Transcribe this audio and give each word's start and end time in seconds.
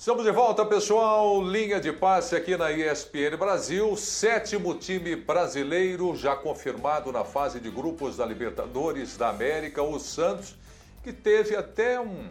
Estamos 0.00 0.24
de 0.24 0.30
volta, 0.30 0.64
pessoal. 0.64 1.42
Linha 1.42 1.78
de 1.78 1.92
passe 1.92 2.34
aqui 2.34 2.56
na 2.56 2.72
ESPN 2.72 3.36
Brasil. 3.38 3.94
Sétimo 3.98 4.74
time 4.74 5.14
brasileiro 5.14 6.16
já 6.16 6.34
confirmado 6.34 7.12
na 7.12 7.22
fase 7.22 7.60
de 7.60 7.70
grupos 7.70 8.16
da 8.16 8.24
Libertadores 8.24 9.18
da 9.18 9.28
América, 9.28 9.82
o 9.82 9.98
Santos, 9.98 10.56
que 11.04 11.12
teve 11.12 11.54
até 11.54 12.00
um 12.00 12.30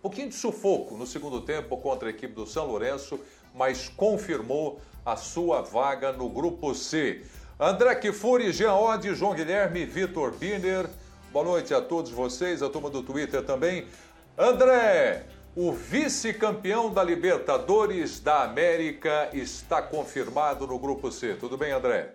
pouquinho 0.00 0.28
de 0.28 0.36
sufoco 0.36 0.96
no 0.96 1.08
segundo 1.08 1.40
tempo 1.40 1.76
contra 1.76 2.06
a 2.06 2.10
equipe 2.10 2.32
do 2.32 2.46
São 2.46 2.66
Lourenço, 2.66 3.18
mas 3.52 3.88
confirmou 3.88 4.80
a 5.04 5.16
sua 5.16 5.62
vaga 5.62 6.12
no 6.12 6.28
grupo 6.28 6.72
C. 6.72 7.26
André 7.58 7.96
Kifuri, 7.96 8.52
Jean 8.52 8.76
Oddi, 8.76 9.12
João 9.12 9.34
Guilherme, 9.34 9.84
Vitor 9.84 10.30
Birner. 10.30 10.88
Boa 11.32 11.44
noite 11.44 11.74
a 11.74 11.80
todos 11.80 12.12
vocês, 12.12 12.62
a 12.62 12.70
turma 12.70 12.90
do 12.90 13.02
Twitter 13.02 13.42
também. 13.42 13.88
André, 14.38 15.26
o 15.56 15.72
vice-campeão 15.72 16.92
da 16.92 17.02
Libertadores 17.02 18.20
da 18.20 18.42
América 18.42 19.30
está 19.32 19.80
confirmado 19.80 20.66
no 20.66 20.78
Grupo 20.78 21.10
C. 21.10 21.34
Tudo 21.34 21.56
bem, 21.56 21.72
André? 21.72 22.14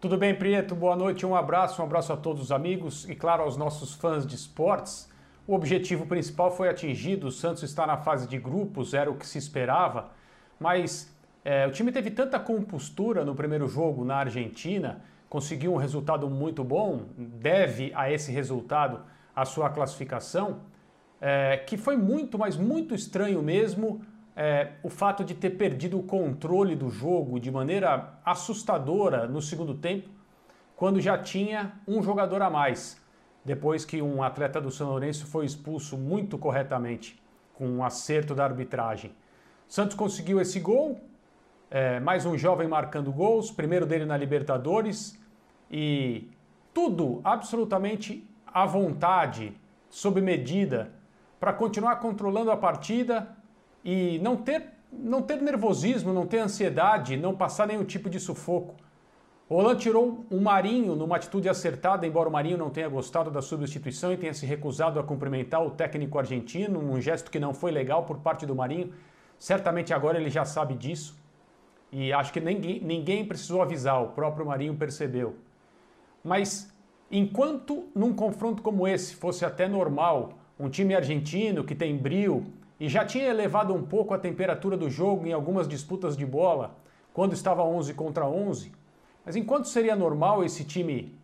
Tudo 0.00 0.18
bem, 0.18 0.34
Prieto? 0.34 0.74
Boa 0.74 0.96
noite, 0.96 1.24
um 1.24 1.36
abraço, 1.36 1.80
um 1.80 1.84
abraço 1.84 2.12
a 2.12 2.16
todos 2.16 2.42
os 2.42 2.50
amigos 2.50 3.08
e, 3.08 3.14
claro, 3.14 3.44
aos 3.44 3.56
nossos 3.56 3.94
fãs 3.94 4.26
de 4.26 4.34
esportes. 4.34 5.08
O 5.46 5.54
objetivo 5.54 6.04
principal 6.04 6.50
foi 6.50 6.68
atingido, 6.68 7.28
o 7.28 7.30
Santos 7.30 7.62
está 7.62 7.86
na 7.86 7.96
fase 7.96 8.26
de 8.26 8.38
grupos, 8.38 8.92
era 8.92 9.08
o 9.08 9.14
que 9.14 9.24
se 9.24 9.38
esperava, 9.38 10.10
mas 10.58 11.16
é, 11.44 11.64
o 11.64 11.70
time 11.70 11.92
teve 11.92 12.10
tanta 12.10 12.40
compostura 12.40 13.24
no 13.24 13.36
primeiro 13.36 13.68
jogo 13.68 14.04
na 14.04 14.16
Argentina, 14.16 15.00
conseguiu 15.30 15.72
um 15.72 15.76
resultado 15.76 16.28
muito 16.28 16.64
bom, 16.64 17.02
deve 17.16 17.92
a 17.94 18.10
esse 18.10 18.32
resultado 18.32 19.00
a 19.34 19.44
sua 19.44 19.70
classificação 19.70 20.62
é, 21.20 21.56
que 21.56 21.76
foi 21.76 21.96
muito, 21.96 22.38
mas 22.38 22.56
muito 22.56 22.94
estranho 22.94 23.42
mesmo 23.42 24.00
é, 24.40 24.74
o 24.84 24.88
fato 24.88 25.24
de 25.24 25.34
ter 25.34 25.50
perdido 25.50 25.98
o 25.98 26.02
controle 26.02 26.76
do 26.76 26.88
jogo 26.88 27.40
de 27.40 27.50
maneira 27.50 28.20
assustadora 28.24 29.26
no 29.26 29.42
segundo 29.42 29.74
tempo, 29.74 30.08
quando 30.76 31.00
já 31.00 31.18
tinha 31.18 31.72
um 31.88 32.00
jogador 32.00 32.40
a 32.40 32.48
mais, 32.48 33.02
depois 33.44 33.84
que 33.84 34.00
um 34.00 34.22
atleta 34.22 34.60
do 34.60 34.70
São 34.70 34.90
Lourenço 34.90 35.26
foi 35.26 35.44
expulso 35.44 35.98
muito 35.98 36.38
corretamente, 36.38 37.20
com 37.52 37.68
um 37.68 37.82
acerto 37.82 38.32
da 38.32 38.44
arbitragem. 38.44 39.12
Santos 39.66 39.96
conseguiu 39.96 40.40
esse 40.40 40.60
gol, 40.60 41.00
é, 41.68 41.98
mais 41.98 42.24
um 42.24 42.38
jovem 42.38 42.68
marcando 42.68 43.10
gols, 43.10 43.50
primeiro 43.50 43.86
dele 43.86 44.04
na 44.04 44.16
Libertadores, 44.16 45.20
e 45.68 46.30
tudo 46.72 47.20
absolutamente 47.24 48.24
à 48.46 48.64
vontade, 48.64 49.52
sob 49.90 50.20
medida, 50.20 50.92
para 51.38 51.52
continuar 51.52 51.96
controlando 51.96 52.50
a 52.50 52.56
partida 52.56 53.36
e 53.84 54.18
não 54.20 54.36
ter, 54.36 54.70
não 54.92 55.22
ter 55.22 55.40
nervosismo, 55.40 56.12
não 56.12 56.26
ter 56.26 56.38
ansiedade, 56.38 57.16
não 57.16 57.34
passar 57.34 57.66
nenhum 57.66 57.84
tipo 57.84 58.10
de 58.10 58.18
sufoco. 58.18 58.74
O 59.50 59.74
tirou 59.74 60.26
o 60.30 60.40
Marinho 60.40 60.94
numa 60.94 61.16
atitude 61.16 61.48
acertada, 61.48 62.06
embora 62.06 62.28
o 62.28 62.32
Marinho 62.32 62.58
não 62.58 62.68
tenha 62.68 62.88
gostado 62.88 63.30
da 63.30 63.40
substituição 63.40 64.12
e 64.12 64.16
tenha 64.18 64.34
se 64.34 64.44
recusado 64.44 65.00
a 65.00 65.02
cumprimentar 65.02 65.64
o 65.64 65.70
técnico 65.70 66.18
argentino, 66.18 66.78
um 66.78 67.00
gesto 67.00 67.30
que 67.30 67.40
não 67.40 67.54
foi 67.54 67.70
legal 67.70 68.04
por 68.04 68.18
parte 68.18 68.44
do 68.44 68.54
Marinho. 68.54 68.92
Certamente 69.38 69.94
agora 69.94 70.18
ele 70.18 70.28
já 70.28 70.44
sabe 70.44 70.74
disso 70.74 71.18
e 71.90 72.12
acho 72.12 72.30
que 72.30 72.40
ninguém, 72.40 72.80
ninguém 72.80 73.24
precisou 73.24 73.62
avisar, 73.62 74.02
o 74.02 74.08
próprio 74.08 74.44
Marinho 74.44 74.74
percebeu. 74.76 75.36
Mas 76.22 76.70
enquanto 77.10 77.88
num 77.94 78.12
confronto 78.12 78.62
como 78.62 78.86
esse 78.86 79.16
fosse 79.16 79.46
até 79.46 79.66
normal 79.66 80.37
um 80.58 80.68
time 80.68 80.94
argentino 80.94 81.64
que 81.64 81.74
tem 81.74 81.96
brio 81.96 82.46
e 82.80 82.88
já 82.88 83.04
tinha 83.04 83.26
elevado 83.26 83.74
um 83.74 83.82
pouco 83.82 84.14
a 84.14 84.18
temperatura 84.18 84.76
do 84.76 84.88
jogo 84.88 85.26
em 85.26 85.32
algumas 85.32 85.68
disputas 85.68 86.16
de 86.16 86.24
bola, 86.24 86.76
quando 87.12 87.32
estava 87.32 87.62
11 87.62 87.94
contra 87.94 88.26
11. 88.26 88.72
Mas 89.24 89.36
enquanto 89.36 89.68
seria 89.68 89.96
normal 89.96 90.44
esse 90.44 90.64
time, 90.64 91.16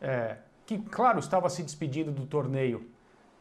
é, 0.00 0.36
que 0.66 0.78
claro 0.78 1.18
estava 1.18 1.48
se 1.48 1.62
despedindo 1.62 2.12
do 2.12 2.26
torneio, 2.26 2.86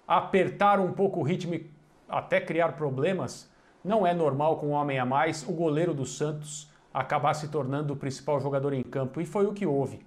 apertar 0.08 0.80
um 0.80 0.94
pouco 0.94 1.20
o 1.20 1.24
ritmo 1.24 1.56
e 1.56 1.70
até 2.08 2.40
criar 2.40 2.74
problemas, 2.74 3.50
não 3.84 4.08
é 4.08 4.14
normal 4.14 4.58
com 4.58 4.68
um 4.68 4.72
homem 4.72 4.98
a 4.98 5.06
mais 5.06 5.44
o 5.48 5.52
goleiro 5.52 5.94
do 5.94 6.06
Santos 6.06 6.70
acabar 6.94 7.34
se 7.34 7.50
tornando 7.50 7.94
o 7.94 7.98
principal 7.98 8.40
jogador 8.40 8.74
em 8.74 8.82
campo. 8.82 9.22
E 9.22 9.26
foi 9.26 9.46
o 9.46 9.54
que 9.54 9.66
houve. 9.66 10.00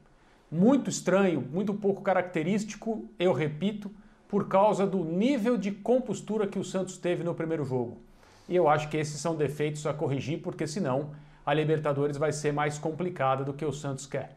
Muito 0.51 0.91
estranho, 0.91 1.41
muito 1.41 1.73
pouco 1.73 2.03
característico, 2.03 3.05
eu 3.19 3.33
repito, 3.33 3.91
por 4.31 4.47
causa 4.47 4.87
do 4.87 5.05
nível 5.05 5.57
de 5.57 5.73
compostura 5.73 6.47
que 6.47 6.59
o 6.59 6.65
Santos 6.65 6.97
teve 6.97 7.25
no 7.25 7.35
primeiro 7.35 7.65
jogo. 7.65 8.01
E 8.49 8.55
eu 8.55 8.69
acho 8.69 8.89
que 8.89 8.97
esses 8.97 9.21
são 9.21 9.35
defeitos 9.35 9.85
a 9.87 9.93
corrigir, 9.93 10.41
porque 10.41 10.69
senão 10.69 11.11
a 11.45 11.53
Libertadores 11.53 12.17
vai 12.17 12.33
ser 12.33 12.53
mais 12.53 12.79
complicada 12.79 13.43
do 13.43 13.53
que 13.53 13.65
o 13.65 13.73
Santos 13.73 14.07
quer. 14.07 14.37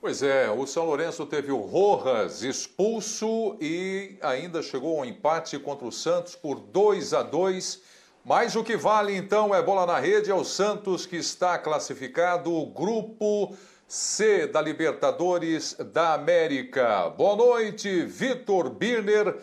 Pois 0.00 0.22
é, 0.22 0.50
o 0.50 0.66
São 0.66 0.84
Lourenço 0.84 1.26
teve 1.26 1.52
o 1.52 1.60
Rojas 1.60 2.42
expulso 2.42 3.56
e 3.60 4.16
ainda 4.20 4.62
chegou 4.62 4.98
ao 4.98 5.04
empate 5.04 5.58
contra 5.58 5.86
o 5.86 5.92
Santos 5.92 6.34
por 6.34 6.58
2 6.58 7.14
a 7.14 7.22
2. 7.22 7.82
Mas 8.24 8.56
o 8.56 8.64
que 8.64 8.76
vale 8.76 9.16
então 9.16 9.54
é 9.54 9.62
bola 9.62 9.86
na 9.86 9.98
rede, 9.98 10.30
é 10.30 10.34
o 10.34 10.44
Santos 10.44 11.06
que 11.06 11.16
está 11.16 11.56
classificado, 11.56 12.52
o 12.52 12.66
grupo 12.66 13.56
C 13.88 14.46
da 14.46 14.60
Libertadores 14.60 15.72
da 15.94 16.12
América. 16.12 17.08
Boa 17.08 17.34
noite, 17.34 18.04
Vitor 18.04 18.68
Birner, 18.68 19.38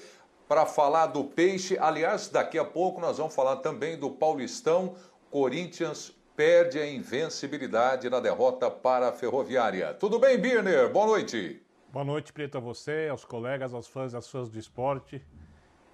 para 0.47 0.67
falar 0.67 1.07
do 1.07 1.23
Peixe. 1.23 1.75
Aliás, 1.79 2.29
daqui 2.29 2.59
a 2.59 2.63
pouco 2.63 3.01
nós 3.01 3.17
vamos 3.17 3.33
falar 3.33 3.55
também 3.55 3.97
do 3.97 4.11
Paulistão. 4.11 4.93
Corinthians 5.31 6.15
perde 6.35 6.77
a 6.77 6.87
invencibilidade 6.87 8.07
na 8.07 8.19
derrota 8.19 8.69
para 8.69 9.09
a 9.09 9.11
Ferroviária. 9.11 9.95
Tudo 9.95 10.19
bem, 10.19 10.37
Birner? 10.37 10.91
Boa 10.91 11.07
noite. 11.07 11.59
Boa 11.91 12.05
noite, 12.05 12.31
Preto, 12.31 12.59
a 12.59 12.61
você, 12.61 13.07
aos 13.09 13.25
colegas, 13.25 13.73
aos 13.73 13.87
fãs 13.87 14.13
às 14.13 14.29
fãs 14.29 14.47
do 14.47 14.59
esporte. 14.59 15.25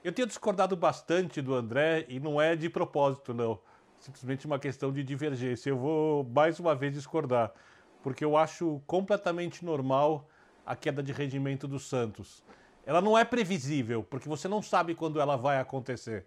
Eu 0.04 0.12
tenho 0.12 0.28
discordado 0.28 0.76
bastante 0.76 1.42
do 1.42 1.56
André 1.56 2.06
e 2.10 2.20
não 2.20 2.42
é 2.42 2.54
de 2.58 2.70
propósito, 2.70 3.34
não. 3.34 3.58
Simplesmente 3.98 4.46
uma 4.46 4.60
questão 4.60 4.92
de 4.92 5.06
divergência. 5.06 5.70
Eu 5.70 5.78
vou 5.78 6.26
mais 6.26 6.60
uma 6.60 6.76
vez 6.76 6.94
discordar 6.94 7.54
porque 8.04 8.24
eu 8.24 8.36
acho 8.36 8.82
completamente 8.88 9.64
normal 9.64 10.28
a 10.66 10.76
queda 10.76 11.02
de 11.02 11.12
rendimento 11.12 11.68
do 11.68 11.80
Santos. 11.80 12.44
Ela 12.86 13.02
não 13.02 13.18
é 13.18 13.24
previsível, 13.24 14.04
porque 14.04 14.28
você 14.28 14.48
não 14.48 14.62
sabe 14.62 14.96
quando 14.96 15.20
ela 15.20 15.36
vai 15.36 15.60
acontecer. 15.60 16.26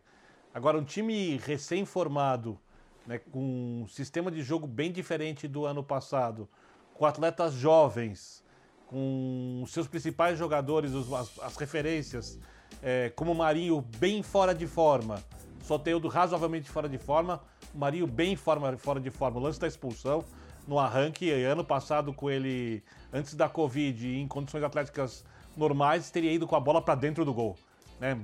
Agora, 0.53 0.79
um 0.79 0.85
time 0.85 1.37
recém-formado, 1.39 2.59
né, 3.07 3.19
com 3.19 3.83
um 3.83 3.89
sistema 3.89 4.31
de 4.31 4.43
jogo 4.43 4.67
bem 4.67 4.93
diferente 4.93 5.49
do 5.49 5.67
ano 5.67 5.83
passado, 5.83 6.49
com 6.95 7.05
atletas 7.05 7.55
jovens, 7.55 8.45
com 8.87 9.65
seus 9.67 9.89
principais 9.89 10.39
jogadores, 10.39 10.93
as, 10.95 11.39
as 11.41 11.57
referências, 11.57 12.39
é, 12.81 13.11
como 13.11 13.33
o 13.33 13.35
Marinho 13.35 13.81
bem 13.99 14.23
fora 14.23 14.55
de 14.55 14.67
forma, 14.67 15.23
Soteudo 15.63 16.09
razoavelmente 16.09 16.71
fora 16.71 16.89
de 16.89 16.99
forma, 16.99 17.41
o 17.75 17.79
Marinho 17.79 18.07
bem 18.07 18.37
fora 18.37 19.01
de 19.01 19.11
forma, 19.11 19.41
o 19.41 19.43
lance 19.43 19.59
da 19.59 19.67
expulsão, 19.67 20.25
no 20.67 20.79
arranque. 20.79 21.31
Ano 21.31 21.65
passado, 21.65 22.13
com 22.13 22.31
ele, 22.31 22.83
antes 23.13 23.35
da 23.35 23.49
Covid, 23.49 24.17
em 24.17 24.27
condições 24.27 24.63
atléticas 24.63 25.25
normais, 25.57 26.11
teria 26.11 26.33
ido 26.33 26.47
com 26.47 26.57
a 26.57 26.61
bola 26.61 26.83
para 26.83 26.95
dentro 26.95 27.25
do 27.25 27.33
gol. 27.33 27.57
Né? 28.01 28.17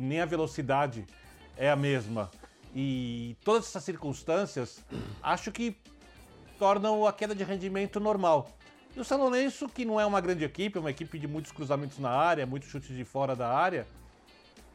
Nem 0.00 0.20
a 0.20 0.26
velocidade 0.26 1.04
é 1.56 1.70
a 1.70 1.76
mesma. 1.76 2.30
E 2.74 3.36
todas 3.44 3.66
essas 3.66 3.84
circunstâncias, 3.84 4.84
acho 5.22 5.50
que 5.50 5.76
tornam 6.58 7.06
a 7.06 7.12
queda 7.12 7.34
de 7.34 7.44
rendimento 7.44 7.98
normal. 7.98 8.48
E 8.96 9.00
o 9.00 9.04
São 9.04 9.18
Lourenço, 9.18 9.68
que 9.68 9.84
não 9.84 10.00
é 10.00 10.06
uma 10.06 10.20
grande 10.20 10.44
equipe, 10.44 10.76
é 10.76 10.80
uma 10.80 10.90
equipe 10.90 11.18
de 11.18 11.28
muitos 11.28 11.52
cruzamentos 11.52 11.98
na 11.98 12.10
área, 12.10 12.46
muitos 12.46 12.68
chutes 12.68 12.96
de 12.96 13.04
fora 13.04 13.36
da 13.36 13.48
área, 13.48 13.86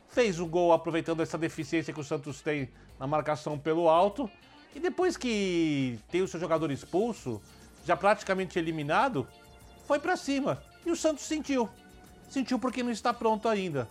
fez 0.08 0.40
o 0.40 0.46
gol 0.46 0.72
aproveitando 0.72 1.22
essa 1.22 1.38
deficiência 1.38 1.94
que 1.94 2.00
o 2.00 2.04
Santos 2.04 2.42
tem 2.42 2.70
na 3.00 3.08
marcação 3.08 3.58
pelo 3.58 3.90
alto 3.90 4.30
e 4.76 4.80
depois 4.80 5.16
que 5.16 6.00
tem 6.10 6.22
o 6.22 6.28
seu 6.28 6.40
jogador 6.40 6.72
expulso, 6.72 7.42
já 7.86 7.96
praticamente 7.96 8.58
eliminado, 8.58 9.28
foi 9.86 10.00
para 10.00 10.16
cima. 10.16 10.64
E 10.86 10.92
o 10.92 10.96
Santos 10.96 11.24
sentiu. 11.26 11.70
Sentiu 12.30 12.58
porque 12.58 12.82
não 12.82 12.92
está 12.92 13.14
pronto 13.14 13.48
ainda. 13.48 13.88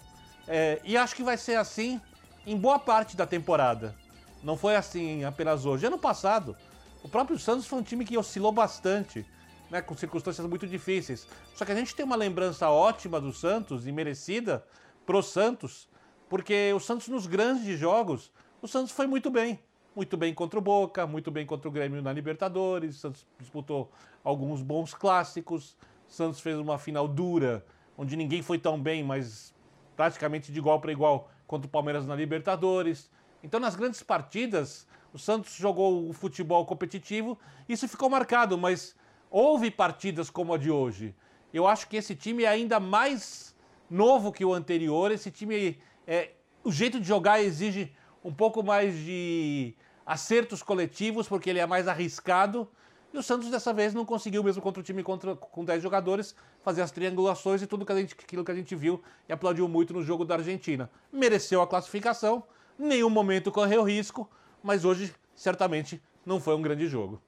É, 0.48 0.80
e 0.82 0.96
acho 0.96 1.14
que 1.14 1.22
vai 1.22 1.36
ser 1.36 1.56
assim 1.56 2.00
em 2.44 2.56
boa 2.56 2.78
parte 2.78 3.16
da 3.16 3.26
temporada. 3.26 3.94
Não 4.42 4.56
foi 4.56 4.74
assim 4.74 5.24
apenas 5.24 5.64
hoje. 5.64 5.86
Ano 5.86 5.98
passado, 5.98 6.56
o 7.02 7.08
próprio 7.08 7.38
Santos 7.38 7.66
foi 7.66 7.78
um 7.78 7.82
time 7.82 8.04
que 8.04 8.18
oscilou 8.18 8.50
bastante, 8.50 9.24
né, 9.70 9.80
com 9.80 9.96
circunstâncias 9.96 10.44
muito 10.48 10.66
difíceis. 10.66 11.28
Só 11.54 11.64
que 11.64 11.70
a 11.70 11.76
gente 11.76 11.94
tem 11.94 12.04
uma 12.04 12.16
lembrança 12.16 12.68
ótima 12.68 13.20
do 13.20 13.32
Santos 13.32 13.86
e 13.86 13.92
merecida 13.92 14.64
pro 15.06 15.22
Santos, 15.22 15.88
porque 16.28 16.72
o 16.74 16.80
Santos 16.80 17.06
nos 17.06 17.26
grandes 17.26 17.78
jogos, 17.78 18.32
o 18.60 18.66
Santos 18.66 18.90
foi 18.90 19.06
muito 19.06 19.30
bem 19.30 19.60
muito 19.94 20.16
bem 20.16 20.32
contra 20.32 20.58
o 20.58 20.62
Boca, 20.62 21.06
muito 21.06 21.30
bem 21.30 21.44
contra 21.44 21.68
o 21.68 21.72
Grêmio 21.72 22.02
na 22.02 22.12
Libertadores. 22.12 22.96
Santos 22.96 23.26
disputou 23.38 23.90
alguns 24.24 24.62
bons 24.62 24.94
clássicos. 24.94 25.76
Santos 26.06 26.40
fez 26.40 26.58
uma 26.58 26.78
final 26.78 27.06
dura, 27.06 27.64
onde 27.96 28.16
ninguém 28.16 28.42
foi 28.42 28.58
tão 28.58 28.80
bem, 28.80 29.02
mas 29.02 29.54
praticamente 29.96 30.52
de 30.52 30.58
igual 30.58 30.80
para 30.80 30.92
igual 30.92 31.30
contra 31.46 31.66
o 31.66 31.70
Palmeiras 31.70 32.06
na 32.06 32.14
Libertadores. 32.14 33.10
Então, 33.42 33.60
nas 33.60 33.76
grandes 33.76 34.02
partidas, 34.02 34.86
o 35.12 35.18
Santos 35.18 35.54
jogou 35.54 36.08
o 36.08 36.12
futebol 36.12 36.64
competitivo, 36.64 37.38
isso 37.68 37.86
ficou 37.88 38.08
marcado, 38.08 38.56
mas 38.56 38.94
houve 39.30 39.70
partidas 39.70 40.30
como 40.30 40.54
a 40.54 40.58
de 40.58 40.70
hoje. 40.70 41.14
Eu 41.52 41.66
acho 41.66 41.88
que 41.88 41.96
esse 41.96 42.14
time 42.14 42.44
é 42.44 42.48
ainda 42.48 42.80
mais 42.80 43.54
novo 43.90 44.32
que 44.32 44.44
o 44.44 44.54
anterior. 44.54 45.10
Esse 45.10 45.30
time, 45.30 45.78
é, 46.06 46.30
o 46.64 46.72
jeito 46.72 46.98
de 46.98 47.06
jogar 47.06 47.42
exige 47.42 47.92
um 48.24 48.32
pouco 48.32 48.62
mais 48.62 48.94
de 48.94 49.74
acertos 50.06 50.62
coletivos, 50.62 51.28
porque 51.28 51.50
ele 51.50 51.58
é 51.58 51.66
mais 51.66 51.88
arriscado. 51.88 52.68
E 53.12 53.18
o 53.18 53.22
Santos 53.22 53.50
dessa 53.50 53.72
vez 53.72 53.92
não 53.92 54.04
conseguiu, 54.04 54.42
mesmo 54.42 54.62
contra 54.62 54.80
o 54.80 54.82
time 54.82 55.02
contra, 55.02 55.36
com 55.36 55.64
10 55.64 55.82
jogadores, 55.82 56.34
fazer 56.62 56.80
as 56.80 56.90
triangulações 56.90 57.60
e 57.60 57.66
tudo 57.66 57.84
que 57.84 57.92
a 57.92 57.96
gente, 57.96 58.14
aquilo 58.18 58.44
que 58.44 58.50
a 58.50 58.54
gente 58.54 58.74
viu 58.74 59.02
e 59.28 59.32
aplaudiu 59.32 59.68
muito 59.68 59.92
no 59.92 60.02
jogo 60.02 60.24
da 60.24 60.36
Argentina. 60.36 60.90
Mereceu 61.12 61.60
a 61.60 61.66
classificação, 61.66 62.42
nenhum 62.78 63.10
momento 63.10 63.52
correu 63.52 63.82
risco, 63.82 64.28
mas 64.62 64.84
hoje 64.84 65.14
certamente 65.34 66.02
não 66.24 66.40
foi 66.40 66.54
um 66.54 66.62
grande 66.62 66.86
jogo. 66.86 67.20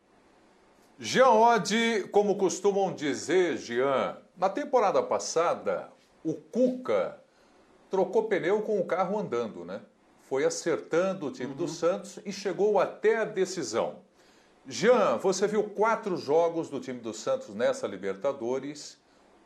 Jean 0.98 1.30
Oddi, 1.30 2.08
como 2.12 2.36
costumam 2.36 2.94
dizer, 2.94 3.58
Jean, 3.58 4.16
na 4.36 4.48
temporada 4.48 5.02
passada, 5.02 5.90
o 6.24 6.34
Cuca 6.34 7.20
trocou 7.90 8.24
pneu 8.24 8.62
com 8.62 8.78
o 8.78 8.86
carro 8.86 9.18
andando, 9.18 9.64
né? 9.64 9.80
Foi 10.28 10.44
acertando 10.44 11.26
o 11.26 11.30
time 11.30 11.50
uhum. 11.50 11.56
do 11.56 11.68
Santos 11.68 12.18
e 12.24 12.32
chegou 12.32 12.78
até 12.80 13.18
a 13.18 13.24
decisão. 13.24 13.98
Jean, 14.66 15.18
você 15.18 15.46
viu 15.46 15.64
quatro 15.64 16.16
jogos 16.16 16.70
do 16.70 16.80
time 16.80 16.98
do 16.98 17.12
Santos 17.12 17.54
nessa 17.54 17.86
Libertadores. 17.86 18.98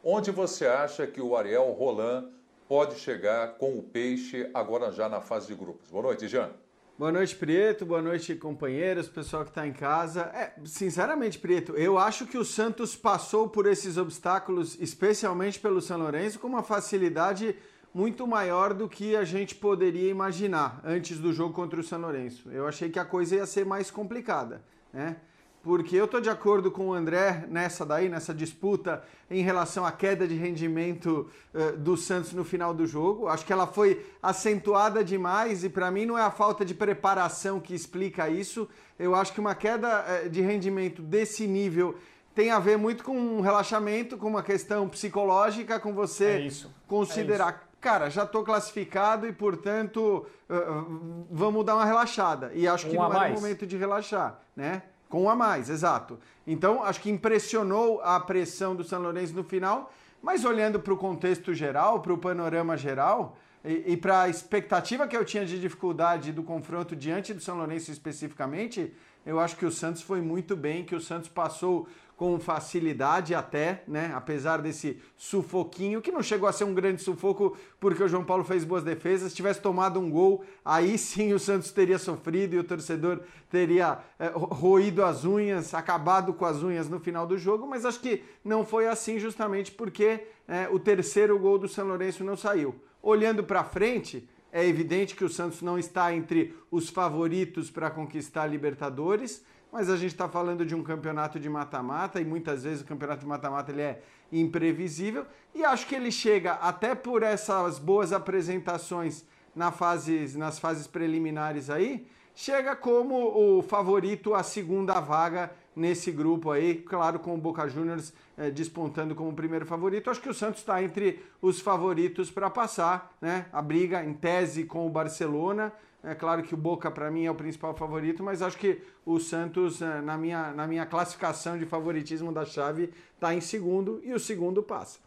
Onde 0.03 0.31
você 0.31 0.67
acha 0.67 1.07
que 1.07 1.21
o 1.21 1.37
Ariel 1.37 1.73
Roland 1.73 2.29
pode 2.69 3.01
chegar 3.01 3.55
com 3.59 3.77
o 3.77 3.83
Peixe 3.83 4.49
agora 4.55 4.93
já 4.93 5.09
na 5.09 5.21
fase 5.21 5.49
de 5.49 5.55
grupos? 5.57 5.91
Boa 5.91 6.05
noite, 6.05 6.29
Jean. 6.29 6.51
Boa 6.99 7.13
noite, 7.13 7.35
Prieto. 7.37 7.87
Boa 7.87 8.03
noite, 8.03 8.35
companheiros, 8.35 9.09
pessoal 9.09 9.45
que 9.45 9.51
está 9.51 9.67
em 9.67 9.73
casa. 9.73 10.23
É, 10.35 10.53
sinceramente, 10.65 11.39
Prieto, 11.39 11.77
eu 11.77 11.97
acho 11.97 12.27
que 12.27 12.37
o 12.37 12.45
Santos 12.45 12.97
passou 12.97 13.49
por 13.49 13.67
esses 13.67 13.97
obstáculos, 13.97 14.77
especialmente 14.81 15.61
pelo 15.61 15.81
São 15.81 15.99
Lourenço, 15.99 16.41
com 16.41 16.49
uma 16.49 16.63
facilidade 16.63 17.57
muito 17.93 18.27
maior 18.27 18.75
do 18.75 18.89
que 18.89 19.17
a 19.17 19.25
gente 19.25 19.55
poderia 19.55 20.11
imaginar 20.11 20.81
antes 20.85 21.19
do 21.19 21.33
jogo 21.33 21.55
contra 21.55 21.81
o 21.81 21.83
São 21.83 22.01
Lourenço. 22.01 22.51
Eu 22.51 22.67
achei 22.67 22.89
que 22.89 22.99
a 22.99 23.05
coisa 23.05 23.37
ia 23.37 23.47
ser 23.47 23.65
mais 23.65 23.91
complicada, 23.91 24.63
né? 24.93 25.17
porque 25.63 25.97
eu 25.97 26.05
estou 26.05 26.21
de 26.21 26.31
acordo 26.31 26.71
com 26.71 26.89
o 26.89 26.95
André 26.95 27.45
nessa 27.49 27.85
daí, 27.85 28.09
nessa 28.09 28.33
disputa 28.33 29.03
em 29.31 29.43
relação 29.43 29.85
à 29.85 29.93
queda 29.93 30.27
de 30.27 30.35
rendimento 30.35 31.29
uh, 31.53 31.77
do 31.77 31.97
Santos 31.97 32.33
no 32.33 32.45
final 32.45 32.73
do 32.73 32.87
jogo. 32.87 33.29
Acho 33.29 33.45
que 33.45 33.53
ela 33.53 33.67
foi 33.67 34.07
acentuada 34.23 35.05
demais 35.05 35.65
e 35.65 35.69
para 35.69 35.91
mim 35.91 36.07
não 36.07 36.17
é 36.17 36.23
a 36.23 36.31
falta 36.31 36.65
de 36.65 36.75
preparação 36.75 37.61
que 37.61 37.75
explica 37.75 38.29
isso. 38.29 38.69
Eu 38.99 39.15
acho 39.15 39.33
que 39.33 39.41
uma 39.41 39.55
queda 39.55 40.05
uh, 40.25 40.31
de 40.31 40.41
rendimento 40.41 41.03
desse 41.03 41.47
nível 41.47 41.97
tem 42.35 42.51
a 42.51 42.61
ver 42.61 42.79
muito 42.79 43.03
com 43.03 43.19
um 43.19 43.41
relaxamento, 43.41 44.17
com 44.17 44.29
uma 44.29 44.43
questão 44.43 44.89
psicológica, 44.89 45.81
com 45.81 45.93
você 45.93 46.25
é 46.25 46.41
isso. 46.41 46.73
considerar. 46.87 47.65
É. 47.65 47.68
Cara, 47.81 48.11
já 48.11 48.25
estou 48.25 48.43
classificado 48.43 49.27
e, 49.27 49.33
portanto, 49.33 50.27
uh, 50.51 51.27
vamos 51.31 51.65
dar 51.65 51.77
uma 51.77 51.85
relaxada. 51.85 52.51
E 52.55 52.67
acho 52.67 52.87
um 52.89 52.91
que 52.91 52.97
não 52.97 53.23
é 53.23 53.31
o 53.31 53.35
momento 53.35 53.67
de 53.67 53.77
relaxar, 53.77 54.41
né? 54.57 54.83
Com 55.09 55.23
um 55.23 55.31
a 55.31 55.37
mais, 55.37 55.71
exato. 55.71 56.19
Então, 56.47 56.83
acho 56.83 57.01
que 57.01 57.09
impressionou 57.09 58.01
a 58.03 58.19
pressão 58.21 58.75
do 58.75 58.83
São 58.85 59.01
Lourenço 59.01 59.35
no 59.35 59.45
final, 59.45 59.93
mas 60.23 60.45
olhando 60.45 60.81
para 60.81 60.93
o 60.93 60.97
contexto 60.97 61.55
geral, 61.55 62.01
para 62.01 62.13
o 62.13 62.19
panorama 62.19 62.77
geral, 62.77 63.39
e, 63.65 63.93
e 63.93 63.97
para 63.97 64.23
a 64.23 64.29
expectativa 64.29 65.07
que 65.07 65.17
eu 65.17 65.25
tinha 65.25 65.47
de 65.47 65.61
dificuldade 65.61 66.33
do 66.33 66.43
confronto 66.43 66.97
diante 66.97 67.33
do 67.33 67.41
São 67.41 67.57
Lourenço 67.57 67.91
especificamente, 67.91 68.93
eu 69.25 69.39
acho 69.39 69.57
que 69.57 69.67
o 69.67 69.71
Santos 69.71 70.03
foi 70.03 70.21
muito 70.21 70.57
bem, 70.57 70.85
que 70.85 70.95
o 70.95 71.01
Santos 71.01 71.29
passou 71.29 71.87
com 72.19 72.37
facilidade 72.41 73.33
até, 73.33 73.85
né? 73.87 74.11
Apesar 74.13 74.61
desse 74.61 75.01
sufoquinho, 75.17 76.03
que 76.03 76.11
não 76.11 76.21
chegou 76.21 76.49
a 76.49 76.53
ser 76.53 76.65
um 76.65 76.75
grande 76.75 77.01
sufoco 77.01 77.57
porque 77.79 78.03
o 78.03 78.09
João 78.09 78.25
Paulo 78.25 78.43
fez 78.43 78.65
boas 78.65 78.83
defesas. 78.83 79.31
Se 79.31 79.37
tivesse 79.37 79.61
tomado 79.61 80.01
um 80.01 80.11
gol, 80.11 80.45
aí 80.65 80.99
sim 80.99 81.33
o 81.33 81.39
Santos 81.39 81.71
teria 81.71 81.97
sofrido 81.97 82.55
e 82.55 82.59
o 82.59 82.65
torcedor 82.65 83.21
teria 83.49 84.01
é, 84.19 84.33
roído 84.35 85.05
as 85.05 85.25
unhas, 85.25 85.73
acabado 85.73 86.35
com 86.35 86.45
as 86.45 86.61
unhas 86.61 86.89
no 86.89 86.99
final 86.99 87.25
do 87.25 87.39
jogo, 87.39 87.69
mas 87.69 87.85
acho 87.85 88.01
que 88.01 88.25
não 88.45 88.67
foi 88.67 88.89
assim 88.89 89.21
justamente 89.21 89.71
porque 89.71 90.27
é, 90.49 90.69
o 90.73 90.79
terceiro 90.81 91.39
gol 91.39 91.57
do 91.57 91.69
São 91.69 91.87
Lourenço 91.87 92.25
não 92.25 92.37
saiu. 92.37 92.75
Olhando 93.01 93.45
para 93.45 93.63
frente, 93.63 94.29
é 94.51 94.67
evidente 94.67 95.15
que 95.15 95.25
o 95.25 95.29
Santos 95.29 95.63
não 95.63 95.79
está 95.79 96.13
entre 96.13 96.53
os 96.69 96.91
favoritos 96.91 97.71
para 97.71 97.91
conquistar 97.91 98.43
a 98.43 98.47
Libertadores 98.49 99.45
mas 99.73 99.91
a 99.91 99.97
gente 99.97 100.13
está 100.13 100.29
falando 100.29 100.65
de 100.65 100.75
um 100.75 100.83
campeonato 100.83 101.39
de 101.39 101.49
mata-mata 101.49 102.21
e 102.21 102.25
muitas 102.25 102.65
vezes 102.65 102.81
o 102.81 102.87
campeonato 102.87 103.21
de 103.21 103.27
mata-mata 103.27 103.71
ele 103.71 103.83
é 103.83 104.03
imprevisível 104.33 105.27
e 105.55 105.65
acho 105.65 105.87
que 105.87 105.95
ele 105.95 106.11
chega 106.11 106.53
até 106.55 106.95
por 106.95 107.23
essas 107.23 107.79
boas 107.79 108.13
apresentações 108.13 109.25
na 109.55 109.73
fase, 109.73 110.37
nas 110.39 110.59
fases 110.59 110.87
preliminares 110.87 111.69
aí, 111.69 112.07
chega 112.35 112.77
como 112.77 113.59
o 113.59 113.63
favorito 113.63 114.35
à 114.35 114.43
segunda 114.43 115.01
vaga 115.01 115.51
nesse 115.75 116.11
grupo 116.11 116.51
aí, 116.51 116.77
claro, 116.77 117.19
com 117.19 117.35
o 117.35 117.39
Boca 117.39 117.69
Juniors 117.69 118.13
eh, 118.37 118.51
despontando 118.51 119.15
como 119.15 119.33
primeiro 119.33 119.67
favorito. 119.67 120.11
Acho 120.11 120.21
que 120.21 120.29
o 120.29 120.35
Santos 120.35 120.61
está 120.61 120.83
entre 120.83 121.25
os 121.41 121.61
favoritos 121.61 122.31
para 122.31 122.51
passar, 122.51 123.17
né? 123.21 123.47
A 123.53 123.63
briga 123.63 124.05
em 124.05 124.13
tese 124.13 124.65
com 124.65 124.87
o 124.87 124.91
Barcelona, 124.91 125.73
é 126.03 126.15
claro 126.15 126.43
que 126.43 126.55
o 126.55 126.57
Boca 126.57 126.91
para 126.91 127.11
mim 127.11 127.25
é 127.25 127.31
o 127.31 127.35
principal 127.35 127.75
favorito, 127.75 128.23
mas 128.23 128.41
acho 128.41 128.57
que 128.57 128.81
o 129.05 129.19
Santos, 129.19 129.83
é, 129.83 130.01
na 130.01 130.17
minha, 130.17 130.53
na 130.53 130.67
minha 130.67 130.87
classificação 130.87 131.59
de 131.59 131.67
favoritismo 131.67 132.33
da 132.33 132.45
chave, 132.45 132.93
está 133.15 133.35
em 133.35 133.41
segundo 133.41 134.01
e 134.05 134.13
o 134.13 134.19
segundo 134.19 134.63
passa. 134.63 135.01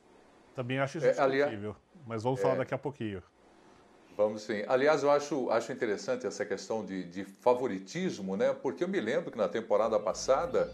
Também 0.53 0.79
acho 0.79 0.97
isso 0.97 1.07
é, 1.07 1.19
aliás, 1.19 1.57
mas 2.05 2.23
vamos 2.23 2.41
falar 2.41 2.55
é, 2.55 2.57
daqui 2.57 2.73
a 2.73 2.77
pouquinho. 2.77 3.23
Vamos 4.17 4.41
sim. 4.41 4.63
Aliás, 4.67 5.03
eu 5.03 5.09
acho, 5.09 5.49
acho 5.49 5.71
interessante 5.71 6.27
essa 6.27 6.45
questão 6.45 6.85
de, 6.85 7.03
de 7.05 7.23
favoritismo, 7.23 8.35
né? 8.35 8.53
Porque 8.53 8.83
eu 8.83 8.87
me 8.87 8.99
lembro 8.99 9.31
que 9.31 9.37
na 9.37 9.47
temporada 9.47 9.97
passada 9.99 10.71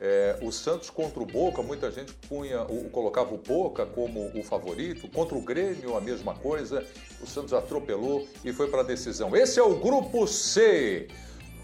é, 0.00 0.38
o 0.42 0.52
Santos 0.52 0.90
contra 0.90 1.22
o 1.22 1.26
Boca, 1.26 1.62
muita 1.62 1.90
gente 1.90 2.12
punha, 2.28 2.62
o, 2.62 2.88
colocava 2.90 3.34
o 3.34 3.38
Boca 3.38 3.86
como 3.86 4.30
o 4.34 4.42
favorito. 4.42 5.08
Contra 5.08 5.36
o 5.36 5.40
Grêmio, 5.40 5.96
a 5.96 6.00
mesma 6.00 6.34
coisa. 6.34 6.84
O 7.20 7.26
Santos 7.26 7.52
atropelou 7.52 8.26
e 8.44 8.52
foi 8.52 8.68
para 8.68 8.80
a 8.80 8.84
decisão. 8.84 9.34
Esse 9.34 9.58
é 9.58 9.62
o 9.62 9.76
grupo 9.76 10.26
C. 10.26 11.08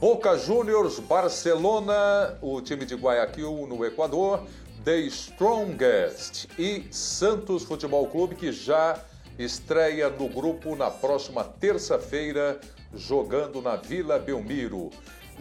Boca 0.00 0.36
Juniors, 0.36 0.98
Barcelona, 0.98 2.36
o 2.42 2.60
time 2.60 2.84
de 2.84 2.96
Guayaquil 2.96 3.66
no 3.68 3.84
Equador, 3.84 4.44
The 4.84 4.98
Strongest 5.02 6.48
e 6.58 6.86
Santos 6.90 7.62
Futebol 7.62 8.08
Clube, 8.08 8.34
que 8.34 8.50
já 8.50 8.98
estreia 9.38 10.10
no 10.10 10.28
grupo 10.28 10.74
na 10.74 10.90
próxima 10.90 11.44
terça-feira, 11.44 12.60
jogando 12.92 13.62
na 13.62 13.76
Vila 13.76 14.18
Belmiro. 14.18 14.90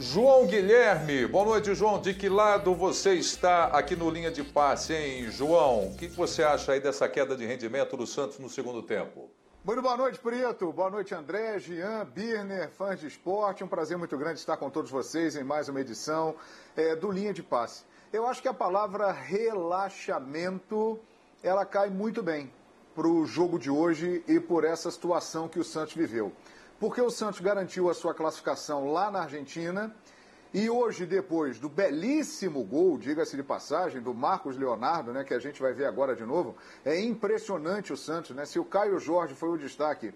João 0.01 0.47
Guilherme, 0.47 1.27
boa 1.27 1.45
noite, 1.45 1.75
João. 1.75 2.01
De 2.01 2.11
que 2.15 2.27
lado 2.27 2.73
você 2.73 3.13
está 3.13 3.65
aqui 3.65 3.95
no 3.95 4.09
linha 4.09 4.31
de 4.31 4.43
passe, 4.43 4.93
hein, 4.93 5.29
João? 5.29 5.89
O 5.89 5.95
que 5.95 6.07
você 6.07 6.41
acha 6.41 6.71
aí 6.71 6.79
dessa 6.79 7.07
queda 7.07 7.35
de 7.37 7.45
rendimento 7.45 7.95
do 7.95 8.07
Santos 8.07 8.39
no 8.39 8.49
segundo 8.49 8.81
tempo? 8.81 9.29
Muito 9.63 9.79
boa 9.79 9.95
noite, 9.95 10.17
Preto. 10.17 10.73
Boa 10.73 10.89
noite, 10.89 11.13
André, 11.13 11.59
Jean, 11.59 12.03
Birner, 12.03 12.71
fãs 12.71 12.99
de 12.99 13.05
esporte. 13.05 13.63
Um 13.63 13.67
prazer 13.67 13.95
muito 13.95 14.17
grande 14.17 14.39
estar 14.39 14.57
com 14.57 14.71
todos 14.71 14.89
vocês 14.89 15.35
em 15.35 15.43
mais 15.43 15.69
uma 15.69 15.79
edição 15.79 16.33
é, 16.75 16.95
do 16.95 17.11
Linha 17.11 17.31
de 17.31 17.43
Passe. 17.43 17.83
Eu 18.11 18.25
acho 18.25 18.41
que 18.41 18.47
a 18.47 18.53
palavra 18.55 19.11
relaxamento 19.11 20.99
ela 21.43 21.63
cai 21.63 21.91
muito 21.91 22.23
bem 22.23 22.51
para 22.95 23.07
o 23.07 23.23
jogo 23.23 23.59
de 23.59 23.69
hoje 23.69 24.23
e 24.27 24.39
por 24.39 24.63
essa 24.63 24.89
situação 24.89 25.47
que 25.47 25.59
o 25.59 25.63
Santos 25.63 25.93
viveu 25.93 26.31
porque 26.81 26.99
o 26.99 27.11
Santos 27.11 27.39
garantiu 27.39 27.91
a 27.91 27.93
sua 27.93 28.11
classificação 28.11 28.91
lá 28.91 29.11
na 29.11 29.21
Argentina. 29.21 29.95
E 30.51 30.67
hoje, 30.67 31.05
depois 31.05 31.59
do 31.59 31.69
belíssimo 31.69 32.63
gol, 32.63 32.97
diga-se 32.97 33.37
de 33.37 33.43
passagem, 33.43 34.01
do 34.01 34.15
Marcos 34.15 34.57
Leonardo, 34.57 35.13
né, 35.13 35.23
que 35.23 35.35
a 35.35 35.37
gente 35.37 35.61
vai 35.61 35.73
ver 35.73 35.85
agora 35.85 36.15
de 36.15 36.25
novo, 36.25 36.57
é 36.83 36.99
impressionante 36.99 37.93
o 37.93 37.95
Santos, 37.97 38.35
né? 38.35 38.45
Se 38.45 38.57
o 38.57 38.65
Caio 38.65 38.97
Jorge 38.97 39.35
foi 39.35 39.49
o 39.49 39.57
destaque 39.59 40.11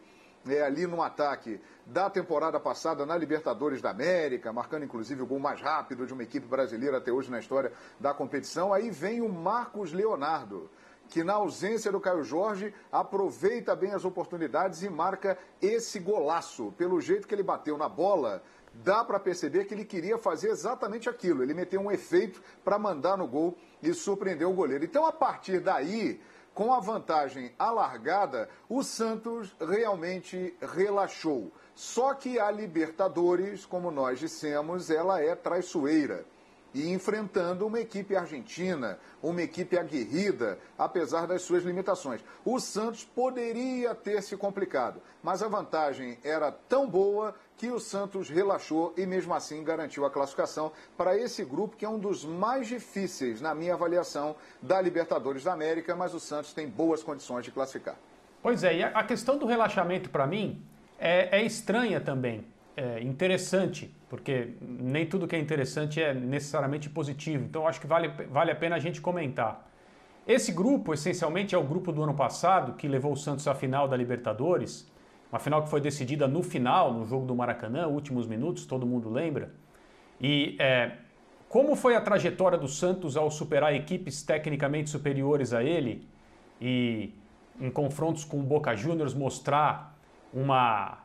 é, 0.50 0.64
ali 0.64 0.88
no 0.88 1.04
ataque 1.04 1.62
da 1.86 2.10
temporada 2.10 2.60
passada 2.60 3.06
na 3.06 3.16
Libertadores 3.16 3.80
da 3.80 3.92
América, 3.92 4.52
marcando 4.52 4.86
inclusive 4.86 5.22
o 5.22 5.28
gol 5.28 5.40
mais 5.40 5.62
rápido 5.62 6.08
de 6.08 6.14
uma 6.14 6.24
equipe 6.24 6.48
brasileira 6.48 6.98
até 6.98 7.12
hoje 7.12 7.30
na 7.30 7.38
história 7.38 7.72
da 8.00 8.12
competição, 8.12 8.74
aí 8.74 8.90
vem 8.90 9.22
o 9.22 9.30
Marcos 9.30 9.94
Leonardo 9.94 10.68
que 11.10 11.24
na 11.24 11.34
ausência 11.34 11.92
do 11.92 12.00
Caio 12.00 12.24
Jorge 12.24 12.74
aproveita 12.92 13.76
bem 13.76 13.92
as 13.92 14.06
oportunidades 14.06 14.84
e 14.84 14.90
marca 14.90 15.38
esse 15.62 16.00
golaço. 16.00 16.74
Pelo 16.78 17.00
jeito 17.00 17.28
que 17.28 17.36
ele 17.36 17.44
bateu 17.44 17.78
na 17.78 17.88
bola, 17.88 18.44
dá 18.74 19.04
para 19.04 19.20
perceber 19.20 19.66
que 19.66 19.74
ele 19.74 19.86
queria 19.86 20.18
fazer 20.18 20.50
exatamente 20.50 21.10
aquilo. 21.10 21.44
Ele 21.44 21.54
meteu 21.54 21.82
um 21.82 21.92
efeito 21.92 22.42
para 22.64 22.80
mandar 22.80 23.18
no 23.18 23.28
gol 23.28 23.58
e 23.82 23.94
surpreender 23.94 24.48
o 24.48 24.54
goleiro. 24.54 24.84
Então, 24.84 25.06
a 25.06 25.12
partir 25.12 25.60
daí, 25.60 26.20
com 26.54 26.74
a 26.74 26.80
vantagem 26.80 27.54
alargada, 27.60 28.50
o 28.70 28.84
Santos 28.84 29.56
realmente 29.60 30.56
relaxou. 30.62 31.52
Só 31.74 32.14
que 32.14 32.40
a 32.40 32.50
Libertadores, 32.50 33.66
como 33.66 33.92
nós 33.92 34.20
dissemos, 34.20 34.90
ela 34.90 35.22
é 35.22 35.36
traiçoeira 35.36 36.26
e 36.76 36.92
enfrentando 36.92 37.66
uma 37.66 37.80
equipe 37.80 38.16
argentina, 38.18 39.00
uma 39.24 39.42
equipe 39.42 39.78
aguerrida, 39.78 40.60
apesar 40.78 41.26
das 41.26 41.42
suas 41.42 41.64
limitações. 41.64 42.22
O 42.44 42.60
Santos 42.60 43.06
poderia 43.06 43.96
ter 43.96 44.22
se 44.22 44.36
complicado, 44.36 45.02
mas 45.24 45.42
a 45.42 45.48
vantagem 45.48 46.18
era 46.22 46.52
tão 46.52 46.88
boa 46.88 47.34
que 47.56 47.70
o 47.72 47.80
Santos 47.80 48.30
relaxou 48.30 48.94
e 48.98 49.06
mesmo 49.06 49.34
assim 49.34 49.64
garantiu 49.64 50.06
a 50.06 50.12
classificação 50.12 50.74
para 50.98 51.18
esse 51.18 51.46
grupo 51.46 51.78
que 51.78 51.86
é 51.86 51.90
um 51.90 51.98
dos 51.98 52.26
mais 52.26 52.68
difíceis, 52.68 53.40
na 53.40 53.56
minha 53.56 53.74
avaliação, 53.74 54.36
da 54.62 54.82
Libertadores 54.82 55.46
da 55.46 55.54
América, 55.54 55.96
mas 55.96 56.14
o 56.14 56.20
Santos 56.20 56.54
tem 56.54 56.68
boas 56.68 57.02
condições 57.02 57.46
de 57.46 57.52
classificar. 57.52 57.96
Pois 58.44 58.66
é, 58.66 58.76
e 58.80 58.84
a 58.84 59.04
questão 59.04 59.38
do 59.38 59.46
relaxamento 59.46 60.10
para 60.10 60.28
mim 60.28 60.62
é, 61.00 61.40
é 61.40 61.46
estranha 61.46 62.02
também 62.02 62.46
é, 62.76 63.02
interessante, 63.02 63.94
porque 64.10 64.54
nem 64.62 65.06
tudo 65.06 65.28
que 65.28 65.36
é 65.36 65.40
interessante 65.40 66.02
é 66.02 66.14
necessariamente 66.14 66.90
positivo. 66.90 67.44
Então 67.44 67.68
acho 67.68 67.80
que 67.80 67.88
vale, 67.88 68.10
vale 68.30 68.52
a 68.52 68.56
pena 68.56 68.76
a 68.76 68.80
gente 68.80 69.00
comentar. 69.00 69.70
Esse 70.28 70.52
grupo, 70.52 70.94
essencialmente, 70.94 71.54
é 71.54 71.58
o 71.58 71.64
grupo 71.64 71.92
do 71.92 72.04
ano 72.04 72.14
passado 72.14 72.74
que 72.74 72.88
levou 72.88 73.14
o 73.14 73.16
Santos 73.16 73.48
à 73.48 73.54
final 73.54 73.88
da 73.88 73.96
Libertadores, 73.96 74.92
uma 75.32 75.40
final 75.40 75.64
que 75.64 75.70
foi 75.70 75.80
decidida 75.80 76.28
no 76.28 76.42
final, 76.42 76.92
no 76.92 77.06
jogo 77.06 77.26
do 77.26 77.36
Maracanã, 77.36 77.88
últimos 77.88 78.26
minutos, 78.28 78.66
todo 78.66 78.86
mundo 78.86 79.10
lembra. 79.10 79.54
E 80.20 80.56
é, 80.60 80.94
como 81.48 81.76
foi 81.76 81.96
a 81.96 82.02
trajetória 82.02 82.58
do 82.58 82.68
Santos 82.68 83.16
ao 83.16 83.30
superar 83.30 83.74
equipes 83.74 84.24
tecnicamente 84.24 84.90
superiores 84.90 85.54
a 85.54 85.64
ele 85.64 86.08
e 86.60 87.14
em 87.60 87.70
confrontos 87.70 88.26
com 88.26 88.40
o 88.40 88.44
Boca 88.44 88.76
Juniors 88.76 89.14
mostrar 89.14 89.98
uma 90.34 91.05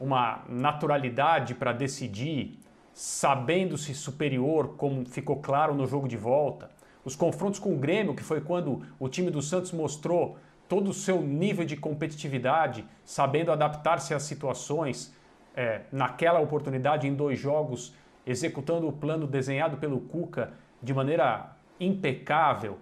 uma 0.00 0.44
naturalidade 0.48 1.54
para 1.54 1.72
decidir, 1.72 2.58
sabendo-se 2.92 3.94
superior, 3.94 4.74
como 4.76 5.04
ficou 5.06 5.36
claro 5.36 5.74
no 5.74 5.86
jogo 5.86 6.08
de 6.08 6.16
volta. 6.16 6.70
Os 7.04 7.16
confrontos 7.16 7.58
com 7.58 7.72
o 7.74 7.78
Grêmio, 7.78 8.14
que 8.14 8.22
foi 8.22 8.40
quando 8.40 8.82
o 8.98 9.08
time 9.08 9.30
do 9.30 9.40
Santos 9.40 9.72
mostrou 9.72 10.36
todo 10.68 10.90
o 10.90 10.94
seu 10.94 11.22
nível 11.22 11.64
de 11.64 11.76
competitividade, 11.76 12.84
sabendo 13.04 13.50
adaptar-se 13.50 14.12
às 14.12 14.24
situações, 14.24 15.14
é, 15.56 15.82
naquela 15.90 16.38
oportunidade, 16.40 17.08
em 17.08 17.14
dois 17.14 17.38
jogos, 17.38 17.94
executando 18.26 18.86
o 18.86 18.92
plano 18.92 19.26
desenhado 19.26 19.78
pelo 19.78 20.00
Cuca 20.00 20.52
de 20.82 20.92
maneira 20.92 21.56
impecável. 21.80 22.78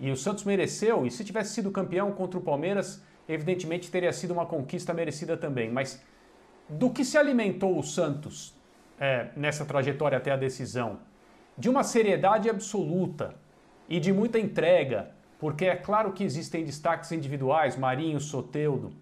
E 0.00 0.10
o 0.10 0.16
Santos 0.16 0.44
mereceu, 0.44 1.06
e 1.06 1.10
se 1.10 1.24
tivesse 1.24 1.54
sido 1.54 1.70
campeão 1.70 2.10
contra 2.12 2.38
o 2.38 2.42
Palmeiras, 2.42 3.02
evidentemente 3.28 3.90
teria 3.90 4.12
sido 4.12 4.32
uma 4.32 4.46
conquista 4.46 4.92
merecida 4.92 5.36
também. 5.36 5.70
Mas 5.70 6.02
do 6.68 6.90
que 6.90 7.04
se 7.04 7.16
alimentou 7.16 7.78
o 7.78 7.82
Santos 7.82 8.54
é, 9.00 9.28
nessa 9.34 9.64
trajetória 9.64 10.18
até 10.18 10.30
a 10.30 10.36
decisão? 10.36 10.98
De 11.56 11.68
uma 11.68 11.82
seriedade 11.82 12.48
absoluta 12.48 13.34
e 13.88 13.98
de 13.98 14.12
muita 14.12 14.38
entrega, 14.38 15.10
porque 15.38 15.64
é 15.64 15.74
claro 15.74 16.12
que 16.12 16.22
existem 16.22 16.64
destaques 16.64 17.10
individuais, 17.10 17.76
Marinho, 17.76 18.20
Soteudo. 18.20 18.92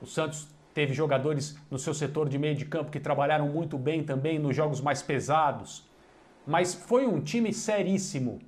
O 0.00 0.06
Santos 0.06 0.48
teve 0.72 0.94
jogadores 0.94 1.58
no 1.70 1.78
seu 1.78 1.92
setor 1.92 2.28
de 2.28 2.38
meio 2.38 2.54
de 2.54 2.64
campo 2.64 2.90
que 2.90 2.98
trabalharam 2.98 3.48
muito 3.48 3.76
bem 3.76 4.02
também 4.02 4.38
nos 4.38 4.56
jogos 4.56 4.80
mais 4.80 5.02
pesados. 5.02 5.88
Mas 6.46 6.74
foi 6.74 7.06
um 7.06 7.20
time 7.20 7.52
seríssimo. 7.52 8.40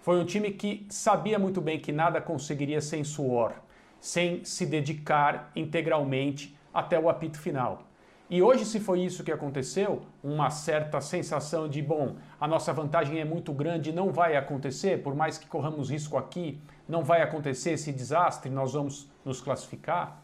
Foi 0.00 0.20
um 0.20 0.24
time 0.24 0.50
que 0.50 0.86
sabia 0.90 1.38
muito 1.38 1.60
bem 1.60 1.78
que 1.78 1.92
nada 1.92 2.20
conseguiria 2.20 2.80
sem 2.80 3.04
suor, 3.04 3.52
sem 4.00 4.44
se 4.44 4.66
dedicar 4.66 5.50
integralmente 5.54 6.56
até 6.72 6.98
o 6.98 7.08
apito 7.08 7.38
final. 7.38 7.85
E 8.28 8.42
hoje, 8.42 8.64
se 8.64 8.80
foi 8.80 9.02
isso 9.02 9.22
que 9.22 9.30
aconteceu, 9.30 10.02
uma 10.22 10.50
certa 10.50 11.00
sensação 11.00 11.68
de, 11.68 11.80
bom, 11.80 12.16
a 12.40 12.48
nossa 12.48 12.72
vantagem 12.72 13.20
é 13.20 13.24
muito 13.24 13.52
grande, 13.52 13.92
não 13.92 14.10
vai 14.10 14.36
acontecer, 14.36 15.00
por 15.00 15.14
mais 15.14 15.38
que 15.38 15.46
corramos 15.46 15.90
risco 15.90 16.16
aqui, 16.16 16.60
não 16.88 17.04
vai 17.04 17.22
acontecer 17.22 17.70
esse 17.70 17.92
desastre, 17.92 18.50
nós 18.50 18.72
vamos 18.72 19.08
nos 19.24 19.40
classificar. 19.40 20.20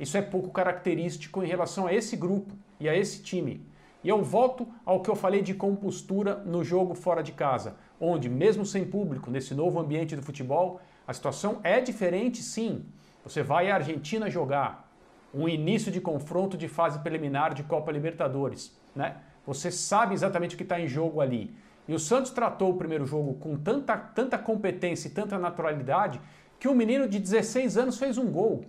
Isso 0.00 0.16
é 0.16 0.22
pouco 0.22 0.48
característico 0.48 1.42
em 1.42 1.46
relação 1.46 1.86
a 1.86 1.92
esse 1.92 2.16
grupo 2.16 2.54
e 2.80 2.88
a 2.88 2.96
esse 2.96 3.22
time. 3.22 3.66
E 4.02 4.08
eu 4.08 4.22
volto 4.22 4.66
ao 4.84 5.00
que 5.00 5.10
eu 5.10 5.14
falei 5.14 5.42
de 5.42 5.52
compostura 5.52 6.36
no 6.36 6.64
jogo 6.64 6.94
fora 6.94 7.22
de 7.22 7.32
casa, 7.32 7.76
onde, 8.00 8.30
mesmo 8.30 8.64
sem 8.64 8.86
público, 8.86 9.30
nesse 9.30 9.54
novo 9.54 9.78
ambiente 9.78 10.16
do 10.16 10.22
futebol, 10.22 10.80
a 11.06 11.12
situação 11.12 11.60
é 11.62 11.82
diferente 11.82 12.42
sim. 12.42 12.86
Você 13.24 13.42
vai 13.42 13.70
à 13.70 13.74
Argentina 13.74 14.30
jogar, 14.30 14.90
um 15.34 15.48
início 15.48 15.90
de 15.90 16.00
confronto 16.00 16.56
de 16.56 16.68
fase 16.68 16.98
preliminar 16.98 17.54
de 17.54 17.62
Copa 17.62 17.90
Libertadores, 17.90 18.76
né? 18.94 19.16
Você 19.46 19.70
sabe 19.70 20.14
exatamente 20.14 20.54
o 20.54 20.58
que 20.58 20.62
está 20.62 20.78
em 20.80 20.86
jogo 20.86 21.20
ali. 21.20 21.54
E 21.88 21.94
o 21.94 21.98
Santos 21.98 22.30
tratou 22.30 22.70
o 22.70 22.76
primeiro 22.76 23.04
jogo 23.04 23.34
com 23.34 23.56
tanta, 23.56 23.96
tanta 23.96 24.38
competência 24.38 25.08
e 25.08 25.10
tanta 25.10 25.38
naturalidade 25.38 26.20
que 26.60 26.68
um 26.68 26.74
menino 26.74 27.08
de 27.08 27.18
16 27.18 27.76
anos 27.76 27.98
fez 27.98 28.18
um 28.18 28.30
gol. 28.30 28.64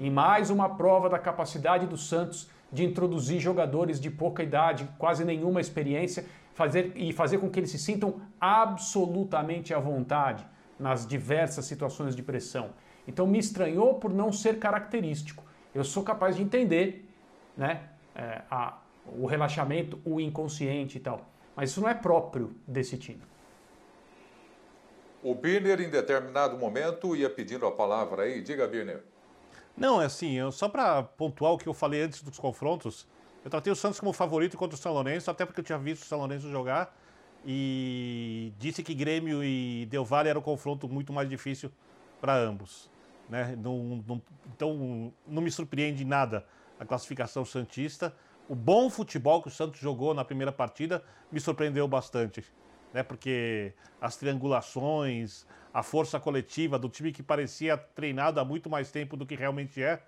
E 0.00 0.10
mais 0.10 0.50
uma 0.50 0.68
prova 0.70 1.08
da 1.08 1.18
capacidade 1.18 1.86
do 1.86 1.96
Santos 1.96 2.50
de 2.72 2.84
introduzir 2.84 3.38
jogadores 3.38 4.00
de 4.00 4.10
pouca 4.10 4.42
idade, 4.42 4.88
quase 4.98 5.24
nenhuma 5.24 5.60
experiência, 5.60 6.24
fazer, 6.54 6.92
e 6.96 7.12
fazer 7.12 7.38
com 7.38 7.48
que 7.48 7.60
eles 7.60 7.70
se 7.70 7.78
sintam 7.78 8.20
absolutamente 8.40 9.72
à 9.72 9.78
vontade 9.78 10.44
nas 10.80 11.06
diversas 11.06 11.66
situações 11.66 12.16
de 12.16 12.22
pressão. 12.22 12.70
Então 13.06 13.26
me 13.26 13.38
estranhou 13.38 13.94
por 13.94 14.12
não 14.12 14.32
ser 14.32 14.58
característico 14.58 15.44
eu 15.74 15.84
sou 15.84 16.02
capaz 16.02 16.36
de 16.36 16.42
entender 16.42 17.08
né, 17.56 17.88
é, 18.14 18.42
a, 18.50 18.78
o 19.06 19.26
relaxamento, 19.26 20.00
o 20.04 20.20
inconsciente 20.20 20.98
e 20.98 21.00
tal. 21.00 21.28
Mas 21.54 21.70
isso 21.70 21.80
não 21.80 21.88
é 21.88 21.94
próprio 21.94 22.54
desse 22.66 22.96
time. 22.96 23.22
O 25.22 25.34
Birner, 25.34 25.80
em 25.80 25.88
determinado 25.88 26.58
momento, 26.58 27.14
ia 27.14 27.30
pedindo 27.30 27.66
a 27.66 27.72
palavra 27.72 28.24
aí. 28.24 28.42
Diga, 28.42 28.66
Birner. 28.66 29.02
Não, 29.76 30.02
é 30.02 30.06
assim, 30.06 30.32
eu, 30.32 30.50
só 30.50 30.68
para 30.68 31.02
pontuar 31.02 31.52
o 31.52 31.58
que 31.58 31.68
eu 31.68 31.74
falei 31.74 32.02
antes 32.02 32.22
dos 32.22 32.38
confrontos, 32.38 33.06
eu 33.44 33.50
tratei 33.50 33.72
o 33.72 33.76
Santos 33.76 33.98
como 33.98 34.12
favorito 34.12 34.56
contra 34.56 34.76
o 34.76 34.78
São 34.78 34.92
Lourenço, 34.92 35.30
até 35.30 35.46
porque 35.46 35.60
eu 35.60 35.64
tinha 35.64 35.78
visto 35.78 36.02
o 36.02 36.06
São 36.06 36.18
Lourenço 36.18 36.50
jogar 36.50 36.94
e 37.44 38.52
disse 38.58 38.82
que 38.82 38.94
Grêmio 38.94 39.42
e 39.42 39.86
Del 39.86 40.04
Valle 40.04 40.28
era 40.28 40.38
um 40.38 40.42
confronto 40.42 40.88
muito 40.88 41.12
mais 41.12 41.28
difícil 41.28 41.70
para 42.20 42.36
ambos. 42.36 42.90
Né? 43.32 43.56
Não, 43.56 44.02
não, 44.06 44.22
então, 44.54 45.10
não 45.26 45.40
me 45.40 45.50
surpreende 45.50 46.04
nada 46.04 46.44
a 46.78 46.84
classificação 46.84 47.46
Santista. 47.46 48.14
O 48.46 48.54
bom 48.54 48.90
futebol 48.90 49.40
que 49.40 49.48
o 49.48 49.50
Santos 49.50 49.80
jogou 49.80 50.12
na 50.12 50.22
primeira 50.22 50.52
partida 50.52 51.02
me 51.30 51.40
surpreendeu 51.40 51.88
bastante. 51.88 52.44
Né? 52.92 53.02
Porque 53.02 53.72
as 53.98 54.16
triangulações, 54.16 55.46
a 55.72 55.82
força 55.82 56.20
coletiva 56.20 56.78
do 56.78 56.90
time 56.90 57.10
que 57.10 57.22
parecia 57.22 57.78
treinado 57.78 58.38
há 58.38 58.44
muito 58.44 58.68
mais 58.68 58.92
tempo 58.92 59.16
do 59.16 59.24
que 59.24 59.34
realmente 59.34 59.82
é, 59.82 60.02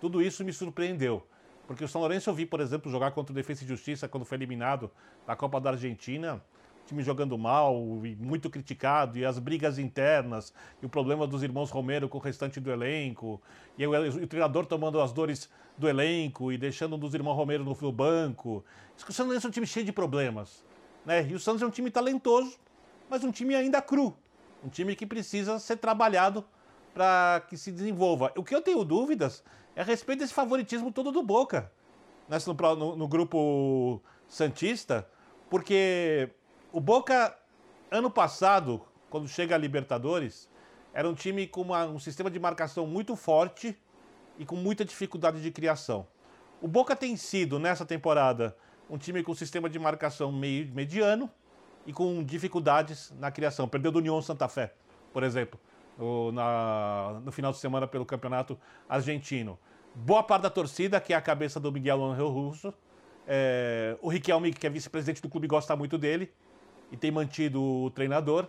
tudo 0.00 0.22
isso 0.22 0.44
me 0.44 0.52
surpreendeu. 0.52 1.26
Porque 1.66 1.82
o 1.82 1.88
São 1.88 2.00
Lourenço 2.00 2.30
eu 2.30 2.34
vi, 2.34 2.46
por 2.46 2.60
exemplo, 2.60 2.92
jogar 2.92 3.10
contra 3.10 3.32
o 3.32 3.34
Defesa 3.34 3.64
e 3.64 3.66
Justiça 3.66 4.06
quando 4.06 4.24
foi 4.24 4.38
eliminado 4.38 4.88
da 5.26 5.34
Copa 5.34 5.60
da 5.60 5.70
Argentina 5.70 6.40
time 6.88 7.02
jogando 7.02 7.36
mal 7.36 7.76
e 8.04 8.16
muito 8.16 8.48
criticado, 8.48 9.18
e 9.18 9.24
as 9.24 9.38
brigas 9.38 9.78
internas, 9.78 10.52
e 10.82 10.86
o 10.86 10.88
problema 10.88 11.26
dos 11.26 11.42
irmãos 11.42 11.70
Romero 11.70 12.08
com 12.08 12.18
o 12.18 12.20
restante 12.20 12.58
do 12.58 12.70
elenco, 12.70 13.40
e 13.76 13.86
o, 13.86 13.92
o 13.92 14.26
treinador 14.26 14.64
tomando 14.64 15.00
as 15.00 15.12
dores 15.12 15.50
do 15.76 15.88
elenco 15.88 16.50
e 16.50 16.58
deixando 16.58 16.96
um 16.96 16.98
dos 16.98 17.14
irmãos 17.14 17.34
Romero 17.34 17.62
no, 17.62 17.76
no 17.78 17.92
banco. 17.92 18.64
O 19.08 19.12
Santos 19.12 19.44
é 19.44 19.48
um 19.48 19.50
time 19.50 19.66
cheio 19.66 19.84
de 19.84 19.92
problemas. 19.92 20.64
Né? 21.04 21.28
E 21.28 21.34
o 21.34 21.38
Santos 21.38 21.62
é 21.62 21.66
um 21.66 21.70
time 21.70 21.90
talentoso, 21.90 22.58
mas 23.08 23.22
um 23.22 23.30
time 23.30 23.54
ainda 23.54 23.80
cru. 23.80 24.16
Um 24.64 24.68
time 24.68 24.96
que 24.96 25.06
precisa 25.06 25.58
ser 25.58 25.76
trabalhado 25.76 26.44
para 26.92 27.44
que 27.48 27.56
se 27.56 27.70
desenvolva. 27.70 28.32
O 28.36 28.42
que 28.42 28.54
eu 28.54 28.60
tenho 28.60 28.82
dúvidas 28.82 29.44
é 29.76 29.82
a 29.82 29.84
respeito 29.84 30.20
desse 30.20 30.34
favoritismo 30.34 30.90
todo 30.90 31.12
do 31.12 31.22
Boca 31.22 31.70
nessa, 32.28 32.52
no, 32.52 32.76
no, 32.76 32.96
no 32.96 33.08
grupo 33.08 34.02
Santista, 34.26 35.08
porque 35.48 36.30
o 36.70 36.80
Boca, 36.80 37.34
ano 37.90 38.10
passado, 38.10 38.82
quando 39.08 39.26
chega 39.26 39.54
a 39.54 39.58
Libertadores, 39.58 40.48
era 40.92 41.08
um 41.08 41.14
time 41.14 41.46
com 41.46 41.62
uma, 41.62 41.86
um 41.86 41.98
sistema 41.98 42.30
de 42.30 42.38
marcação 42.38 42.86
muito 42.86 43.16
forte 43.16 43.76
e 44.38 44.44
com 44.44 44.54
muita 44.54 44.84
dificuldade 44.84 45.40
de 45.40 45.50
criação. 45.50 46.06
O 46.60 46.68
Boca 46.68 46.94
tem 46.94 47.16
sido, 47.16 47.58
nessa 47.58 47.86
temporada, 47.86 48.54
um 48.90 48.98
time 48.98 49.22
com 49.22 49.34
sistema 49.34 49.68
de 49.68 49.78
marcação 49.78 50.30
meio 50.30 50.70
mediano 50.74 51.30
e 51.86 51.92
com 51.92 52.22
dificuldades 52.22 53.14
na 53.18 53.30
criação. 53.30 53.66
Perdeu 53.66 53.90
do 53.90 53.98
União 53.98 54.20
Santa 54.20 54.46
Fé, 54.46 54.74
por 55.12 55.22
exemplo, 55.22 55.58
no, 55.96 56.32
na, 56.32 57.20
no 57.24 57.32
final 57.32 57.50
de 57.50 57.58
semana 57.58 57.86
pelo 57.86 58.04
campeonato 58.04 58.58
argentino. 58.86 59.58
Boa 59.94 60.22
parte 60.22 60.42
da 60.42 60.50
torcida, 60.50 61.00
que 61.00 61.14
é 61.14 61.16
a 61.16 61.20
cabeça 61.20 61.58
do 61.58 61.72
Miguel 61.72 62.04
Angel 62.04 62.28
Russo, 62.28 62.74
é, 63.26 63.96
o 64.02 64.08
Riquelme, 64.08 64.52
que 64.52 64.66
é 64.66 64.70
vice-presidente 64.70 65.22
do 65.22 65.30
clube, 65.30 65.46
gosta 65.46 65.74
muito 65.74 65.96
dele 65.96 66.30
e 66.90 66.96
tem 66.96 67.10
mantido 67.10 67.62
o 67.62 67.90
treinador. 67.90 68.46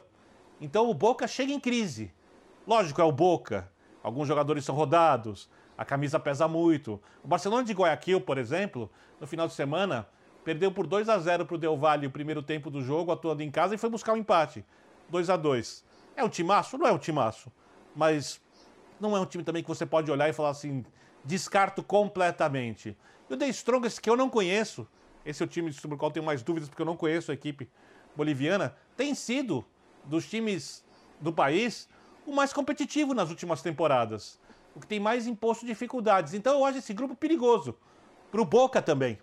Então 0.59 0.89
o 0.89 0.93
Boca 0.93 1.27
chega 1.27 1.51
em 1.51 1.59
crise. 1.59 2.11
Lógico, 2.67 3.01
é 3.01 3.03
o 3.03 3.11
Boca. 3.11 3.69
Alguns 4.01 4.27
jogadores 4.27 4.63
são 4.63 4.75
rodados, 4.75 5.49
a 5.77 5.83
camisa 5.83 6.19
pesa 6.19 6.47
muito. 6.47 7.01
O 7.23 7.27
Barcelona 7.27 7.63
de 7.63 7.73
Guayaquil, 7.73 8.21
por 8.21 8.37
exemplo, 8.37 8.89
no 9.19 9.27
final 9.27 9.47
de 9.47 9.53
semana, 9.53 10.07
perdeu 10.43 10.71
por 10.71 10.87
2 10.87 11.09
a 11.09 11.17
0 11.17 11.45
para 11.45 11.55
o 11.55 11.57
Del 11.57 11.77
Valle 11.77 12.07
o 12.07 12.11
primeiro 12.11 12.41
tempo 12.41 12.69
do 12.69 12.81
jogo, 12.81 13.11
atuando 13.11 13.43
em 13.43 13.51
casa, 13.51 13.75
e 13.75 13.77
foi 13.77 13.89
buscar 13.89 14.13
o 14.13 14.15
um 14.15 14.17
empate. 14.17 14.63
2 15.09 15.29
a 15.29 15.37
2 15.37 15.83
É 16.15 16.23
um 16.23 16.29
timaço? 16.29 16.77
Não 16.77 16.87
é 16.87 16.91
um 16.91 16.97
timaço. 16.97 17.51
Mas 17.95 18.41
não 18.99 19.15
é 19.15 19.19
um 19.19 19.25
time 19.25 19.43
também 19.43 19.63
que 19.63 19.69
você 19.69 19.85
pode 19.85 20.11
olhar 20.11 20.29
e 20.29 20.33
falar 20.33 20.49
assim, 20.49 20.85
descarto 21.23 21.83
completamente. 21.83 22.97
E 23.29 23.33
o 23.33 23.37
The 23.37 23.47
Strongest, 23.49 23.99
que 23.99 24.09
eu 24.09 24.17
não 24.17 24.29
conheço, 24.29 24.87
esse 25.25 25.43
é 25.43 25.45
o 25.45 25.49
time 25.49 25.71
sobre 25.71 25.95
o 25.95 25.97
qual 25.97 26.11
tenho 26.11 26.25
mais 26.25 26.41
dúvidas, 26.41 26.69
porque 26.69 26.81
eu 26.81 26.85
não 26.85 26.95
conheço 26.95 27.31
a 27.31 27.33
equipe 27.33 27.69
boliviana, 28.19 28.75
tem 28.97 29.15
sido, 29.15 29.65
dos 30.03 30.29
times 30.29 30.83
do 31.21 31.31
país, 31.31 31.87
o 32.25 32.33
mais 32.33 32.51
competitivo 32.51 33.13
nas 33.13 33.29
últimas 33.29 33.61
temporadas. 33.61 34.39
O 34.75 34.79
que 34.79 34.87
tem 34.87 34.99
mais 34.99 35.25
imposto 35.25 35.65
dificuldades. 35.65 36.33
Então 36.33 36.59
eu 36.59 36.65
acho 36.65 36.79
esse 36.79 36.93
grupo 36.93 37.15
perigoso. 37.15 37.75
Para 38.31 38.41
o 38.41 38.45
Boca 38.45 38.81
também. 38.81 39.17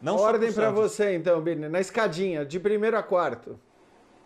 Não 0.00 0.16
Ordem 0.16 0.50
para 0.50 0.70
você, 0.70 1.14
então, 1.14 1.42
Birne, 1.42 1.68
na 1.68 1.78
escadinha, 1.78 2.46
de 2.46 2.58
primeiro 2.58 2.96
a 2.96 3.02
quarto. 3.02 3.60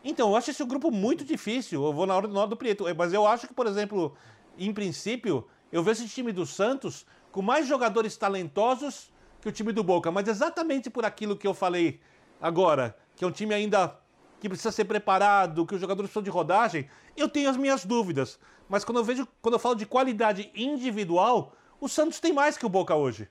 Então, 0.05 0.31
eu 0.31 0.37
acho 0.37 0.51
esse 0.51 0.65
grupo 0.65 0.91
muito 0.91 1.25
difícil. 1.25 1.83
Eu 1.83 1.93
vou 1.93 2.07
na 2.07 2.15
ordem 2.15 2.33
do, 2.33 2.47
do 2.47 2.57
Prieto. 2.57 2.85
Mas 2.97 3.13
eu 3.13 3.27
acho 3.27 3.49
que, 3.49 3.55
por 3.55 3.67
exemplo, 3.67 4.15
em 4.57 4.73
princípio, 4.73 5.49
eu 5.73 5.83
vejo 5.83 6.05
esse 6.05 6.15
time 6.15 6.31
do 6.31 6.47
Santos 6.47 7.05
com 7.33 7.43
mais 7.43 7.67
jogadores 7.67 8.17
talentosos 8.17 9.13
que 9.41 9.49
o 9.49 9.53
time 9.53 9.73
do 9.73 9.83
Boca. 9.83 10.13
Mas 10.13 10.29
exatamente 10.29 10.89
por 10.89 11.05
aquilo 11.05 11.37
que 11.37 11.47
eu 11.47 11.55
falei 11.55 12.01
agora, 12.41 12.97
que 13.17 13.25
é 13.25 13.27
um 13.27 13.33
time 13.33 13.55
ainda 13.55 13.99
que 14.41 14.49
precisa 14.49 14.71
ser 14.71 14.85
preparado, 14.85 15.65
que 15.67 15.75
os 15.75 15.81
jogadores 15.81 16.11
precisam 16.11 16.23
de 16.23 16.31
rodagem, 16.31 16.89
eu 17.17 17.29
tenho 17.29 17.49
as 17.49 17.57
minhas 17.57 17.85
dúvidas. 17.85 18.39
Mas 18.69 18.85
quando 18.85 18.99
eu 18.99 19.05
vejo, 19.05 19.27
quando 19.41 19.55
eu 19.55 19.59
falo 19.59 19.75
de 19.75 19.87
qualidade 19.87 20.51
individual, 20.55 21.55
o 21.81 21.89
Santos 21.89 22.21
tem 22.21 22.33
mais 22.33 22.57
que 22.57 22.67
o 22.67 22.69
Boca 22.69 22.95
hoje. 22.95 23.29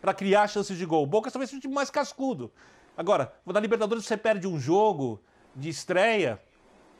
Para 0.00 0.14
criar 0.14 0.48
chances 0.48 0.78
de 0.78 0.86
gol. 0.86 1.02
O 1.02 1.06
Boca 1.06 1.30
talvez 1.30 1.50
seja 1.50 1.58
um 1.58 1.60
time 1.60 1.74
mais 1.74 1.90
cascudo. 1.90 2.50
Agora, 2.96 3.32
na 3.44 3.60
Libertadores 3.60 4.04
você 4.04 4.16
perde 4.16 4.46
um 4.46 4.58
jogo 4.58 5.20
de 5.54 5.68
estreia, 5.68 6.40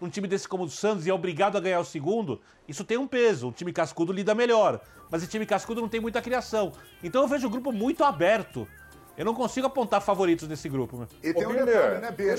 um 0.00 0.08
time 0.08 0.26
desse 0.26 0.48
como 0.48 0.64
o 0.64 0.70
Santos 0.70 1.06
e 1.06 1.10
é 1.10 1.14
obrigado 1.14 1.56
a 1.56 1.60
ganhar 1.60 1.80
o 1.80 1.84
segundo, 1.84 2.40
isso 2.66 2.84
tem 2.84 2.96
um 2.96 3.06
peso. 3.06 3.48
O 3.48 3.52
time 3.52 3.72
cascudo 3.72 4.12
lida 4.12 4.34
melhor. 4.34 4.80
Mas 5.10 5.22
esse 5.22 5.30
time 5.30 5.44
cascudo 5.44 5.80
não 5.80 5.88
tem 5.88 6.00
muita 6.00 6.22
criação. 6.22 6.72
Então 7.02 7.22
eu 7.22 7.28
vejo 7.28 7.46
o 7.46 7.50
grupo 7.50 7.70
muito 7.72 8.02
aberto. 8.04 8.66
Eu 9.20 9.26
não 9.26 9.34
consigo 9.34 9.66
apontar 9.66 10.00
favoritos 10.00 10.48
nesse 10.48 10.66
grupo. 10.66 10.96
Meu. 10.96 11.06
E 11.22 11.34
tem 11.34 11.44
Ô, 11.44 11.50
um 11.50 11.52
Biner, 11.52 11.66
detalhe, 11.66 12.00
né, 12.00 12.10
Biner? 12.10 12.32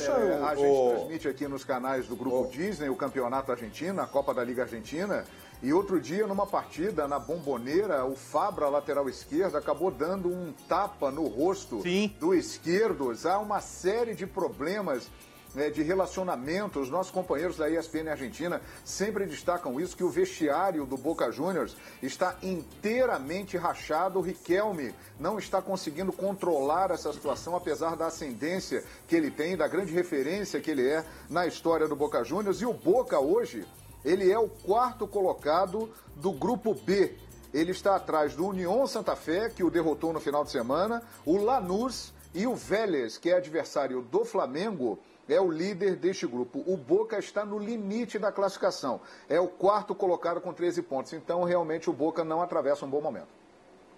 a 0.43 0.55
gente 0.55 0.89
transmite 0.95 1.27
aqui 1.27 1.47
nos 1.47 1.63
canais 1.63 2.07
do 2.07 2.15
Grupo 2.15 2.49
Disney 2.51 2.89
o 2.89 2.95
Campeonato 2.95 3.51
Argentino, 3.51 4.01
a 4.01 4.07
Copa 4.07 4.33
da 4.33 4.43
Liga 4.43 4.63
Argentina. 4.63 5.23
E 5.61 5.71
outro 5.71 6.01
dia, 6.01 6.25
numa 6.25 6.47
partida 6.47 7.07
na 7.07 7.19
Bomboneira, 7.19 8.03
o 8.03 8.15
Fabra, 8.15 8.67
lateral 8.67 9.07
esquerdo, 9.07 9.57
acabou 9.57 9.91
dando 9.91 10.27
um 10.29 10.51
tapa 10.67 11.11
no 11.11 11.27
rosto 11.27 11.83
Sim. 11.83 12.15
do 12.19 12.33
esquerdo. 12.33 13.13
Há 13.25 13.37
uma 13.37 13.61
série 13.61 14.15
de 14.15 14.25
problemas 14.25 15.07
né, 15.53 15.69
de 15.69 15.81
relacionamento. 15.81 16.79
Os 16.79 16.89
nossos 16.89 17.11
companheiros 17.11 17.57
da 17.57 17.69
ESPN 17.69 18.09
Argentina 18.09 18.61
sempre 18.83 19.25
destacam 19.25 19.79
isso, 19.79 19.95
que 19.95 20.03
o 20.03 20.09
vestiário 20.09 20.85
do 20.85 20.97
Boca 20.97 21.31
Juniors 21.31 21.75
está 22.01 22.37
inteiramente 22.41 23.57
rachado. 23.57 24.19
O 24.19 24.21
Riquelme 24.21 24.93
não 25.19 25.37
está 25.37 25.61
conseguindo 25.61 26.11
controlar 26.11 26.91
essa 26.91 27.11
situação, 27.13 27.55
apesar 27.55 27.95
da 27.95 28.07
ascendência 28.07 28.83
que 29.07 29.15
ele 29.15 29.31
tem, 29.31 29.57
da 29.57 29.67
grande 29.67 29.93
referência 29.93 30.59
que 30.59 30.71
ele 30.71 30.87
é 30.87 31.05
na 31.29 31.45
história 31.45 31.87
do 31.87 31.95
Boca 31.95 32.23
Juniors. 32.23 32.61
E 32.61 32.65
o 32.65 32.73
Boca 32.73 33.19
hoje, 33.19 33.65
ele 34.03 34.31
é 34.31 34.39
o 34.39 34.49
quarto 34.49 35.07
colocado 35.07 35.89
do 36.15 36.31
grupo 36.31 36.73
B. 36.73 37.15
Ele 37.53 37.71
está 37.71 37.97
atrás 37.97 38.33
do 38.33 38.47
União 38.47 38.87
Santa 38.87 39.15
Fé, 39.15 39.49
que 39.49 39.63
o 39.63 39.69
derrotou 39.69 40.13
no 40.13 40.21
final 40.21 40.43
de 40.43 40.51
semana, 40.51 41.03
o 41.25 41.35
Lanús 41.37 42.13
e 42.33 42.47
o 42.47 42.55
Vélez, 42.55 43.17
que 43.17 43.29
é 43.29 43.35
adversário 43.35 44.01
do 44.01 44.23
Flamengo, 44.23 44.97
é 45.29 45.39
o 45.39 45.49
líder 45.49 45.95
deste 45.95 46.27
grupo. 46.27 46.63
O 46.65 46.75
Boca 46.75 47.17
está 47.17 47.45
no 47.45 47.57
limite 47.57 48.19
da 48.19 48.31
classificação. 48.31 49.01
É 49.29 49.39
o 49.39 49.47
quarto 49.47 49.95
colocado 49.95 50.41
com 50.41 50.53
13 50.53 50.81
pontos. 50.81 51.13
Então, 51.13 51.43
realmente, 51.43 51.89
o 51.89 51.93
Boca 51.93 52.23
não 52.23 52.41
atravessa 52.41 52.85
um 52.85 52.89
bom 52.89 53.01
momento. 53.01 53.29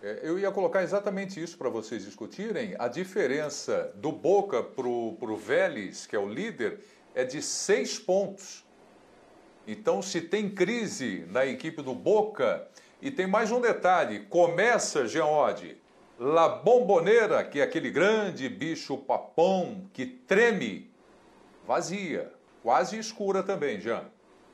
É, 0.01 0.19
eu 0.23 0.37
ia 0.37 0.51
colocar 0.51 0.83
exatamente 0.83 1.41
isso 1.41 1.57
para 1.57 1.69
vocês 1.69 2.03
discutirem. 2.03 2.75
A 2.77 2.87
diferença 2.87 3.91
do 3.95 4.11
Boca 4.11 4.61
para 4.61 4.87
o 4.87 5.37
Vélez, 5.37 6.05
que 6.05 6.15
é 6.15 6.19
o 6.19 6.27
líder, 6.27 6.81
é 7.15 7.23
de 7.23 7.41
seis 7.41 7.97
pontos. 7.97 8.65
Então, 9.65 10.01
se 10.01 10.19
tem 10.19 10.49
crise 10.49 11.25
na 11.29 11.45
equipe 11.45 11.81
do 11.81 11.95
Boca, 11.95 12.67
e 13.03 13.11
tem 13.11 13.27
mais 13.27 13.51
um 13.51 13.59
detalhe: 13.59 14.21
começa, 14.21 15.05
Geode, 15.05 15.77
La 16.17 16.47
Bombonera, 16.47 17.43
que 17.43 17.59
é 17.59 17.63
aquele 17.63 17.91
grande 17.91 18.47
bicho 18.47 18.97
papão 18.97 19.89
que 19.91 20.05
treme 20.05 20.89
vazia, 21.67 22.31
quase 22.61 22.97
escura 22.97 23.43
também, 23.43 23.79
Jean. 23.79 24.05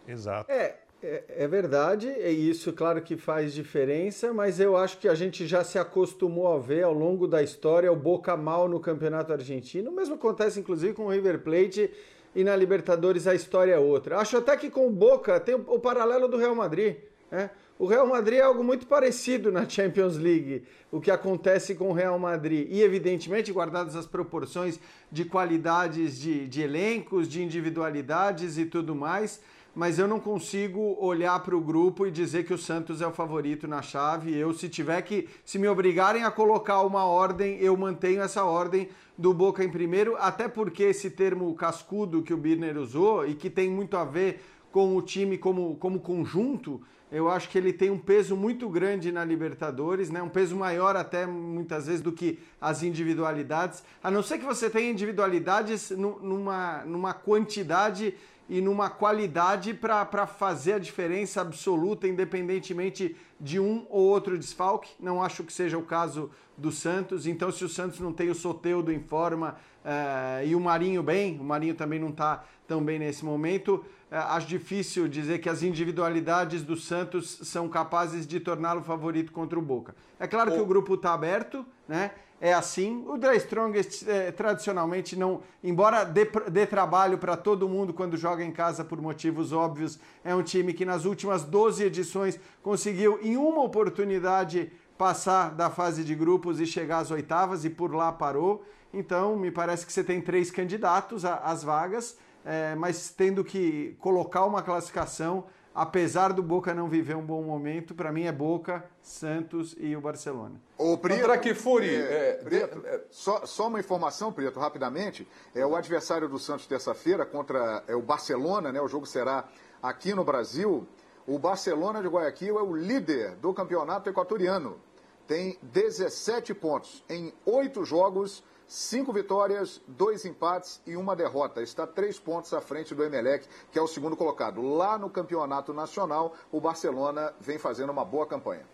Exato. 0.07 0.51
É, 0.51 0.75
é, 1.01 1.23
é, 1.29 1.47
verdade, 1.47 2.07
e 2.07 2.49
isso, 2.49 2.73
claro 2.73 3.01
que 3.01 3.15
faz 3.15 3.53
diferença, 3.53 4.33
mas 4.33 4.59
eu 4.59 4.75
acho 4.75 4.97
que 4.97 5.07
a 5.07 5.15
gente 5.15 5.47
já 5.47 5.63
se 5.63 5.79
acostumou 5.79 6.53
a 6.53 6.59
ver 6.59 6.83
ao 6.83 6.93
longo 6.93 7.27
da 7.27 7.41
história 7.41 7.91
o 7.91 7.95
Boca 7.95 8.35
mal 8.35 8.67
no 8.67 8.79
Campeonato 8.79 9.31
Argentino. 9.31 9.91
O 9.91 9.95
mesmo 9.95 10.15
acontece, 10.15 10.59
inclusive, 10.59 10.93
com 10.93 11.05
o 11.05 11.09
River 11.09 11.39
Plate 11.39 11.89
e 12.35 12.43
na 12.43 12.55
Libertadores 12.55 13.27
a 13.27 13.33
história 13.33 13.73
é 13.73 13.79
outra. 13.79 14.17
Acho 14.17 14.37
até 14.37 14.57
que 14.57 14.69
com 14.69 14.87
o 14.87 14.91
Boca 14.91 15.39
tem 15.39 15.55
o, 15.55 15.63
o 15.67 15.79
paralelo 15.79 16.27
do 16.27 16.37
Real 16.37 16.53
Madrid. 16.53 16.97
Né? 17.31 17.49
O 17.79 17.87
Real 17.87 18.05
Madrid 18.05 18.39
é 18.39 18.41
algo 18.41 18.61
muito 18.61 18.85
parecido 18.85 19.53
na 19.53 19.67
Champions 19.67 20.17
League, 20.17 20.63
o 20.91 20.99
que 20.99 21.09
acontece 21.09 21.73
com 21.75 21.91
o 21.91 21.93
Real 21.93 22.19
Madrid. 22.19 22.67
E, 22.69 22.81
evidentemente, 22.81 23.53
guardadas 23.53 23.95
as 23.95 24.05
proporções 24.05 24.77
de 25.09 25.23
qualidades 25.23 26.19
de, 26.19 26.45
de 26.45 26.61
elencos, 26.61 27.25
de 27.25 27.41
individualidades 27.41 28.57
e 28.57 28.65
tudo 28.65 28.93
mais, 28.93 29.41
mas 29.73 29.97
eu 29.97 30.09
não 30.09 30.19
consigo 30.19 30.97
olhar 30.99 31.39
para 31.41 31.55
o 31.55 31.61
grupo 31.61 32.05
e 32.05 32.11
dizer 32.11 32.43
que 32.43 32.53
o 32.53 32.57
Santos 32.57 33.01
é 33.01 33.07
o 33.07 33.13
favorito 33.13 33.65
na 33.65 33.81
chave. 33.81 34.35
Eu, 34.35 34.53
se 34.53 34.67
tiver 34.67 35.01
que, 35.03 35.29
se 35.45 35.57
me 35.57 35.69
obrigarem 35.69 36.25
a 36.25 36.31
colocar 36.31 36.81
uma 36.81 37.05
ordem, 37.05 37.59
eu 37.61 37.77
mantenho 37.77 38.21
essa 38.21 38.43
ordem 38.43 38.89
do 39.17 39.33
Boca 39.33 39.63
em 39.63 39.69
primeiro, 39.69 40.17
até 40.17 40.49
porque 40.49 40.83
esse 40.83 41.09
termo 41.09 41.55
cascudo 41.55 42.23
que 42.23 42.33
o 42.33 42.37
Birner 42.37 42.77
usou 42.77 43.25
e 43.25 43.35
que 43.35 43.49
tem 43.49 43.69
muito 43.69 43.95
a 43.95 44.03
ver 44.03 44.41
com 44.69 44.97
o 44.97 45.01
time 45.01 45.37
como, 45.37 45.77
como 45.77 46.01
conjunto 46.01 46.81
eu 47.11 47.29
acho 47.29 47.49
que 47.49 47.57
ele 47.57 47.73
tem 47.73 47.89
um 47.89 47.97
peso 47.97 48.35
muito 48.35 48.69
grande 48.69 49.11
na 49.11 49.25
Libertadores, 49.25 50.09
né? 50.11 50.21
um 50.21 50.29
peso 50.29 50.55
maior 50.55 50.95
até 50.95 51.25
muitas 51.25 51.87
vezes 51.87 52.01
do 52.01 52.11
que 52.11 52.37
as 52.61 52.83
individualidades. 52.83 53.83
A 54.03 54.11
não 54.11 54.21
ser 54.21 54.37
que 54.37 54.45
você 54.45 54.69
tenha 54.69 54.91
individualidades 54.91 55.89
numa, 55.89 56.83
numa 56.85 57.13
quantidade 57.13 58.13
e 58.47 58.61
numa 58.61 58.89
qualidade 58.89 59.73
para 59.73 60.27
fazer 60.27 60.73
a 60.73 60.79
diferença 60.79 61.41
absoluta, 61.41 62.07
independentemente 62.07 63.15
de 63.39 63.59
um 63.59 63.85
ou 63.89 64.07
outro 64.07 64.37
desfalque. 64.37 64.91
Não 64.99 65.23
acho 65.23 65.43
que 65.43 65.53
seja 65.53 65.77
o 65.77 65.83
caso 65.83 66.29
do 66.57 66.71
Santos. 66.71 67.25
Então, 67.25 67.51
se 67.51 67.63
o 67.63 67.69
Santos 67.69 67.99
não 67.99 68.11
tem 68.11 68.29
o 68.29 68.35
Soteudo 68.35 68.91
em 68.91 68.99
forma 68.99 69.55
uh, 69.83 70.45
e 70.45 70.55
o 70.55 70.59
Marinho 70.59 71.01
bem, 71.01 71.39
o 71.39 71.43
Marinho 71.43 71.75
também 71.75 71.99
não 71.99 72.09
está 72.09 72.43
tão 72.67 72.83
bem 72.83 72.99
nesse 72.99 73.23
momento, 73.23 73.85
uh, 74.11 74.15
acho 74.29 74.47
difícil 74.47 75.07
dizer 75.07 75.39
que 75.39 75.49
as 75.49 75.63
individualidades 75.63 76.61
do 76.61 76.75
Santos 76.75 77.39
são 77.43 77.69
capazes 77.69 78.27
de 78.27 78.39
torná-lo 78.39 78.83
favorito 78.83 79.31
contra 79.31 79.57
o 79.57 79.61
Boca. 79.61 79.95
É 80.19 80.27
claro 80.27 80.51
que 80.51 80.59
o 80.59 80.65
grupo 80.65 80.95
está 80.95 81.13
aberto, 81.13 81.65
né? 81.87 82.11
é 82.41 82.53
assim. 82.53 83.03
O 83.07 83.17
The 83.17 83.35
Strongest 83.35 84.07
é, 84.07 84.31
tradicionalmente 84.31 85.15
não, 85.15 85.41
embora 85.63 86.03
dê, 86.03 86.25
dê 86.49 86.65
trabalho 86.65 87.17
para 87.17 87.35
todo 87.35 87.67
mundo 87.67 87.93
quando 87.93 88.15
joga 88.15 88.43
em 88.43 88.51
casa 88.51 88.83
por 88.83 89.01
motivos 89.01 89.51
óbvios, 89.51 89.99
é 90.23 90.33
um 90.33 90.43
time 90.43 90.73
que 90.73 90.85
nas 90.85 91.05
últimas 91.05 91.43
12 91.43 91.83
edições 91.83 92.39
conseguiu 92.61 93.19
em 93.29 93.37
uma 93.37 93.63
oportunidade 93.63 94.71
passar 94.97 95.51
da 95.51 95.69
fase 95.69 96.03
de 96.03 96.13
grupos 96.13 96.59
e 96.59 96.65
chegar 96.65 96.99
às 96.99 97.11
oitavas 97.11 97.63
e 97.63 97.69
por 97.69 97.93
lá 97.93 98.11
parou. 98.11 98.63
Então, 98.93 99.35
me 99.35 99.51
parece 99.51 99.85
que 99.85 99.93
você 99.93 100.03
tem 100.03 100.21
três 100.21 100.51
candidatos 100.51 101.23
às 101.23 101.63
vagas, 101.63 102.17
é, 102.43 102.75
mas 102.75 103.09
tendo 103.09 103.43
que 103.43 103.95
colocar 103.99 104.45
uma 104.45 104.61
classificação 104.61 105.45
apesar 105.73 106.33
do 106.33 106.43
Boca 106.43 106.73
não 106.73 106.89
viver 106.89 107.15
um 107.15 107.25
bom 107.25 107.41
momento, 107.41 107.95
para 107.95 108.11
mim 108.11 108.23
é 108.23 108.31
Boca, 108.33 108.83
Santos 109.01 109.75
e 109.79 109.95
o 109.95 110.01
Barcelona. 110.01 110.59
O 110.77 110.97
Prieto, 110.97 111.39
que 111.39 111.53
Furi, 111.53 111.87
é, 111.87 112.31
é, 112.31 112.33
Prieto, 112.43 112.81
é, 112.85 113.01
só, 113.09 113.45
só 113.45 113.67
uma 113.67 113.79
informação, 113.79 114.31
Prieto, 114.31 114.59
rapidamente. 114.59 115.25
É 115.55 115.65
o 115.65 115.75
adversário 115.77 116.27
do 116.27 116.37
Santos 116.37 116.67
terça-feira 116.67 117.25
contra 117.25 117.81
é, 117.87 117.95
o 117.95 118.01
Barcelona, 118.01 118.73
né? 118.73 118.81
O 118.81 118.89
jogo 118.89 119.05
será 119.05 119.47
aqui 119.81 120.13
no 120.13 120.25
Brasil. 120.25 120.85
O 121.29 121.37
Barcelona 121.37 122.01
de 122.01 122.07
Guayaquil 122.07 122.57
é 122.57 122.63
o 122.63 122.75
líder 122.75 123.35
do 123.35 123.53
campeonato 123.53 124.09
equatoriano. 124.09 124.81
Tem 125.27 125.59
17 125.61 126.55
pontos 126.55 127.03
em 127.07 127.31
oito 127.45 127.85
jogos 127.85 128.43
cinco 128.67 129.13
vitórias, 129.13 129.79
dois 129.87 130.25
empates 130.25 130.81
e 130.87 130.95
uma 130.95 131.15
derrota. 131.15 131.61
Está 131.61 131.85
três 131.85 132.17
pontos 132.17 132.51
à 132.51 132.59
frente 132.59 132.95
do 132.95 133.03
Emelec, 133.03 133.47
que 133.71 133.77
é 133.77 133.81
o 133.81 133.85
segundo 133.85 134.17
colocado. 134.17 134.59
Lá 134.59 134.97
no 134.97 135.07
campeonato 135.07 135.71
nacional, 135.71 136.33
o 136.51 136.59
Barcelona 136.59 137.31
vem 137.39 137.59
fazendo 137.59 137.91
uma 137.91 138.03
boa 138.03 138.25
campanha. 138.25 138.65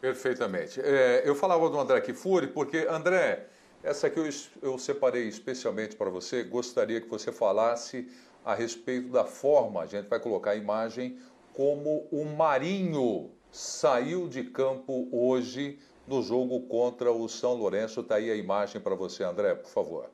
Perfeitamente. 0.00 0.80
É, 0.80 1.28
eu 1.28 1.34
falava 1.34 1.68
do 1.68 1.80
André 1.80 2.00
Kifuri 2.00 2.46
porque, 2.46 2.86
André, 2.88 3.48
essa 3.82 4.06
aqui 4.06 4.20
eu, 4.20 4.28
eu 4.62 4.78
separei 4.78 5.26
especialmente 5.26 5.96
para 5.96 6.10
você. 6.10 6.44
Gostaria 6.44 7.00
que 7.00 7.08
você 7.08 7.32
falasse 7.32 8.08
a 8.44 8.54
respeito 8.54 9.08
da 9.08 9.24
forma, 9.24 9.80
a 9.80 9.86
gente 9.86 10.06
vai 10.06 10.20
colocar 10.20 10.50
a 10.50 10.54
imagem, 10.54 11.18
como 11.54 12.06
o 12.10 12.24
Marinho 12.24 13.30
saiu 13.50 14.28
de 14.28 14.42
campo 14.44 15.08
hoje 15.10 15.78
no 16.06 16.22
jogo 16.22 16.60
contra 16.62 17.10
o 17.10 17.28
São 17.28 17.54
Lourenço. 17.54 18.00
Está 18.00 18.16
aí 18.16 18.30
a 18.30 18.36
imagem 18.36 18.80
para 18.80 18.94
você, 18.94 19.24
André, 19.24 19.54
por 19.54 19.70
favor. 19.70 20.10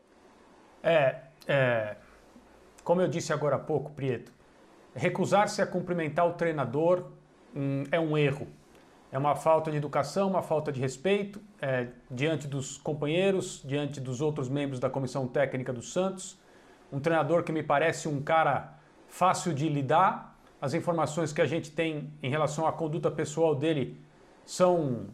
É, 0.83 1.17
é, 1.49 1.97
como 2.85 3.01
eu 3.01 3.09
disse 3.09 3.33
agora 3.33 3.57
há 3.57 3.59
pouco, 3.59 3.91
Prieto, 3.93 4.33
recusar-se 4.95 5.61
a 5.61 5.67
cumprimentar 5.67 6.27
o 6.27 6.35
treinador 6.35 7.07
hum, 7.55 7.85
é 7.91 7.99
um 7.99 8.17
erro. 8.17 8.47
É 9.13 9.19
uma 9.19 9.35
falta 9.35 9.71
de 9.71 9.77
educação, 9.77 10.29
uma 10.29 10.43
falta 10.43 10.71
de 10.71 10.81
respeito 10.81 11.41
é, 11.61 11.89
diante 12.09 12.47
dos 12.47 12.79
companheiros, 12.79 13.61
diante 13.65 14.01
dos 14.01 14.21
outros 14.21 14.49
membros 14.49 14.79
da 14.79 14.89
comissão 14.89 15.27
técnica 15.27 15.73
do 15.73 15.83
Santos. 15.83 16.39
Um 16.93 17.01
treinador 17.01 17.43
que 17.43 17.51
me 17.51 17.63
parece 17.63 18.09
um 18.09 18.23
cara 18.23 18.79
fácil 19.09 19.53
de 19.53 19.69
lidar. 19.69 20.30
As 20.61 20.75
informações 20.75 21.33
que 21.33 21.41
a 21.41 21.47
gente 21.47 21.71
tem 21.71 22.13
em 22.23 22.29
relação 22.29 22.67
à 22.67 22.73
conduta 22.73 23.11
pessoal 23.11 23.55
dele 23.55 23.99
são 24.45 25.07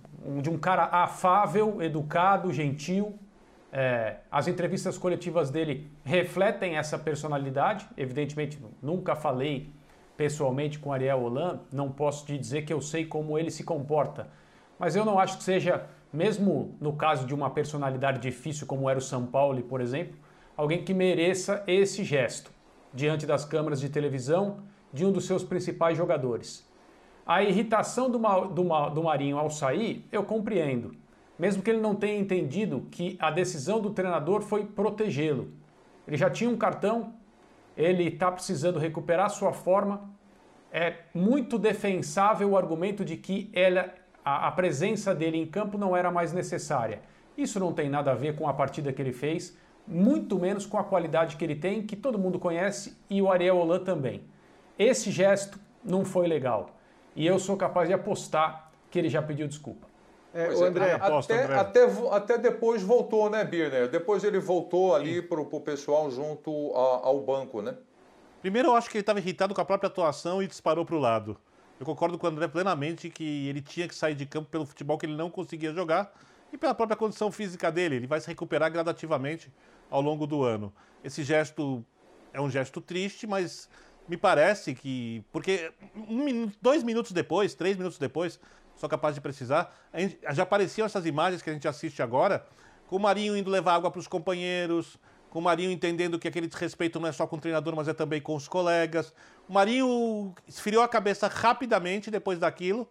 de 0.42 0.50
um 0.50 0.58
cara 0.58 0.84
afável, 0.84 1.80
educado, 1.80 2.52
gentil. 2.52 3.18
É, 3.72 4.16
as 4.30 4.48
entrevistas 4.48 4.98
coletivas 4.98 5.50
dele 5.50 5.90
refletem 6.04 6.76
essa 6.76 6.98
personalidade. 6.98 7.86
Evidentemente, 7.96 8.58
nunca 8.82 9.14
falei 9.14 9.70
pessoalmente 10.16 10.78
com 10.78 10.92
Ariel 10.92 11.22
Holan, 11.22 11.60
não 11.70 11.92
posso 11.92 12.24
te 12.24 12.38
dizer 12.38 12.62
que 12.62 12.72
eu 12.72 12.80
sei 12.80 13.04
como 13.04 13.38
ele 13.38 13.50
se 13.50 13.62
comporta. 13.62 14.28
Mas 14.78 14.96
eu 14.96 15.04
não 15.04 15.18
acho 15.18 15.38
que 15.38 15.44
seja, 15.44 15.84
mesmo 16.12 16.74
no 16.80 16.94
caso 16.94 17.26
de 17.26 17.34
uma 17.34 17.50
personalidade 17.50 18.18
difícil 18.18 18.66
como 18.66 18.88
era 18.88 18.98
o 18.98 19.02
São 19.02 19.26
Paulo, 19.26 19.62
por 19.62 19.80
exemplo, 19.80 20.16
alguém 20.56 20.82
que 20.82 20.94
mereça 20.94 21.62
esse 21.66 22.02
gesto 22.02 22.50
diante 22.94 23.26
das 23.26 23.44
câmeras 23.44 23.80
de 23.80 23.90
televisão 23.90 24.62
de 24.96 25.04
um 25.04 25.12
dos 25.12 25.26
seus 25.26 25.44
principais 25.44 25.96
jogadores. 25.96 26.66
A 27.26 27.42
irritação 27.42 28.10
do, 28.10 28.18
do, 28.18 28.90
do 28.90 29.02
Marinho 29.02 29.36
ao 29.36 29.50
sair, 29.50 30.06
eu 30.10 30.24
compreendo. 30.24 30.94
Mesmo 31.38 31.62
que 31.62 31.68
ele 31.68 31.80
não 31.80 31.94
tenha 31.94 32.18
entendido 32.18 32.86
que 32.90 33.14
a 33.20 33.30
decisão 33.30 33.78
do 33.78 33.90
treinador 33.90 34.40
foi 34.40 34.64
protegê-lo. 34.64 35.52
Ele 36.08 36.16
já 36.16 36.30
tinha 36.30 36.48
um 36.48 36.56
cartão, 36.56 37.12
ele 37.76 38.04
está 38.04 38.32
precisando 38.32 38.78
recuperar 38.78 39.28
sua 39.28 39.52
forma. 39.52 40.08
É 40.72 40.94
muito 41.12 41.58
defensável 41.58 42.50
o 42.50 42.56
argumento 42.56 43.04
de 43.04 43.18
que 43.18 43.50
ela, 43.52 43.92
a, 44.24 44.48
a 44.48 44.52
presença 44.52 45.14
dele 45.14 45.36
em 45.36 45.46
campo 45.46 45.76
não 45.76 45.94
era 45.94 46.10
mais 46.10 46.32
necessária. 46.32 47.02
Isso 47.36 47.60
não 47.60 47.70
tem 47.70 47.90
nada 47.90 48.12
a 48.12 48.14
ver 48.14 48.34
com 48.34 48.48
a 48.48 48.54
partida 48.54 48.94
que 48.94 49.02
ele 49.02 49.12
fez, 49.12 49.54
muito 49.86 50.38
menos 50.38 50.64
com 50.64 50.78
a 50.78 50.84
qualidade 50.84 51.36
que 51.36 51.44
ele 51.44 51.54
tem, 51.54 51.82
que 51.82 51.96
todo 51.96 52.18
mundo 52.18 52.38
conhece 52.38 52.96
e 53.10 53.20
o 53.20 53.30
Ariel 53.30 53.58
Holan 53.58 53.84
também. 53.84 54.22
Esse 54.78 55.10
gesto 55.10 55.58
não 55.84 56.04
foi 56.04 56.26
legal. 56.26 56.70
E 57.14 57.26
eu 57.26 57.38
sou 57.38 57.56
capaz 57.56 57.88
de 57.88 57.94
apostar 57.94 58.70
que 58.90 58.98
ele 58.98 59.08
já 59.08 59.22
pediu 59.22 59.48
desculpa. 59.48 59.86
É, 60.34 60.48
o 60.50 60.64
é, 60.64 60.68
André, 60.68 60.92
aposto, 60.92 61.32
até, 61.32 61.44
André. 61.44 61.56
Até, 61.56 61.84
até, 62.10 62.38
depois 62.38 62.82
voltou, 62.82 63.30
né, 63.30 63.42
Birner? 63.42 63.88
Depois 63.88 64.22
ele 64.22 64.38
voltou 64.38 64.94
ali 64.94 65.22
para 65.22 65.40
o 65.40 65.60
pessoal 65.60 66.10
junto 66.10 66.74
a, 66.74 67.06
ao 67.06 67.20
banco, 67.22 67.62
né? 67.62 67.74
Primeiro, 68.42 68.68
eu 68.68 68.76
acho 68.76 68.90
que 68.90 68.98
ele 68.98 69.02
estava 69.02 69.18
irritado 69.18 69.54
com 69.54 69.60
a 69.62 69.64
própria 69.64 69.88
atuação 69.88 70.42
e 70.42 70.46
disparou 70.46 70.84
para 70.84 70.94
o 70.94 70.98
lado. 70.98 71.38
Eu 71.80 71.86
concordo 71.86 72.18
com 72.18 72.26
o 72.26 72.30
André 72.30 72.48
plenamente 72.48 73.08
que 73.08 73.48
ele 73.48 73.62
tinha 73.62 73.88
que 73.88 73.94
sair 73.94 74.14
de 74.14 74.26
campo 74.26 74.48
pelo 74.50 74.66
futebol 74.66 74.98
que 74.98 75.06
ele 75.06 75.16
não 75.16 75.30
conseguia 75.30 75.72
jogar 75.72 76.12
e 76.52 76.58
pela 76.58 76.74
própria 76.74 76.96
condição 76.96 77.32
física 77.32 77.72
dele. 77.72 77.96
Ele 77.96 78.06
vai 78.06 78.20
se 78.20 78.26
recuperar 78.26 78.70
gradativamente 78.70 79.50
ao 79.90 80.00
longo 80.02 80.26
do 80.26 80.42
ano. 80.42 80.72
Esse 81.02 81.22
gesto 81.22 81.84
é 82.32 82.40
um 82.40 82.50
gesto 82.50 82.80
triste, 82.80 83.26
mas 83.26 83.68
me 84.08 84.16
parece 84.16 84.74
que. 84.74 85.24
Porque 85.32 85.72
um, 85.96 86.50
dois 86.60 86.82
minutos 86.82 87.12
depois, 87.12 87.54
três 87.54 87.76
minutos 87.76 87.98
depois, 87.98 88.38
sou 88.76 88.88
capaz 88.88 89.14
de 89.14 89.20
precisar, 89.20 89.74
gente, 89.94 90.18
já 90.30 90.42
apareciam 90.42 90.86
essas 90.86 91.06
imagens 91.06 91.42
que 91.42 91.50
a 91.50 91.52
gente 91.52 91.66
assiste 91.66 92.02
agora, 92.02 92.46
com 92.88 92.96
o 92.96 93.00
Marinho 93.00 93.36
indo 93.36 93.50
levar 93.50 93.74
água 93.74 93.90
para 93.90 93.98
os 93.98 94.06
companheiros, 94.06 94.98
com 95.30 95.40
o 95.40 95.42
Marinho 95.42 95.70
entendendo 95.70 96.18
que 96.18 96.28
aquele 96.28 96.46
desrespeito 96.46 97.00
não 97.00 97.08
é 97.08 97.12
só 97.12 97.26
com 97.26 97.36
o 97.36 97.40
treinador, 97.40 97.74
mas 97.74 97.88
é 97.88 97.94
também 97.94 98.20
com 98.20 98.34
os 98.34 98.48
colegas. 98.48 99.12
O 99.48 99.52
Marinho 99.52 100.34
esfriou 100.46 100.82
a 100.82 100.88
cabeça 100.88 101.28
rapidamente 101.28 102.10
depois 102.10 102.38
daquilo 102.38 102.88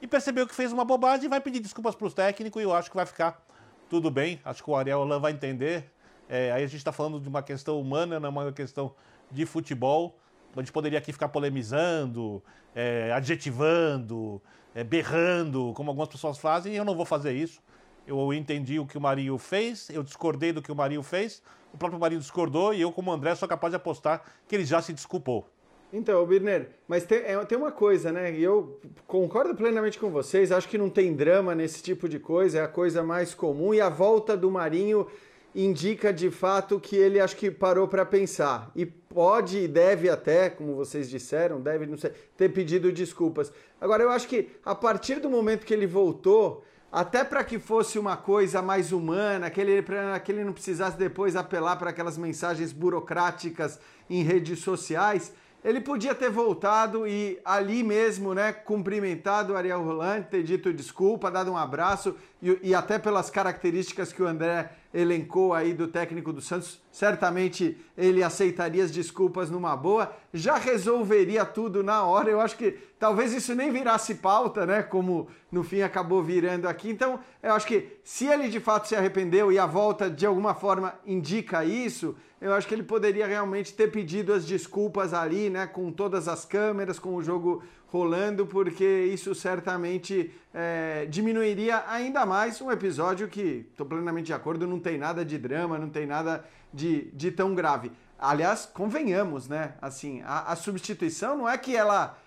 e 0.00 0.06
percebeu 0.06 0.46
que 0.46 0.54
fez 0.54 0.72
uma 0.72 0.84
bobagem 0.84 1.26
e 1.26 1.28
vai 1.28 1.40
pedir 1.40 1.60
desculpas 1.60 1.94
para 1.94 2.06
os 2.06 2.14
técnicos 2.14 2.60
e 2.60 2.64
eu 2.64 2.74
acho 2.74 2.90
que 2.90 2.96
vai 2.96 3.06
ficar 3.06 3.44
tudo 3.88 4.10
bem. 4.10 4.40
Acho 4.44 4.62
que 4.62 4.70
o 4.70 4.76
Ariel 4.76 5.00
Holan 5.00 5.18
vai 5.18 5.32
entender. 5.32 5.90
É, 6.28 6.52
aí 6.52 6.62
a 6.62 6.66
gente 6.66 6.76
está 6.76 6.92
falando 6.92 7.18
de 7.18 7.28
uma 7.28 7.42
questão 7.42 7.80
humana, 7.80 8.20
não 8.20 8.28
é 8.28 8.30
uma 8.30 8.52
questão 8.52 8.94
de 9.30 9.46
futebol. 9.46 10.18
A 10.58 10.62
gente 10.62 10.72
poderia 10.72 10.98
aqui 10.98 11.12
ficar 11.12 11.28
polemizando, 11.28 12.42
é, 12.74 13.12
adjetivando, 13.12 14.42
é, 14.74 14.82
berrando, 14.82 15.72
como 15.74 15.90
algumas 15.90 16.08
pessoas 16.08 16.38
fazem, 16.38 16.74
e 16.74 16.76
eu 16.76 16.84
não 16.84 16.96
vou 16.96 17.04
fazer 17.04 17.32
isso. 17.32 17.62
Eu 18.06 18.32
entendi 18.32 18.78
o 18.80 18.86
que 18.86 18.98
o 18.98 19.00
Marinho 19.00 19.38
fez, 19.38 19.88
eu 19.90 20.02
discordei 20.02 20.52
do 20.52 20.60
que 20.60 20.72
o 20.72 20.74
Marinho 20.74 21.02
fez, 21.02 21.42
o 21.72 21.78
próprio 21.78 22.00
Marinho 22.00 22.20
discordou, 22.20 22.74
e 22.74 22.80
eu, 22.80 22.90
como 22.90 23.12
André, 23.12 23.34
sou 23.34 23.46
capaz 23.46 23.70
de 23.70 23.76
apostar 23.76 24.22
que 24.48 24.56
ele 24.56 24.64
já 24.64 24.82
se 24.82 24.92
desculpou. 24.92 25.48
Então, 25.92 26.26
Birner, 26.26 26.70
mas 26.86 27.04
tem, 27.04 27.18
é, 27.18 27.42
tem 27.44 27.56
uma 27.56 27.72
coisa, 27.72 28.10
né? 28.12 28.32
E 28.32 28.42
eu 28.42 28.80
concordo 29.06 29.54
plenamente 29.54 29.98
com 29.98 30.10
vocês, 30.10 30.52
acho 30.52 30.68
que 30.68 30.76
não 30.76 30.90
tem 30.90 31.14
drama 31.14 31.54
nesse 31.54 31.82
tipo 31.82 32.08
de 32.08 32.18
coisa, 32.18 32.58
é 32.58 32.62
a 32.62 32.68
coisa 32.68 33.02
mais 33.02 33.32
comum, 33.32 33.72
e 33.72 33.80
a 33.80 33.88
volta 33.88 34.36
do 34.36 34.50
Marinho 34.50 35.06
indica 35.54 36.12
de 36.12 36.30
fato 36.30 36.78
que 36.78 36.96
ele 36.96 37.18
acho 37.20 37.36
que 37.36 37.50
parou 37.50 37.88
para 37.88 38.04
pensar 38.04 38.70
e 38.76 38.84
pode 38.86 39.58
e 39.58 39.68
deve 39.68 40.08
até, 40.08 40.50
como 40.50 40.74
vocês 40.74 41.08
disseram, 41.08 41.60
deve 41.60 41.86
não 41.86 41.96
sei, 41.96 42.12
ter 42.36 42.50
pedido 42.50 42.92
desculpas. 42.92 43.52
Agora 43.80 44.02
eu 44.02 44.10
acho 44.10 44.28
que 44.28 44.50
a 44.64 44.74
partir 44.74 45.20
do 45.20 45.30
momento 45.30 45.64
que 45.64 45.74
ele 45.74 45.86
voltou, 45.86 46.64
até 46.90 47.24
para 47.24 47.44
que 47.44 47.58
fosse 47.58 47.98
uma 47.98 48.16
coisa 48.16 48.62
mais 48.62 48.92
humana, 48.92 49.50
que 49.50 49.60
ele, 49.60 49.84
que 50.24 50.32
ele 50.32 50.44
não 50.44 50.52
precisasse 50.52 50.96
depois 50.96 51.36
apelar 51.36 51.76
para 51.76 51.90
aquelas 51.90 52.16
mensagens 52.16 52.72
burocráticas 52.72 53.78
em 54.08 54.22
redes 54.22 54.60
sociais, 54.60 55.32
ele 55.64 55.80
podia 55.80 56.14
ter 56.14 56.30
voltado 56.30 57.06
e 57.06 57.38
ali 57.44 57.82
mesmo, 57.82 58.32
né, 58.32 58.52
cumprimentado 58.52 59.52
o 59.52 59.56
Ariel 59.56 59.82
Roland, 59.82 60.22
ter 60.22 60.42
dito 60.42 60.72
desculpa, 60.72 61.30
dado 61.30 61.50
um 61.50 61.56
abraço 61.56 62.14
e, 62.40 62.58
e, 62.62 62.74
até 62.74 62.98
pelas 62.98 63.30
características 63.30 64.12
que 64.12 64.22
o 64.22 64.26
André 64.26 64.70
elencou 64.94 65.52
aí 65.52 65.74
do 65.74 65.88
técnico 65.88 66.32
do 66.32 66.40
Santos, 66.40 66.80
certamente 66.90 67.76
ele 67.96 68.22
aceitaria 68.22 68.82
as 68.82 68.92
desculpas 68.92 69.50
numa 69.50 69.76
boa, 69.76 70.12
já 70.32 70.56
resolveria 70.56 71.44
tudo 71.44 71.82
na 71.82 72.04
hora. 72.04 72.30
Eu 72.30 72.40
acho 72.40 72.56
que 72.56 72.78
talvez 72.98 73.32
isso 73.32 73.54
nem 73.54 73.72
virasse 73.72 74.16
pauta, 74.16 74.64
né, 74.64 74.82
como 74.82 75.28
no 75.50 75.64
fim 75.64 75.82
acabou 75.82 76.22
virando 76.22 76.68
aqui. 76.68 76.90
Então, 76.90 77.18
eu 77.42 77.52
acho 77.52 77.66
que 77.66 77.98
se 78.04 78.26
ele 78.26 78.48
de 78.48 78.60
fato 78.60 78.86
se 78.86 78.94
arrependeu 78.94 79.50
e 79.50 79.58
a 79.58 79.66
volta 79.66 80.08
de 80.08 80.24
alguma 80.24 80.54
forma 80.54 80.94
indica 81.04 81.64
isso, 81.64 82.16
eu 82.40 82.54
acho 82.54 82.68
que 82.68 82.74
ele 82.74 82.84
poderia 82.84 83.26
realmente 83.26 83.74
ter 83.74 83.90
pedido 83.90 84.32
as 84.32 84.46
desculpas 84.46 85.12
ali, 85.12 85.50
né, 85.50 85.66
com 85.66 85.90
todas 85.90 86.28
as 86.28 86.44
câmeras, 86.44 86.98
com 86.98 87.16
o 87.16 87.22
jogo 87.22 87.64
rolando, 87.90 88.46
porque 88.46 88.84
isso 89.12 89.34
certamente 89.34 90.30
é, 90.52 91.06
diminuiria 91.06 91.84
ainda 91.88 92.26
mais 92.26 92.60
um 92.60 92.70
episódio 92.70 93.28
que, 93.28 93.66
estou 93.70 93.86
plenamente 93.86 94.26
de 94.26 94.32
acordo, 94.32 94.66
não 94.66 94.78
tem 94.78 94.98
nada 94.98 95.24
de 95.24 95.38
drama, 95.38 95.78
não 95.78 95.88
tem 95.88 96.06
nada 96.06 96.44
de, 96.72 97.10
de 97.12 97.30
tão 97.30 97.54
grave. 97.54 97.90
Aliás, 98.18 98.66
convenhamos, 98.66 99.48
né? 99.48 99.74
Assim, 99.80 100.22
a, 100.24 100.52
a 100.52 100.56
substituição 100.56 101.36
não 101.36 101.48
é 101.48 101.56
que 101.56 101.74
ela 101.74 102.18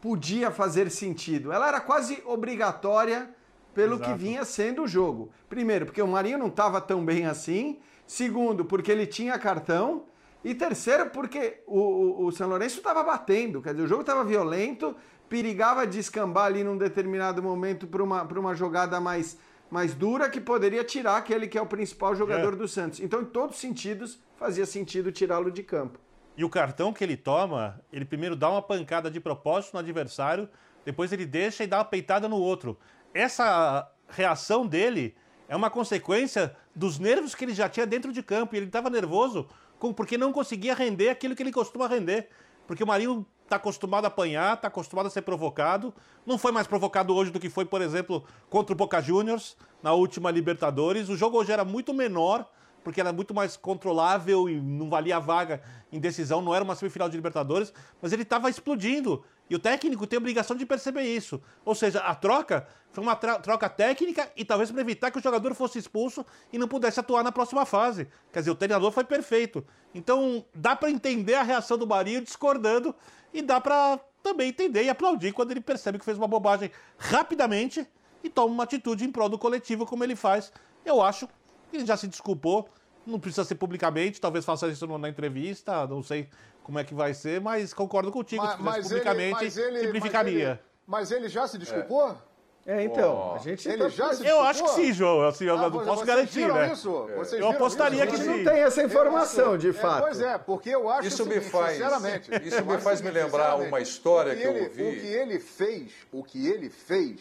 podia 0.00 0.50
fazer 0.50 0.90
sentido, 0.90 1.52
ela 1.52 1.68
era 1.68 1.80
quase 1.80 2.22
obrigatória 2.24 3.28
pelo 3.74 3.96
Exato. 3.96 4.10
que 4.10 4.18
vinha 4.18 4.44
sendo 4.44 4.82
o 4.82 4.88
jogo. 4.88 5.30
Primeiro, 5.48 5.86
porque 5.86 6.02
o 6.02 6.08
Marinho 6.08 6.38
não 6.38 6.48
estava 6.48 6.80
tão 6.80 7.04
bem 7.04 7.26
assim. 7.26 7.78
Segundo, 8.06 8.64
porque 8.64 8.92
ele 8.92 9.06
tinha 9.06 9.38
cartão. 9.38 10.04
E 10.44 10.54
terceiro, 10.54 11.10
porque 11.10 11.62
o, 11.66 11.78
o, 11.78 12.26
o 12.26 12.32
São 12.32 12.48
Lourenço 12.48 12.78
estava 12.78 13.02
batendo. 13.02 13.62
Quer 13.62 13.70
dizer, 13.70 13.84
o 13.84 13.88
jogo 13.88 14.00
estava 14.00 14.24
violento, 14.24 14.96
perigava 15.28 15.86
descambar 15.86 16.46
ali 16.46 16.64
num 16.64 16.76
determinado 16.76 17.42
momento 17.42 17.86
para 17.86 18.02
uma, 18.02 18.22
uma 18.22 18.54
jogada 18.54 19.00
mais, 19.00 19.38
mais 19.70 19.94
dura 19.94 20.28
que 20.28 20.40
poderia 20.40 20.82
tirar 20.82 21.16
aquele 21.16 21.46
que 21.46 21.56
é 21.56 21.62
o 21.62 21.66
principal 21.66 22.14
jogador 22.14 22.54
é. 22.54 22.56
do 22.56 22.66
Santos. 22.66 23.00
Então, 23.00 23.22
em 23.22 23.24
todos 23.26 23.56
os 23.56 23.60
sentidos, 23.60 24.18
fazia 24.36 24.66
sentido 24.66 25.12
tirá-lo 25.12 25.50
de 25.50 25.62
campo. 25.62 25.98
E 26.36 26.44
o 26.44 26.48
cartão 26.48 26.92
que 26.92 27.04
ele 27.04 27.16
toma, 27.16 27.80
ele 27.92 28.04
primeiro 28.04 28.34
dá 28.34 28.50
uma 28.50 28.62
pancada 28.62 29.10
de 29.10 29.20
propósito 29.20 29.74
no 29.74 29.80
adversário, 29.80 30.48
depois 30.84 31.12
ele 31.12 31.26
deixa 31.26 31.62
e 31.62 31.66
dá 31.66 31.78
uma 31.78 31.84
peitada 31.84 32.28
no 32.28 32.36
outro. 32.36 32.76
Essa 33.14 33.88
reação 34.08 34.66
dele 34.66 35.14
é 35.48 35.54
uma 35.54 35.70
consequência 35.70 36.56
dos 36.74 36.98
nervos 36.98 37.34
que 37.34 37.44
ele 37.44 37.54
já 37.54 37.68
tinha 37.68 37.86
dentro 37.86 38.12
de 38.12 38.22
campo. 38.22 38.54
E 38.54 38.58
ele 38.58 38.66
estava 38.66 38.88
nervoso 38.88 39.46
porque 39.90 40.18
não 40.18 40.30
conseguia 40.30 40.74
render 40.74 41.08
aquilo 41.08 41.34
que 41.34 41.42
ele 41.42 41.50
costuma 41.50 41.88
render. 41.88 42.28
Porque 42.66 42.84
o 42.84 42.86
Marinho 42.86 43.26
está 43.42 43.56
acostumado 43.56 44.04
a 44.04 44.08
apanhar, 44.08 44.54
está 44.54 44.68
acostumado 44.68 45.06
a 45.06 45.10
ser 45.10 45.22
provocado. 45.22 45.94
Não 46.26 46.36
foi 46.36 46.52
mais 46.52 46.66
provocado 46.66 47.14
hoje 47.14 47.30
do 47.30 47.40
que 47.40 47.48
foi, 47.48 47.64
por 47.64 47.80
exemplo, 47.80 48.22
contra 48.50 48.74
o 48.74 48.76
Boca 48.76 49.00
Juniors 49.00 49.56
na 49.82 49.94
última 49.94 50.30
Libertadores. 50.30 51.08
O 51.08 51.16
jogo 51.16 51.38
hoje 51.38 51.52
era 51.52 51.64
muito 51.64 51.94
menor, 51.94 52.46
porque 52.84 53.00
era 53.00 53.12
muito 53.12 53.34
mais 53.34 53.56
controlável 53.56 54.48
e 54.48 54.60
não 54.60 54.90
valia 54.90 55.16
a 55.16 55.20
vaga 55.20 55.62
em 55.90 56.00
decisão, 56.00 56.42
não 56.42 56.54
era 56.54 56.64
uma 56.64 56.74
semifinal 56.74 57.08
de 57.08 57.16
Libertadores, 57.16 57.72
mas 58.00 58.12
ele 58.12 58.22
estava 58.22 58.50
explodindo. 58.50 59.24
E 59.52 59.54
o 59.54 59.58
técnico 59.58 60.06
tem 60.06 60.16
a 60.16 60.18
obrigação 60.18 60.56
de 60.56 60.64
perceber 60.64 61.02
isso. 61.02 61.38
Ou 61.62 61.74
seja, 61.74 61.98
a 61.98 62.14
troca 62.14 62.66
foi 62.90 63.04
uma 63.04 63.14
troca 63.14 63.68
técnica 63.68 64.32
e 64.34 64.46
talvez 64.46 64.70
para 64.70 64.80
evitar 64.80 65.10
que 65.10 65.18
o 65.18 65.22
jogador 65.22 65.54
fosse 65.54 65.78
expulso 65.78 66.24
e 66.50 66.56
não 66.56 66.66
pudesse 66.66 66.98
atuar 66.98 67.22
na 67.22 67.30
próxima 67.30 67.66
fase. 67.66 68.08
Quer 68.32 68.38
dizer, 68.38 68.50
o 68.50 68.54
treinador 68.54 68.90
foi 68.90 69.04
perfeito. 69.04 69.62
Então, 69.94 70.42
dá 70.54 70.74
para 70.74 70.90
entender 70.90 71.34
a 71.34 71.42
reação 71.42 71.76
do 71.76 71.86
Marinho 71.86 72.22
discordando 72.22 72.94
e 73.30 73.42
dá 73.42 73.60
para 73.60 74.00
também 74.22 74.48
entender 74.48 74.84
e 74.84 74.88
aplaudir 74.88 75.32
quando 75.32 75.50
ele 75.50 75.60
percebe 75.60 75.98
que 75.98 76.04
fez 76.06 76.16
uma 76.16 76.26
bobagem 76.26 76.70
rapidamente 76.96 77.86
e 78.24 78.30
toma 78.30 78.54
uma 78.54 78.64
atitude 78.64 79.04
em 79.04 79.12
prol 79.12 79.28
do 79.28 79.38
coletivo 79.38 79.84
como 79.84 80.02
ele 80.02 80.16
faz. 80.16 80.50
Eu 80.82 81.02
acho 81.02 81.28
que 81.70 81.76
ele 81.76 81.84
já 81.84 81.98
se 81.98 82.08
desculpou. 82.08 82.70
Não 83.04 83.18
precisa 83.18 83.44
ser 83.44 83.56
publicamente, 83.56 84.20
talvez 84.20 84.44
faça 84.44 84.68
isso 84.68 84.86
na 84.96 85.08
entrevista, 85.08 85.86
não 85.88 86.02
sei 86.04 86.28
como 86.62 86.78
é 86.78 86.84
que 86.84 86.94
vai 86.94 87.14
ser, 87.14 87.40
mas 87.40 87.74
concordo 87.74 88.10
contigo. 88.10 88.42
Mas, 88.42 88.56
se 88.56 88.62
mas 88.62 88.88
publicamente, 88.88 89.44
ele, 89.44 89.78
ele, 89.78 89.80
simplificaria. 89.86 90.60
Mas 90.86 91.10
ele, 91.10 91.20
mas 91.20 91.24
ele, 91.24 91.28
já 91.28 91.46
se 91.46 91.58
desculpou? 91.58 92.16
É, 92.64 92.84
então, 92.84 93.32
oh. 93.32 93.34
a 93.34 93.38
gente 93.38 93.68
ele 93.68 93.82
tá... 93.82 93.88
já 93.88 94.14
se 94.14 94.24
Eu 94.24 94.40
acho 94.42 94.62
que 94.62 94.70
sim, 94.70 94.92
João. 94.92 95.26
Assim, 95.26 95.46
eu 95.46 95.58
ah, 95.58 95.68
não 95.68 95.84
posso 95.84 96.04
garantir, 96.04 96.46
né? 96.46 96.72
Isso? 96.72 97.08
É. 97.10 97.40
Eu 97.40 97.50
apostaria 97.50 98.04
isso? 98.04 98.14
que 98.14 98.22
sim. 98.22 98.28
não 98.28 98.44
tem 98.44 98.62
essa 98.62 98.82
informação, 98.84 99.58
de 99.58 99.72
fato. 99.72 99.98
É, 99.98 100.00
pois 100.02 100.20
é, 100.20 100.38
porque 100.38 100.70
eu 100.70 100.88
acho 100.88 101.08
isso 101.08 101.26
me 101.26 101.40
faz, 101.40 101.72
sinceramente. 101.72 102.30
Isso 102.44 102.64
me 102.64 102.78
faz 102.78 103.00
me 103.00 103.10
lembrar 103.10 103.56
uma 103.56 103.80
história 103.80 104.36
que, 104.36 104.42
ele, 104.42 104.58
eu 104.60 104.64
ouvi. 104.64 104.82
O 104.82 105.00
que 105.00 105.06
ele 105.06 105.40
fez, 105.40 105.92
o 106.12 106.22
que 106.22 106.46
ele 106.46 106.70
fez 106.70 107.20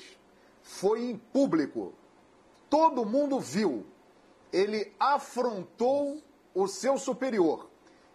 foi 0.61 1.01
em 1.01 1.17
público. 1.17 1.93
Todo 2.69 3.03
mundo 3.03 3.39
viu. 3.39 3.83
Ele 4.53 4.93
afrontou 4.99 6.21
o 6.53 6.67
seu 6.67 6.99
superior. 6.99 7.70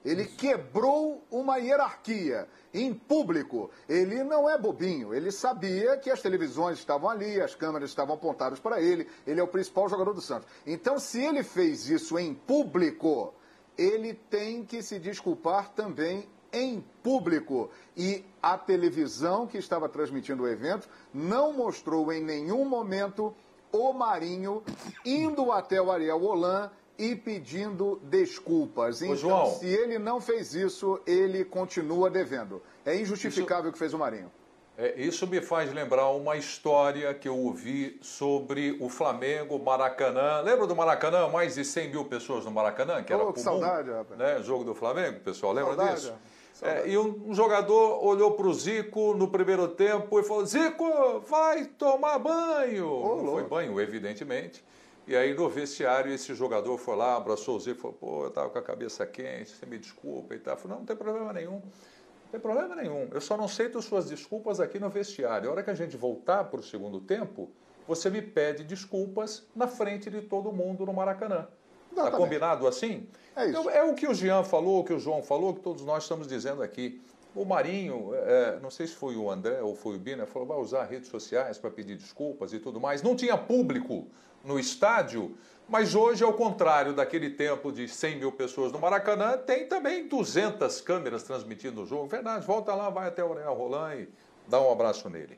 Ele 0.07 0.25
quebrou 0.25 1.27
uma 1.33 1.57
hierarquia 1.57 2.47
em 2.73 2.95
público. 2.95 3.69
Ele 3.89 4.23
não 4.23 4.49
é 4.49 4.57
bobinho. 4.57 5.13
Ele 5.13 5.33
sabia 5.33 5.97
que 5.97 6.09
as 6.09 6.23
televisões 6.23 6.79
estavam 6.79 7.11
ali, 7.11 7.41
as 7.41 7.57
câmeras 7.57 7.91
estavam 7.91 8.15
apontadas 8.15 8.61
para 8.61 8.81
ele. 8.81 9.09
Ele 9.27 9.41
é 9.41 9.43
o 9.43 9.49
principal 9.49 9.89
jogador 9.89 10.15
do 10.15 10.21
Santos. 10.21 10.49
Então, 10.65 10.97
se 11.01 11.21
ele 11.21 11.43
fez 11.43 11.91
isso 11.91 12.17
em 12.17 12.33
público, 12.33 13.35
ele 13.77 14.15
tem 14.15 14.65
que 14.65 14.81
se 14.81 15.01
desculpar 15.01 15.73
também 15.73 16.29
em 16.53 16.81
público. 17.03 17.69
E 17.97 18.25
a 18.41 18.57
televisão 18.57 19.45
que 19.45 19.59
estava 19.59 19.89
transmitindo 19.89 20.45
o 20.45 20.49
evento 20.49 20.89
não 21.13 21.53
mostrou 21.53 22.13
em 22.13 22.23
nenhum 22.23 22.65
momento 22.65 23.35
o 23.73 23.93
Marinho 23.93 24.63
indo 25.05 25.51
até 25.51 25.83
o 25.83 25.91
Ariel 25.91 26.23
Holan 26.23 26.71
e 26.99 27.15
pedindo 27.15 28.01
desculpas. 28.05 29.03
Então, 29.03 29.17
João, 29.17 29.55
se 29.55 29.67
ele 29.67 29.99
não 29.99 30.21
fez 30.21 30.55
isso, 30.55 31.01
ele 31.07 31.45
continua 31.45 32.11
devendo. 32.11 32.63
É 32.85 32.97
injustificável 32.97 33.71
o 33.71 33.73
que 33.73 33.79
fez 33.79 33.93
o 33.93 33.99
Marinho. 33.99 34.31
É, 34.79 34.95
isso 35.01 35.27
me 35.27 35.41
faz 35.41 35.73
lembrar 35.73 36.11
uma 36.11 36.37
história 36.37 37.15
que 37.15 37.27
eu 37.27 37.37
ouvi 37.37 37.99
sobre 38.03 38.77
o 38.79 38.91
Flamengo, 38.91 39.59
Maracanã. 39.59 40.41
Lembra 40.43 40.67
do 40.67 40.77
Maracanã? 40.77 41.29
Mais 41.29 41.55
de 41.55 41.65
100 41.65 41.91
mil 41.91 42.05
pessoas 42.05 42.45
no 42.45 42.51
Maracanã, 42.51 43.03
que 43.03 43.13
oh, 43.13 43.23
era 43.23 43.33
que 43.33 43.41
saudade, 43.41 43.91
rapaz. 43.91 44.19
Né? 44.19 44.43
Jogo 44.43 44.65
do 44.65 44.75
Flamengo, 44.75 45.21
pessoal, 45.21 45.55
lembra 45.55 45.75
saudade, 45.75 46.01
disso? 46.01 46.15
É, 46.63 46.89
e 46.89 46.97
um, 46.97 47.29
um, 47.29 47.35
jogador 47.35 48.05
olhou 48.05 48.33
para 48.33 48.47
o 48.47 48.55
Zico 48.55 49.15
no 49.15 49.29
primeiro 49.29 49.69
tempo 49.69 50.19
e 50.19 50.23
falou: 50.23 50.45
Zico, 50.45 51.21
vai 51.21 51.65
tomar 51.65 52.19
banho. 52.19 52.91
Oh, 52.91 53.23
não 53.23 53.33
foi 53.33 53.45
banho, 53.45 53.81
evidentemente. 53.81 54.65
E 55.07 55.15
aí 55.15 55.35
no 55.35 55.49
vestiário 55.49 56.13
esse 56.13 56.35
jogador 56.35 56.77
foi 56.79 56.97
lá, 56.97 57.17
abraçou 57.17 57.57
o 57.57 57.61
Zico 57.61 57.79
e 57.79 57.81
falou, 57.81 57.97
pô, 57.97 58.23
eu 58.25 58.29
estava 58.29 58.51
com 58.51 58.59
a 58.59 58.63
cabeça 58.63 59.07
quente, 59.07 59.51
você 59.51 59.65
me 59.65 59.79
desculpa 59.79 60.35
e 60.35 60.39
tal. 60.39 60.55
Eu 60.55 60.59
falei, 60.59 60.73
não, 60.73 60.79
não 60.81 60.87
tem 60.87 60.97
problema 60.97 61.33
nenhum. 61.33 61.53
Não 61.53 62.31
tem 62.33 62.41
problema 62.41 62.75
nenhum. 62.75 63.09
Eu 63.13 63.21
só 63.21 63.37
não 63.37 63.45
aceito 63.45 63.81
suas 63.81 64.09
desculpas 64.09 64.59
aqui 64.59 64.81
no 64.81 64.91
vestiário. 64.91 65.49
A 65.49 65.53
hora 65.53 65.63
que 65.63 65.71
a 65.71 65.75
gente 65.75 65.97
voltar 65.97 66.45
para 66.45 66.59
o 66.59 66.63
segundo 66.63 67.01
tempo, 67.01 67.49
você 67.87 68.11
me 68.11 68.21
pede 68.21 68.65
desculpas 68.65 69.47
na 69.55 69.69
frente 69.69 70.11
de 70.11 70.23
todo 70.23 70.51
mundo 70.51 70.85
no 70.85 70.93
Maracanã. 70.93 71.47
Está 71.91 72.11
combinado 72.11 72.67
assim? 72.67 73.07
É 73.35 73.43
isso. 73.43 73.51
Então, 73.51 73.71
é 73.71 73.83
o 73.83 73.95
que 73.95 74.09
o 74.09 74.13
Jean 74.13 74.43
falou, 74.43 74.81
o 74.81 74.85
que 74.85 74.93
o 74.93 74.99
João 74.99 75.23
falou, 75.23 75.55
que 75.55 75.61
todos 75.61 75.85
nós 75.85 76.03
estamos 76.03 76.27
dizendo 76.27 76.63
aqui. 76.63 77.01
O 77.35 77.45
Marinho, 77.45 78.11
é, 78.15 78.59
não 78.61 78.71
sei 78.71 78.87
se 78.87 78.95
foi 78.95 79.15
o 79.15 79.31
André 79.31 79.63
ou 79.63 79.75
foi 79.75 79.97
o 79.97 79.99
Bina, 79.99 80.27
falou 80.27 80.49
vai 80.49 80.59
usar 80.59 80.85
redes 80.85 81.09
sociais 81.11 81.59
para 81.59 81.71
pedir 81.71 81.97
desculpas 81.97 82.53
e 82.53 82.59
tudo 82.59 82.81
mais. 82.81 83.03
Não 83.03 83.15
tinha 83.15 83.37
público 83.37 84.09
no 84.47 84.59
estádio, 84.59 85.37
mas 85.69 85.97
hoje, 85.97 86.23
ao 86.23 86.33
contrário 86.33 86.93
daquele 86.93 87.31
tempo 87.31 87.73
de 87.73 87.89
100 87.89 88.19
mil 88.19 88.33
pessoas 88.33 88.71
no 88.71 88.79
Maracanã, 88.79 89.37
tem 89.37 89.67
também 89.67 90.07
200 90.07 90.81
câmeras 90.81 91.25
transmitindo 91.25 91.83
o 91.83 91.87
jogo. 91.87 92.07
Verdade, 92.07 92.47
volta 92.47 92.73
lá, 92.73 92.89
vai 92.89 93.09
até 93.09 93.25
o 93.25 93.35
Real 93.35 93.55
Roland 93.55 94.03
e 94.03 94.09
dá 94.47 94.61
um 94.61 94.71
abraço 94.71 95.11
nele. 95.11 95.37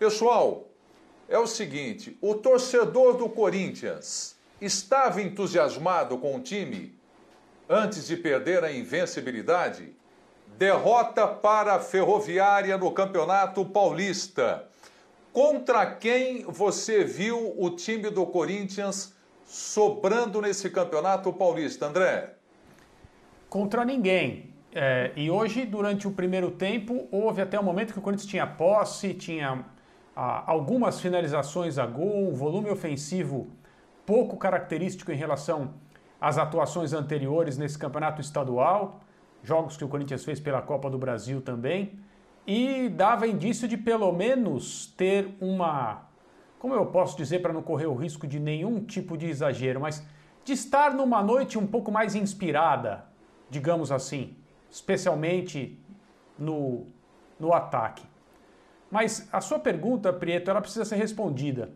Pessoal, 0.00 0.66
é 1.28 1.38
o 1.38 1.46
seguinte: 1.46 2.18
o 2.20 2.34
torcedor 2.34 3.16
do 3.16 3.28
Corinthians 3.28 4.36
estava 4.60 5.22
entusiasmado 5.22 6.18
com 6.18 6.36
o 6.36 6.40
time 6.40 6.98
antes 7.68 8.08
de 8.08 8.16
perder 8.16 8.64
a 8.64 8.72
invencibilidade? 8.72 9.94
Derrota 10.58 11.26
para 11.26 11.74
a 11.74 11.80
Ferroviária 11.80 12.76
no 12.76 12.90
Campeonato 12.90 13.64
Paulista. 13.64 14.68
Contra 15.32 15.86
quem 15.86 16.44
você 16.44 17.04
viu 17.04 17.54
o 17.56 17.70
time 17.70 18.10
do 18.10 18.26
Corinthians 18.26 19.16
sobrando 19.46 20.42
nesse 20.42 20.68
campeonato 20.68 21.32
paulista, 21.32 21.86
André? 21.86 22.34
Contra 23.48 23.82
ninguém. 23.82 24.52
É, 24.74 25.10
e 25.16 25.30
hoje, 25.30 25.64
durante 25.64 26.06
o 26.06 26.10
primeiro 26.10 26.50
tempo, 26.50 27.08
houve 27.10 27.40
até 27.40 27.58
o 27.58 27.64
momento 27.64 27.94
que 27.94 27.98
o 27.98 28.02
Corinthians 28.02 28.28
tinha 28.28 28.46
posse, 28.46 29.14
tinha 29.14 29.64
ah, 30.14 30.44
algumas 30.46 31.00
finalizações 31.00 31.78
a 31.78 31.86
gol, 31.86 32.28
um 32.28 32.34
volume 32.34 32.68
ofensivo 32.68 33.48
pouco 34.04 34.36
característico 34.36 35.12
em 35.12 35.16
relação 35.16 35.72
às 36.20 36.36
atuações 36.36 36.92
anteriores 36.92 37.56
nesse 37.56 37.78
campeonato 37.78 38.20
estadual, 38.20 39.00
jogos 39.42 39.78
que 39.78 39.84
o 39.84 39.88
Corinthians 39.88 40.24
fez 40.24 40.38
pela 40.38 40.60
Copa 40.60 40.90
do 40.90 40.98
Brasil 40.98 41.40
também 41.40 42.01
e 42.46 42.88
dava 42.88 43.26
indício 43.26 43.68
de 43.68 43.76
pelo 43.76 44.12
menos 44.12 44.86
ter 44.96 45.36
uma, 45.40 46.08
como 46.58 46.74
eu 46.74 46.86
posso 46.86 47.16
dizer 47.16 47.40
para 47.40 47.52
não 47.52 47.62
correr 47.62 47.86
o 47.86 47.94
risco 47.94 48.26
de 48.26 48.40
nenhum 48.40 48.82
tipo 48.84 49.16
de 49.16 49.26
exagero, 49.26 49.80
mas 49.80 50.04
de 50.44 50.52
estar 50.52 50.92
numa 50.94 51.22
noite 51.22 51.58
um 51.58 51.66
pouco 51.66 51.92
mais 51.92 52.14
inspirada, 52.14 53.04
digamos 53.48 53.92
assim, 53.92 54.36
especialmente 54.70 55.78
no, 56.38 56.86
no 57.38 57.52
ataque. 57.52 58.04
Mas 58.90 59.28
a 59.32 59.40
sua 59.40 59.58
pergunta, 59.58 60.12
Prieto, 60.12 60.50
ela 60.50 60.60
precisa 60.60 60.84
ser 60.84 60.96
respondida. 60.96 61.70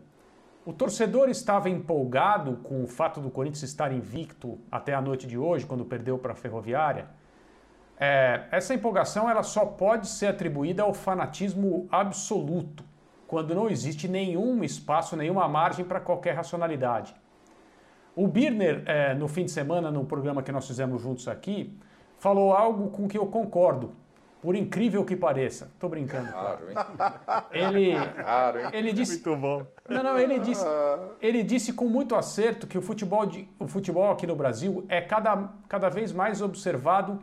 O 0.65 0.73
torcedor 0.73 1.29
estava 1.29 1.69
empolgado 1.69 2.57
com 2.57 2.83
o 2.83 2.87
fato 2.87 3.21
do 3.21 3.31
Corinthians 3.31 3.63
estar 3.63 3.91
invicto 3.93 4.59
até 4.69 4.93
a 4.93 5.01
noite 5.01 5.25
de 5.25 5.37
hoje, 5.37 5.65
quando 5.65 5.85
perdeu 5.85 6.19
para 6.19 6.33
a 6.33 6.35
Ferroviária? 6.35 7.07
É, 7.99 8.43
essa 8.51 8.73
empolgação 8.73 9.29
ela 9.29 9.41
só 9.41 9.65
pode 9.65 10.07
ser 10.07 10.27
atribuída 10.27 10.83
ao 10.83 10.93
fanatismo 10.93 11.87
absoluto, 11.91 12.83
quando 13.27 13.55
não 13.55 13.69
existe 13.69 14.07
nenhum 14.07 14.63
espaço, 14.63 15.15
nenhuma 15.15 15.47
margem 15.47 15.83
para 15.83 15.99
qualquer 15.99 16.35
racionalidade. 16.35 17.15
O 18.15 18.27
Birner, 18.27 18.83
é, 18.85 19.13
no 19.13 19.27
fim 19.27 19.45
de 19.45 19.51
semana, 19.51 19.91
no 19.91 20.05
programa 20.05 20.41
que 20.41 20.51
nós 20.51 20.65
fizemos 20.65 21.01
juntos 21.01 21.27
aqui, 21.27 21.77
falou 22.17 22.53
algo 22.53 22.89
com 22.89 23.07
que 23.07 23.17
eu 23.17 23.27
concordo, 23.27 23.91
por 24.41 24.55
incrível 24.55 25.03
que 25.03 25.15
pareça. 25.15 25.65
Estou 25.73 25.89
brincando. 25.89 26.31
Claro, 26.31 26.69
hein? 26.69 26.75
Ele, 27.51 27.95
claro, 27.95 28.59
hein? 28.59 28.69
ele 28.73 28.93
disse. 28.93 29.13
Muito 29.13 29.35
bom. 29.35 29.65
Não, 29.89 30.03
não, 30.03 30.17
ele 30.17 30.39
disse, 30.39 30.65
ele 31.21 31.43
disse 31.43 31.73
com 31.73 31.85
muito 31.85 32.15
acerto 32.15 32.65
que 32.67 32.77
o 32.77 32.81
futebol, 32.81 33.25
de, 33.25 33.47
o 33.59 33.67
futebol 33.67 34.11
aqui 34.11 34.25
no 34.25 34.35
Brasil 34.35 34.85
é 34.87 35.01
cada, 35.01 35.49
cada 35.67 35.89
vez 35.89 36.11
mais 36.11 36.41
observado 36.41 37.19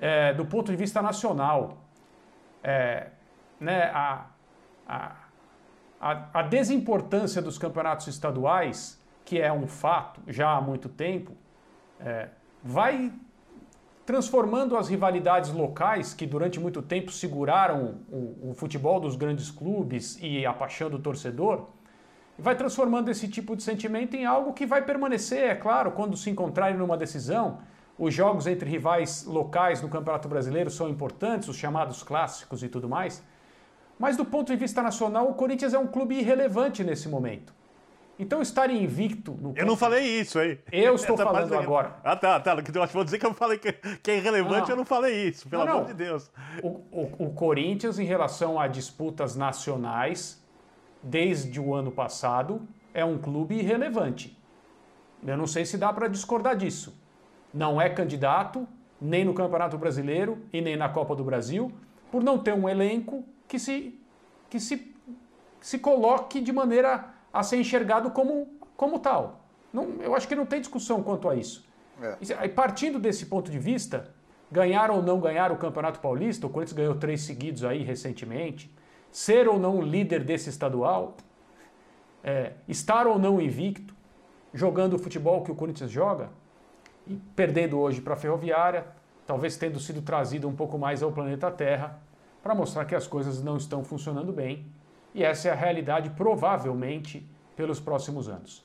é, 0.00 0.32
do 0.34 0.44
ponto 0.44 0.70
de 0.70 0.76
vista 0.76 1.00
nacional, 1.02 1.78
é, 2.62 3.08
né, 3.60 3.90
a, 3.94 4.26
a, 4.86 5.16
a, 6.00 6.42
desimportância 6.42 7.40
dos 7.40 7.58
campeonatos 7.58 8.06
estaduais, 8.06 9.00
que 9.24 9.40
é 9.40 9.52
um 9.52 9.66
fato 9.66 10.20
já 10.26 10.50
há 10.50 10.60
muito 10.60 10.88
tempo, 10.88 11.32
é, 12.00 12.28
vai 12.62 13.12
transformando 14.04 14.76
as 14.76 14.88
rivalidades 14.88 15.50
locais 15.50 16.14
que 16.14 16.26
durante 16.26 16.60
muito 16.60 16.80
tempo 16.80 17.10
seguraram 17.10 17.98
o, 18.08 18.50
o, 18.50 18.54
futebol 18.54 19.00
dos 19.00 19.16
grandes 19.16 19.50
clubes 19.50 20.16
e 20.22 20.46
a 20.46 20.52
paixão 20.52 20.88
do 20.88 20.98
torcedor 20.98 21.66
vai 22.38 22.54
transformando 22.54 23.10
esse 23.10 23.26
tipo 23.28 23.56
de 23.56 23.62
sentimento 23.62 24.14
em 24.14 24.24
algo 24.24 24.52
que 24.52 24.66
vai 24.66 24.84
permanecer, 24.84 25.50
é 25.50 25.54
claro, 25.54 25.92
quando 25.92 26.16
se 26.16 26.30
encontrarem 26.30 26.76
numa 26.76 26.96
decisão. 26.96 27.60
Os 27.98 28.12
jogos 28.12 28.46
entre 28.46 28.68
rivais 28.68 29.24
locais 29.24 29.80
no 29.80 29.88
Campeonato 29.88 30.28
Brasileiro 30.28 30.70
são 30.70 30.88
importantes, 30.88 31.48
os 31.48 31.56
chamados 31.56 32.02
clássicos 32.02 32.62
e 32.62 32.68
tudo 32.68 32.88
mais. 32.88 33.22
Mas 33.98 34.16
do 34.16 34.24
ponto 34.24 34.52
de 34.52 34.56
vista 34.56 34.82
nacional, 34.82 35.28
o 35.30 35.34
Corinthians 35.34 35.72
é 35.72 35.78
um 35.78 35.86
clube 35.86 36.14
irrelevante 36.14 36.84
nesse 36.84 37.08
momento. 37.08 37.54
Então 38.18 38.40
estar 38.40 38.70
invicto 38.70 39.32
no 39.32 39.52
Eu 39.56 39.66
não 39.66 39.76
falei 39.76 40.20
isso, 40.20 40.40
hein? 40.40 40.58
Eu 40.72 40.94
estou 40.94 41.16
falando 41.18 41.54
agora. 41.54 41.96
Ah, 42.02 42.16
tá, 42.16 42.40
tá. 42.40 42.54
Eu 42.54 42.86
vou 42.88 43.04
dizer 43.04 43.18
que 43.18 43.26
eu 43.26 43.34
falei 43.34 43.58
que, 43.58 43.72
que 43.72 44.10
é 44.10 44.16
irrelevante, 44.18 44.62
não. 44.62 44.70
eu 44.70 44.76
não 44.76 44.84
falei 44.84 45.28
isso, 45.28 45.48
pelo 45.48 45.64
não, 45.64 45.72
amor 45.78 45.86
de 45.86 45.94
Deus. 45.94 46.30
O, 46.62 46.68
o, 46.90 47.26
o 47.26 47.30
Corinthians, 47.32 47.98
em 47.98 48.04
relação 48.04 48.58
a 48.58 48.66
disputas 48.66 49.36
nacionais, 49.36 50.42
desde 51.02 51.60
o 51.60 51.74
ano 51.74 51.90
passado, 51.90 52.66
é 52.92 53.04
um 53.04 53.18
clube 53.18 53.54
irrelevante. 53.54 54.36
Eu 55.26 55.36
não 55.36 55.46
sei 55.46 55.64
se 55.64 55.76
dá 55.76 55.92
para 55.92 56.08
discordar 56.08 56.56
disso. 56.56 56.98
Não 57.56 57.80
é 57.80 57.88
candidato, 57.88 58.68
nem 59.00 59.24
no 59.24 59.32
Campeonato 59.32 59.78
Brasileiro 59.78 60.42
e 60.52 60.60
nem 60.60 60.76
na 60.76 60.90
Copa 60.90 61.16
do 61.16 61.24
Brasil, 61.24 61.72
por 62.10 62.22
não 62.22 62.38
ter 62.38 62.52
um 62.52 62.68
elenco 62.68 63.24
que 63.48 63.58
se, 63.58 63.98
que 64.50 64.60
se, 64.60 64.94
se 65.58 65.78
coloque 65.78 66.38
de 66.42 66.52
maneira 66.52 67.14
a 67.32 67.42
ser 67.42 67.56
enxergado 67.56 68.10
como, 68.10 68.46
como 68.76 68.98
tal. 68.98 69.40
Não, 69.72 69.88
eu 70.02 70.14
acho 70.14 70.28
que 70.28 70.34
não 70.34 70.44
tem 70.44 70.60
discussão 70.60 71.02
quanto 71.02 71.30
a 71.30 71.34
isso. 71.34 71.66
É. 71.98 72.46
partindo 72.48 72.98
desse 72.98 73.24
ponto 73.24 73.50
de 73.50 73.58
vista, 73.58 74.14
ganhar 74.52 74.90
ou 74.90 75.02
não 75.02 75.18
ganhar 75.18 75.50
o 75.50 75.56
Campeonato 75.56 75.98
Paulista, 75.98 76.46
o 76.46 76.50
Corinthians 76.50 76.76
ganhou 76.76 76.94
três 76.96 77.22
seguidos 77.22 77.64
aí 77.64 77.82
recentemente, 77.82 78.70
ser 79.10 79.48
ou 79.48 79.58
não 79.58 79.80
líder 79.80 80.22
desse 80.22 80.50
estadual, 80.50 81.16
é, 82.22 82.52
estar 82.68 83.06
ou 83.06 83.18
não 83.18 83.40
invicto, 83.40 83.94
jogando 84.52 84.92
o 84.92 84.98
futebol 84.98 85.42
que 85.42 85.50
o 85.50 85.54
Corinthians 85.54 85.90
joga, 85.90 86.28
e 87.06 87.16
perdendo 87.34 87.78
hoje 87.78 88.00
para 88.00 88.14
a 88.14 88.16
Ferroviária, 88.16 88.86
talvez 89.26 89.56
tendo 89.56 89.78
sido 89.78 90.02
trazido 90.02 90.48
um 90.48 90.54
pouco 90.54 90.78
mais 90.78 91.02
ao 91.02 91.12
planeta 91.12 91.50
Terra, 91.50 92.00
para 92.42 92.54
mostrar 92.54 92.84
que 92.84 92.94
as 92.94 93.06
coisas 93.06 93.42
não 93.42 93.56
estão 93.56 93.84
funcionando 93.84 94.32
bem. 94.32 94.66
E 95.14 95.24
essa 95.24 95.48
é 95.48 95.50
a 95.50 95.54
realidade, 95.54 96.10
provavelmente, 96.10 97.26
pelos 97.56 97.80
próximos 97.80 98.28
anos. 98.28 98.64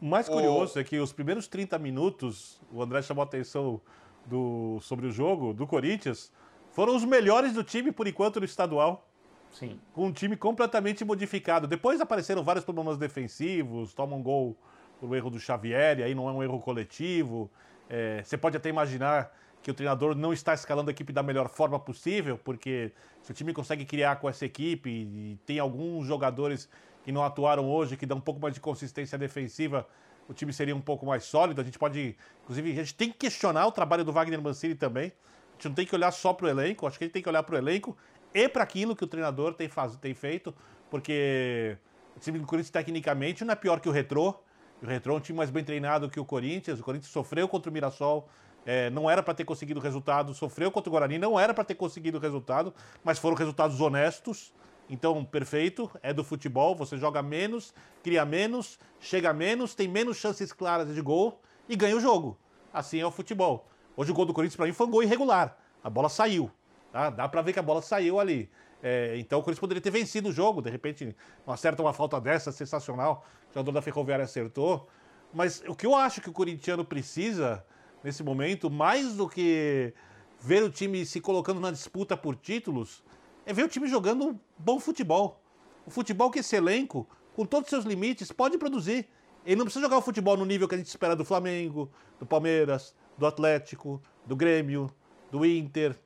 O 0.00 0.04
mais 0.04 0.28
curioso 0.28 0.78
é 0.78 0.84
que 0.84 0.98
os 0.98 1.12
primeiros 1.12 1.46
30 1.46 1.78
minutos, 1.78 2.60
o 2.72 2.82
André 2.82 3.02
chamou 3.02 3.22
a 3.22 3.24
atenção 3.24 3.80
do, 4.26 4.78
sobre 4.80 5.06
o 5.06 5.10
jogo 5.10 5.54
do 5.54 5.66
Corinthians, 5.66 6.32
foram 6.72 6.94
os 6.94 7.04
melhores 7.04 7.54
do 7.54 7.64
time, 7.64 7.90
por 7.90 8.06
enquanto, 8.06 8.38
no 8.38 8.44
estadual. 8.44 9.08
Sim. 9.52 9.80
Com 9.94 10.06
um 10.06 10.12
time 10.12 10.36
completamente 10.36 11.04
modificado. 11.04 11.66
Depois 11.66 12.00
apareceram 12.00 12.42
vários 12.42 12.64
problemas 12.64 12.98
defensivos, 12.98 13.94
toma 13.94 14.14
um 14.14 14.22
gol 14.22 14.56
por 15.00 15.14
erro 15.14 15.30
do 15.30 15.38
Xavier, 15.38 15.98
e 15.98 16.02
aí 16.02 16.14
não 16.14 16.28
é 16.28 16.32
um 16.32 16.42
erro 16.42 16.60
coletivo. 16.60 17.50
É, 17.88 18.22
você 18.22 18.36
pode 18.36 18.56
até 18.56 18.68
imaginar 18.68 19.30
que 19.62 19.70
o 19.70 19.74
treinador 19.74 20.14
não 20.14 20.32
está 20.32 20.54
escalando 20.54 20.90
a 20.90 20.92
equipe 20.92 21.12
da 21.12 21.22
melhor 21.22 21.48
forma 21.48 21.78
possível, 21.78 22.38
porque 22.38 22.92
se 23.22 23.32
o 23.32 23.34
time 23.34 23.52
consegue 23.52 23.84
criar 23.84 24.16
com 24.16 24.28
essa 24.28 24.44
equipe 24.44 24.88
e 24.88 25.38
tem 25.44 25.58
alguns 25.58 26.06
jogadores 26.06 26.68
que 27.02 27.10
não 27.10 27.24
atuaram 27.24 27.68
hoje, 27.68 27.96
que 27.96 28.06
dão 28.06 28.18
um 28.18 28.20
pouco 28.20 28.40
mais 28.40 28.54
de 28.54 28.60
consistência 28.60 29.18
defensiva, 29.18 29.86
o 30.28 30.34
time 30.34 30.52
seria 30.52 30.74
um 30.74 30.80
pouco 30.80 31.06
mais 31.06 31.24
sólido. 31.24 31.60
A 31.60 31.64
gente 31.64 31.78
pode, 31.78 32.16
inclusive, 32.42 32.72
a 32.72 32.74
gente 32.74 32.94
tem 32.94 33.10
que 33.10 33.18
questionar 33.18 33.66
o 33.66 33.72
trabalho 33.72 34.04
do 34.04 34.12
Wagner 34.12 34.40
Mancini 34.40 34.74
também. 34.74 35.12
A 35.50 35.52
gente 35.54 35.68
não 35.68 35.74
tem 35.74 35.86
que 35.86 35.94
olhar 35.94 36.10
só 36.10 36.32
para 36.32 36.46
o 36.46 36.48
elenco, 36.48 36.86
acho 36.86 36.98
que 36.98 37.04
a 37.04 37.06
gente 37.06 37.14
tem 37.14 37.22
que 37.22 37.28
olhar 37.28 37.42
para 37.42 37.54
o 37.54 37.58
elenco 37.58 37.96
e 38.34 38.48
para 38.48 38.62
aquilo 38.62 38.94
que 38.94 39.04
o 39.04 39.06
treinador 39.06 39.54
tem, 39.54 39.68
faz, 39.68 39.96
tem 39.96 40.14
feito, 40.14 40.54
porque 40.90 41.76
o 42.16 42.20
time 42.20 42.38
do 42.38 42.46
Corinthians 42.46 42.70
tecnicamente 42.70 43.44
não 43.44 43.52
é 43.52 43.56
pior 43.56 43.80
que 43.80 43.88
o 43.88 43.92
Retrô. 43.92 44.34
O 44.82 44.86
Retrô 44.86 45.14
é 45.14 45.16
um 45.16 45.20
time 45.20 45.36
mais 45.36 45.50
bem 45.50 45.64
treinado 45.64 46.10
que 46.10 46.20
o 46.20 46.24
Corinthians. 46.24 46.78
O 46.80 46.82
Corinthians 46.82 47.10
sofreu 47.10 47.48
contra 47.48 47.70
o 47.70 47.72
Mirassol, 47.72 48.28
é, 48.64 48.90
não 48.90 49.08
era 49.08 49.22
para 49.22 49.32
ter 49.32 49.44
conseguido 49.44 49.80
resultado, 49.80 50.34
sofreu 50.34 50.70
contra 50.70 50.90
o 50.90 50.92
Guarani, 50.92 51.18
não 51.18 51.38
era 51.38 51.54
para 51.54 51.64
ter 51.64 51.76
conseguido 51.76 52.18
resultado, 52.18 52.74
mas 53.02 53.18
foram 53.18 53.36
resultados 53.36 53.80
honestos. 53.80 54.52
Então, 54.88 55.24
perfeito, 55.24 55.90
é 56.02 56.12
do 56.12 56.22
futebol, 56.22 56.74
você 56.74 56.96
joga 56.96 57.22
menos, 57.22 57.74
cria 58.02 58.24
menos, 58.24 58.78
chega 59.00 59.32
menos, 59.32 59.74
tem 59.74 59.88
menos 59.88 60.16
chances 60.16 60.52
claras 60.52 60.94
de 60.94 61.00
gol 61.00 61.40
e 61.68 61.74
ganha 61.74 61.96
o 61.96 62.00
jogo. 62.00 62.36
Assim 62.72 63.00
é 63.00 63.06
o 63.06 63.10
futebol. 63.10 63.66
Hoje 63.96 64.10
o 64.10 64.14
gol 64.14 64.26
do 64.26 64.34
Corinthians 64.34 64.56
para 64.56 64.66
mim 64.66 64.72
foi 64.72 64.86
um 64.86 64.90
gol 64.90 65.02
irregular. 65.02 65.56
A 65.82 65.88
bola 65.88 66.08
saiu. 66.08 66.50
Tá? 66.92 67.10
Dá 67.10 67.28
para 67.28 67.42
ver 67.42 67.52
que 67.52 67.58
a 67.58 67.62
bola 67.62 67.80
saiu 67.80 68.20
ali. 68.20 68.50
É, 68.82 69.16
então 69.18 69.38
o 69.38 69.42
Corinthians 69.42 69.60
poderia 69.60 69.80
ter 69.80 69.90
vencido 69.90 70.28
o 70.28 70.32
jogo, 70.32 70.60
de 70.60 70.70
repente 70.70 71.16
não 71.46 71.52
acerta 71.52 71.82
uma 71.82 71.92
falta 71.92 72.20
dessa, 72.20 72.52
sensacional. 72.52 73.24
O 73.50 73.54
jogador 73.54 73.72
da 73.72 73.82
Ferroviária 73.82 74.24
acertou. 74.24 74.88
Mas 75.32 75.62
o 75.66 75.74
que 75.74 75.86
eu 75.86 75.94
acho 75.94 76.20
que 76.20 76.30
o 76.30 76.32
corintiano 76.32 76.84
precisa 76.84 77.64
nesse 78.02 78.22
momento, 78.22 78.70
mais 78.70 79.14
do 79.14 79.28
que 79.28 79.92
ver 80.40 80.62
o 80.62 80.70
time 80.70 81.04
se 81.04 81.20
colocando 81.20 81.60
na 81.60 81.70
disputa 81.70 82.16
por 82.16 82.36
títulos, 82.36 83.02
é 83.44 83.52
ver 83.52 83.64
o 83.64 83.68
time 83.68 83.88
jogando 83.88 84.38
bom 84.58 84.78
futebol. 84.78 85.42
O 85.84 85.90
futebol 85.90 86.30
que 86.30 86.40
esse 86.40 86.54
elenco, 86.56 87.08
com 87.34 87.44
todos 87.44 87.66
os 87.66 87.70
seus 87.70 87.84
limites, 87.84 88.30
pode 88.30 88.58
produzir. 88.58 89.08
Ele 89.44 89.56
não 89.56 89.64
precisa 89.64 89.84
jogar 89.84 89.98
o 89.98 90.02
futebol 90.02 90.36
no 90.36 90.44
nível 90.44 90.66
que 90.68 90.74
a 90.74 90.78
gente 90.78 90.88
espera 90.88 91.14
do 91.14 91.24
Flamengo, 91.24 91.90
do 92.18 92.26
Palmeiras, 92.26 92.94
do 93.16 93.26
Atlético, 93.26 94.02
do 94.24 94.34
Grêmio, 94.34 94.90
do 95.30 95.44
Inter, 95.44 95.96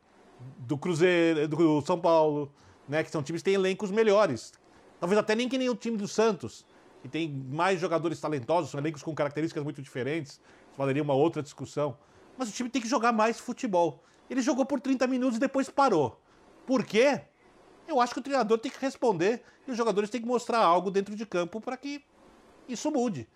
do 0.59 0.77
Cruzeiro, 0.79 1.47
do 1.49 1.81
São 1.83 2.01
Paulo, 2.01 2.53
né? 2.89 3.03
Que 3.03 3.11
são 3.11 3.23
times 3.23 3.43
que 3.43 3.47
têm 3.47 3.55
elencos 3.55 3.91
melhores. 3.91 4.53
Talvez 4.99 5.19
até 5.19 5.35
nem 5.35 5.49
que 5.49 5.57
nem 5.57 5.69
o 5.69 5.75
time 5.75 5.97
do 5.97 6.07
Santos, 6.07 6.67
que 7.03 7.09
tem 7.09 7.29
mais 7.29 7.81
jogadores 7.81 8.21
talentosos, 8.21 8.71
são 8.71 8.81
elencos 8.81 9.03
com 9.03 9.15
características 9.15 9.65
muito 9.65 9.81
diferentes. 9.81 10.33
Isso 10.33 10.77
valeria 10.77 11.03
uma 11.03 11.15
outra 11.15 11.43
discussão. 11.43 11.97
Mas 12.37 12.49
o 12.49 12.53
time 12.53 12.69
tem 12.69 12.81
que 12.81 12.89
jogar 12.89 13.13
mais 13.13 13.39
futebol. 13.39 14.03
Ele 14.29 14.41
jogou 14.41 14.65
por 14.65 14.81
30 14.81 15.07
minutos 15.07 15.37
e 15.37 15.41
depois 15.41 15.69
parou. 15.69 16.21
Por 16.67 16.85
quê? 16.85 17.23
Eu 17.89 18.01
acho 18.01 18.15
que 18.15 18.21
o 18.21 18.23
treinador 18.23 18.59
tem 18.59 18.71
que 18.71 18.79
responder 18.81 19.43
e 19.67 19.71
os 19.71 19.77
jogadores 19.77 20.09
têm 20.09 20.21
que 20.21 20.27
mostrar 20.27 20.59
algo 20.59 20.91
dentro 20.91 21.17
de 21.17 21.27
campo 21.27 21.61
para 21.61 21.77
que 21.77 22.05
isso 22.69 22.91
mude. 22.91 23.29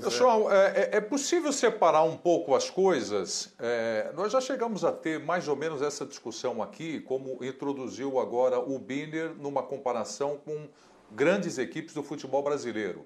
Pessoal, 0.00 0.50
é. 0.50 0.66
É, 0.68 0.96
é, 0.96 1.00
possível 1.00 1.52
separar 1.52 2.02
um 2.02 2.16
pouco 2.16 2.54
as 2.54 2.70
coisas? 2.70 3.52
É, 3.58 4.10
nós 4.14 4.32
já 4.32 4.40
chegamos 4.40 4.84
a 4.84 4.92
ter 4.92 5.20
mais 5.20 5.48
ou 5.48 5.56
menos 5.56 5.82
essa 5.82 6.06
discussão 6.06 6.62
aqui, 6.62 7.00
como 7.00 7.44
introduziu 7.44 8.18
agora 8.18 8.58
o 8.58 8.78
Biner 8.78 9.34
numa 9.34 9.62
comparação 9.62 10.38
com 10.38 10.68
grandes 11.10 11.58
equipes 11.58 11.94
do 11.94 12.02
futebol 12.02 12.42
brasileiro. 12.42 13.04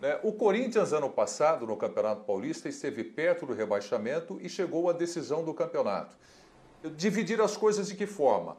Né? 0.00 0.18
O 0.22 0.32
Corinthians, 0.32 0.92
ano 0.92 1.10
passado, 1.10 1.66
no 1.66 1.76
Campeonato 1.76 2.24
Paulista, 2.24 2.68
esteve 2.68 3.02
perto 3.02 3.46
do 3.46 3.52
rebaixamento 3.52 4.38
e 4.40 4.48
chegou 4.48 4.88
à 4.88 4.92
decisão 4.92 5.44
do 5.44 5.52
campeonato. 5.52 6.16
Dividir 6.96 7.40
as 7.40 7.56
coisas 7.56 7.88
de 7.88 7.96
que 7.96 8.06
forma? 8.06 8.56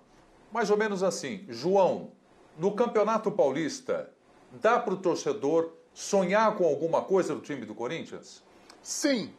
Mais 0.51 0.69
ou 0.69 0.77
menos 0.77 1.01
assim. 1.01 1.45
João, 1.47 2.11
no 2.57 2.73
Campeonato 2.73 3.31
Paulista, 3.31 4.09
dá 4.51 4.79
para 4.79 4.93
o 4.93 4.97
torcedor 4.97 5.73
sonhar 5.93 6.55
com 6.55 6.65
alguma 6.65 7.01
coisa 7.01 7.35
do 7.35 7.41
time 7.41 7.65
do 7.65 7.75
Corinthians? 7.75 8.43
Sim, 8.81 9.33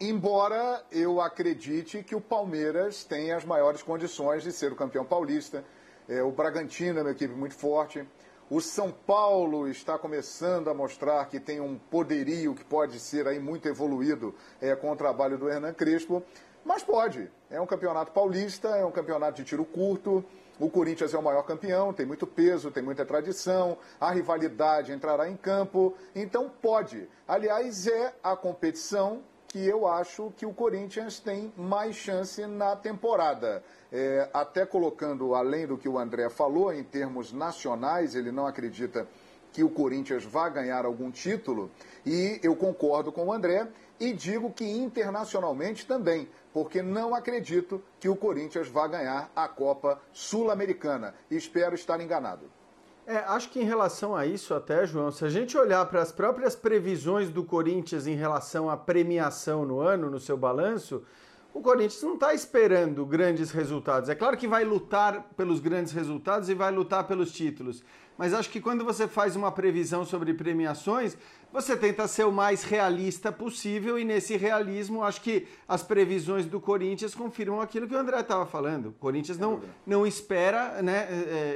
embora 0.00 0.84
eu 0.92 1.20
acredite 1.20 2.02
que 2.02 2.14
o 2.14 2.20
Palmeiras 2.20 3.04
tem 3.04 3.32
as 3.32 3.44
maiores 3.44 3.82
condições 3.82 4.42
de 4.42 4.52
ser 4.52 4.72
o 4.72 4.76
campeão 4.76 5.04
paulista. 5.04 5.64
É, 6.08 6.22
o 6.22 6.30
Bragantino 6.30 6.98
é 6.98 7.02
uma 7.02 7.10
equipe 7.10 7.34
muito 7.34 7.54
forte. 7.54 8.06
O 8.50 8.60
São 8.60 8.92
Paulo 8.92 9.66
está 9.68 9.98
começando 9.98 10.68
a 10.68 10.74
mostrar 10.74 11.24
que 11.26 11.40
tem 11.40 11.60
um 11.60 11.78
poderio 11.78 12.54
que 12.54 12.62
pode 12.62 13.00
ser 13.00 13.26
aí 13.26 13.38
muito 13.38 13.66
evoluído 13.66 14.34
é, 14.60 14.76
com 14.76 14.92
o 14.92 14.96
trabalho 14.96 15.38
do 15.38 15.48
Hernan 15.48 15.72
Crespo. 15.72 16.22
Mas 16.62 16.82
pode. 16.82 17.30
É 17.50 17.60
um 17.60 17.66
campeonato 17.66 18.12
paulista, 18.12 18.68
é 18.68 18.84
um 18.84 18.90
campeonato 18.90 19.38
de 19.38 19.44
tiro 19.44 19.64
curto. 19.64 20.22
O 20.58 20.70
Corinthians 20.70 21.12
é 21.12 21.18
o 21.18 21.22
maior 21.22 21.42
campeão, 21.42 21.92
tem 21.92 22.06
muito 22.06 22.26
peso, 22.26 22.70
tem 22.70 22.82
muita 22.82 23.04
tradição, 23.04 23.76
a 24.00 24.12
rivalidade 24.12 24.92
entrará 24.92 25.28
em 25.28 25.36
campo, 25.36 25.94
então 26.14 26.48
pode. 26.62 27.08
Aliás, 27.26 27.86
é 27.88 28.14
a 28.22 28.36
competição 28.36 29.22
que 29.48 29.64
eu 29.64 29.86
acho 29.86 30.32
que 30.36 30.46
o 30.46 30.52
Corinthians 30.52 31.18
tem 31.20 31.52
mais 31.56 31.96
chance 31.96 32.44
na 32.46 32.74
temporada. 32.76 33.62
É, 33.92 34.28
até 34.32 34.66
colocando, 34.66 35.34
além 35.34 35.66
do 35.66 35.78
que 35.78 35.88
o 35.88 35.98
André 35.98 36.28
falou, 36.28 36.72
em 36.72 36.82
termos 36.82 37.32
nacionais, 37.32 38.14
ele 38.14 38.32
não 38.32 38.46
acredita 38.46 39.06
que 39.52 39.62
o 39.62 39.70
Corinthians 39.70 40.24
vá 40.24 40.48
ganhar 40.48 40.84
algum 40.84 41.12
título, 41.12 41.70
e 42.04 42.40
eu 42.42 42.56
concordo 42.56 43.12
com 43.12 43.26
o 43.26 43.32
André 43.32 43.68
e 43.98 44.12
digo 44.12 44.52
que 44.52 44.64
internacionalmente 44.64 45.86
também, 45.86 46.28
porque 46.52 46.82
não 46.82 47.14
acredito 47.14 47.82
que 47.98 48.08
o 48.08 48.16
Corinthians 48.16 48.68
vá 48.68 48.86
ganhar 48.86 49.30
a 49.34 49.48
Copa 49.48 50.00
Sul-Americana. 50.12 51.14
Espero 51.30 51.74
estar 51.74 52.00
enganado. 52.00 52.50
É, 53.06 53.18
acho 53.18 53.50
que 53.50 53.60
em 53.60 53.64
relação 53.64 54.16
a 54.16 54.24
isso 54.24 54.54
até, 54.54 54.86
João, 54.86 55.10
se 55.10 55.24
a 55.24 55.28
gente 55.28 55.58
olhar 55.58 55.84
para 55.86 56.00
as 56.00 56.10
próprias 56.10 56.56
previsões 56.56 57.28
do 57.28 57.44
Corinthians 57.44 58.06
em 58.06 58.14
relação 58.14 58.70
à 58.70 58.76
premiação 58.78 59.66
no 59.66 59.80
ano, 59.80 60.08
no 60.08 60.18
seu 60.18 60.38
balanço, 60.38 61.04
o 61.54 61.60
Corinthians 61.60 62.02
não 62.02 62.14
está 62.14 62.34
esperando 62.34 63.06
grandes 63.06 63.52
resultados. 63.52 64.08
É 64.08 64.14
claro 64.16 64.36
que 64.36 64.48
vai 64.48 64.64
lutar 64.64 65.30
pelos 65.36 65.60
grandes 65.60 65.92
resultados 65.92 66.48
e 66.48 66.54
vai 66.54 66.72
lutar 66.72 67.06
pelos 67.06 67.30
títulos. 67.30 67.84
Mas 68.18 68.34
acho 68.34 68.50
que 68.50 68.60
quando 68.60 68.84
você 68.84 69.06
faz 69.06 69.36
uma 69.36 69.52
previsão 69.52 70.04
sobre 70.04 70.34
premiações, 70.34 71.16
você 71.52 71.76
tenta 71.76 72.08
ser 72.08 72.24
o 72.24 72.32
mais 72.32 72.64
realista 72.64 73.30
possível 73.30 73.96
e 73.96 74.04
nesse 74.04 74.36
realismo 74.36 75.04
acho 75.04 75.20
que 75.20 75.46
as 75.68 75.80
previsões 75.80 76.44
do 76.44 76.60
Corinthians 76.60 77.14
confirmam 77.14 77.60
aquilo 77.60 77.86
que 77.86 77.94
o 77.94 77.98
André 77.98 78.18
estava 78.18 78.44
falando. 78.46 78.86
O 78.86 78.92
Corinthians 78.92 79.38
não, 79.38 79.60
não 79.86 80.04
espera 80.04 80.82
né, 80.82 81.06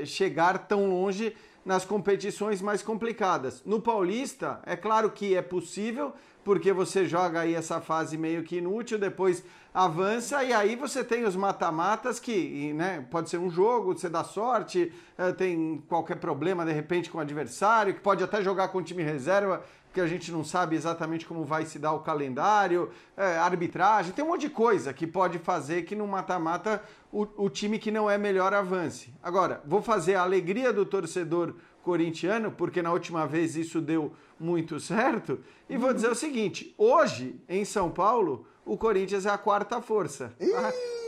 é, 0.01 0.07
chegar 0.07 0.69
tão 0.69 0.89
longe 0.89 1.35
nas 1.65 1.85
competições 1.85 2.63
mais 2.63 2.83
complicadas. 2.83 3.63
No 3.65 3.81
Paulista, 3.81 4.61
é 4.65 4.77
claro 4.77 5.11
que 5.11 5.35
é 5.35 5.43
possível, 5.43 6.15
porque 6.43 6.73
você 6.73 7.05
joga 7.05 7.41
aí 7.41 7.55
essa 7.55 7.81
fase 7.81 8.17
meio 8.17 8.43
que 8.43 8.57
inútil, 8.57 8.99
depois 8.99 9.45
avança 9.73 10.43
e 10.43 10.53
aí 10.53 10.75
você 10.75 11.05
tem 11.05 11.25
os 11.25 11.37
mata-matas 11.37 12.19
que, 12.19 12.73
né, 12.73 13.07
pode 13.11 13.31
ser 13.31 13.39
um 13.39 13.51
jogo, 13.51 13.95
você 13.95 14.09
dá 14.09 14.25
sorte, 14.25 14.93
eh, 15.17 15.33
tem 15.33 15.83
qualquer 15.89 16.17
problema 16.17 16.65
de 16.65 16.73
repente 16.73 17.11
com 17.11 17.19
o 17.19 17.21
adversário, 17.21 17.95
que 17.95 18.01
pode 18.01 18.25
até 18.25 18.43
jogar 18.43 18.69
com 18.69 18.79
o 18.79 18.83
time 18.83 19.03
reserva, 19.03 19.63
que 19.93 20.01
a 20.01 20.07
gente 20.07 20.31
não 20.31 20.45
sabe 20.45 20.77
exatamente 20.77 21.27
como 21.27 21.45
vai 21.45 21.65
se 21.65 21.79
dar 21.79 21.93
o 21.93 22.01
calendário, 22.01 22.91
é, 23.17 23.39
arbitragem, 23.39 24.13
tem 24.13 24.25
um 24.25 24.29
monte 24.29 24.43
de 24.43 24.51
coisa 24.51 24.93
que 24.93 25.07
pode 25.07 25.39
fazer 25.39 25.83
que 25.83 25.97
no 25.97 26.07
mata-mata 26.07 26.83
o, 27.11 27.27
o 27.37 27.49
time 27.49 27.79
que 27.79 27.91
não 27.91 28.09
é 28.09 28.19
melhor 28.19 28.53
avance. 28.53 29.13
Agora, 29.23 29.63
vou 29.67 29.83
fazer 29.83 30.15
a 30.15 30.23
alegria 30.23 30.73
do 30.73 30.85
torcedor 30.85 31.55
corintiano, 31.83 32.53
porque 32.53 32.83
na 32.83 32.93
última 32.93 33.27
vez 33.27 33.57
isso 33.57 33.81
deu 33.81 34.13
muito 34.39 34.79
certo, 34.79 35.41
e 35.69 35.77
vou 35.77 35.93
dizer 35.93 36.11
o 36.11 36.15
seguinte: 36.15 36.75
hoje, 36.77 37.41
em 37.49 37.65
São 37.65 37.91
Paulo, 37.91 38.47
o 38.69 38.77
Corinthians 38.77 39.25
é 39.27 39.31
a 39.31 39.39
quarta 39.39 39.81
força. 39.81 40.33
Ih, 40.39 40.53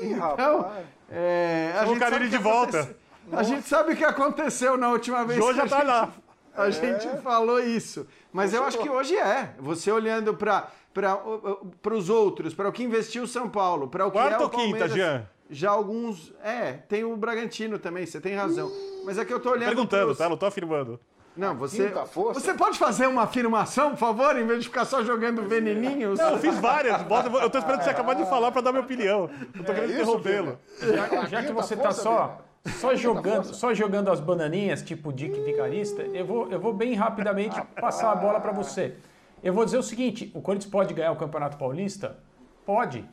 então, 0.02 0.72
é, 1.10 1.72
a, 1.76 2.16
ele 2.16 2.28
de 2.28 2.38
volta. 2.38 2.96
a 3.30 3.42
gente 3.42 3.68
sabe 3.68 3.92
o 3.92 3.96
que 3.96 4.04
aconteceu 4.04 4.76
na 4.76 4.90
última 4.90 5.24
vez. 5.24 5.38
Hoje 5.38 5.58
já 5.58 5.68
tá 5.68 5.76
gente, 5.76 5.86
lá. 5.86 6.12
A 6.56 6.68
é. 6.68 6.72
gente 6.72 7.22
falou 7.22 7.60
isso. 7.60 8.06
Mas 8.32 8.54
eu 8.54 8.64
acho 8.64 8.78
que 8.78 8.88
hoje 8.88 9.16
é. 9.16 9.54
Você 9.58 9.92
olhando 9.92 10.34
para 10.34 10.70
para 10.92 11.94
os 11.94 12.10
outros, 12.10 12.52
para 12.52 12.68
o 12.68 12.72
que 12.72 12.82
investiu 12.82 13.22
o 13.22 13.28
São 13.28 13.48
Paulo, 13.48 13.88
para 13.88 14.06
o 14.06 14.10
que 14.10 14.18
Quarta 14.18 14.34
é 14.34 14.38
o 14.38 14.42
ou 14.42 14.50
quinta, 14.50 14.88
Jean? 14.88 15.28
Já 15.48 15.70
alguns. 15.70 16.32
É, 16.42 16.72
tem 16.72 17.04
o 17.04 17.16
Bragantino 17.16 17.78
também, 17.78 18.06
você 18.06 18.20
tem 18.20 18.34
razão. 18.34 18.70
Mas 19.04 19.18
é 19.18 19.24
que 19.24 19.32
eu 19.32 19.40
tô 19.40 19.50
olhando. 19.50 19.68
Perguntando, 19.68 20.06
pros... 20.06 20.18
tá? 20.18 20.28
Não 20.28 20.36
tô 20.36 20.46
afirmando. 20.46 20.98
Não, 21.36 21.54
você. 21.54 21.92
Você 22.14 22.54
pode 22.54 22.78
fazer 22.78 23.06
uma 23.06 23.22
afirmação, 23.22 23.90
por 23.90 23.98
favor, 23.98 24.36
em 24.36 24.46
vez 24.46 24.60
de 24.62 24.68
ficar 24.68 24.84
só 24.84 25.02
jogando 25.04 25.42
veneninhos? 25.42 26.18
Não, 26.18 26.32
eu 26.32 26.38
fiz 26.38 26.58
várias. 26.58 27.00
Eu 27.42 27.50
tô 27.50 27.58
esperando 27.58 27.82
você 27.82 27.90
acabar 27.90 28.14
de 28.14 28.28
falar 28.28 28.50
para 28.50 28.60
dar 28.60 28.72
minha 28.72 28.84
opinião. 28.84 29.30
Eu 29.54 29.64
tô 29.64 29.72
querendo 29.72 29.92
interrompê-lo. 29.92 30.58
Já, 30.80 31.26
já 31.26 31.42
que 31.44 31.52
você 31.52 31.76
tá 31.76 31.92
só. 31.92 32.40
Só 32.78 32.94
jogando, 32.94 33.54
só 33.54 33.72
jogando 33.72 34.10
as 34.10 34.20
bananinhas, 34.20 34.82
tipo 34.82 35.10
Dick 35.14 35.40
Vicarista, 35.40 36.02
eu 36.02 36.26
vou, 36.26 36.50
eu 36.50 36.60
vou 36.60 36.74
bem 36.74 36.94
rapidamente 36.94 37.58
passar 37.80 38.12
a 38.12 38.14
bola 38.14 38.38
para 38.38 38.52
você. 38.52 38.96
Eu 39.42 39.54
vou 39.54 39.64
dizer 39.64 39.78
o 39.78 39.82
seguinte: 39.82 40.30
o 40.34 40.42
Corinthians 40.42 40.70
pode 40.70 40.92
ganhar 40.92 41.10
o 41.10 41.16
Campeonato 41.16 41.56
Paulista? 41.56 42.18
Pode. 42.66 43.08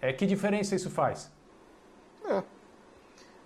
É, 0.00 0.12
que 0.12 0.24
diferença 0.24 0.76
isso 0.76 0.90
faz? 0.90 1.32
É. 2.24 2.40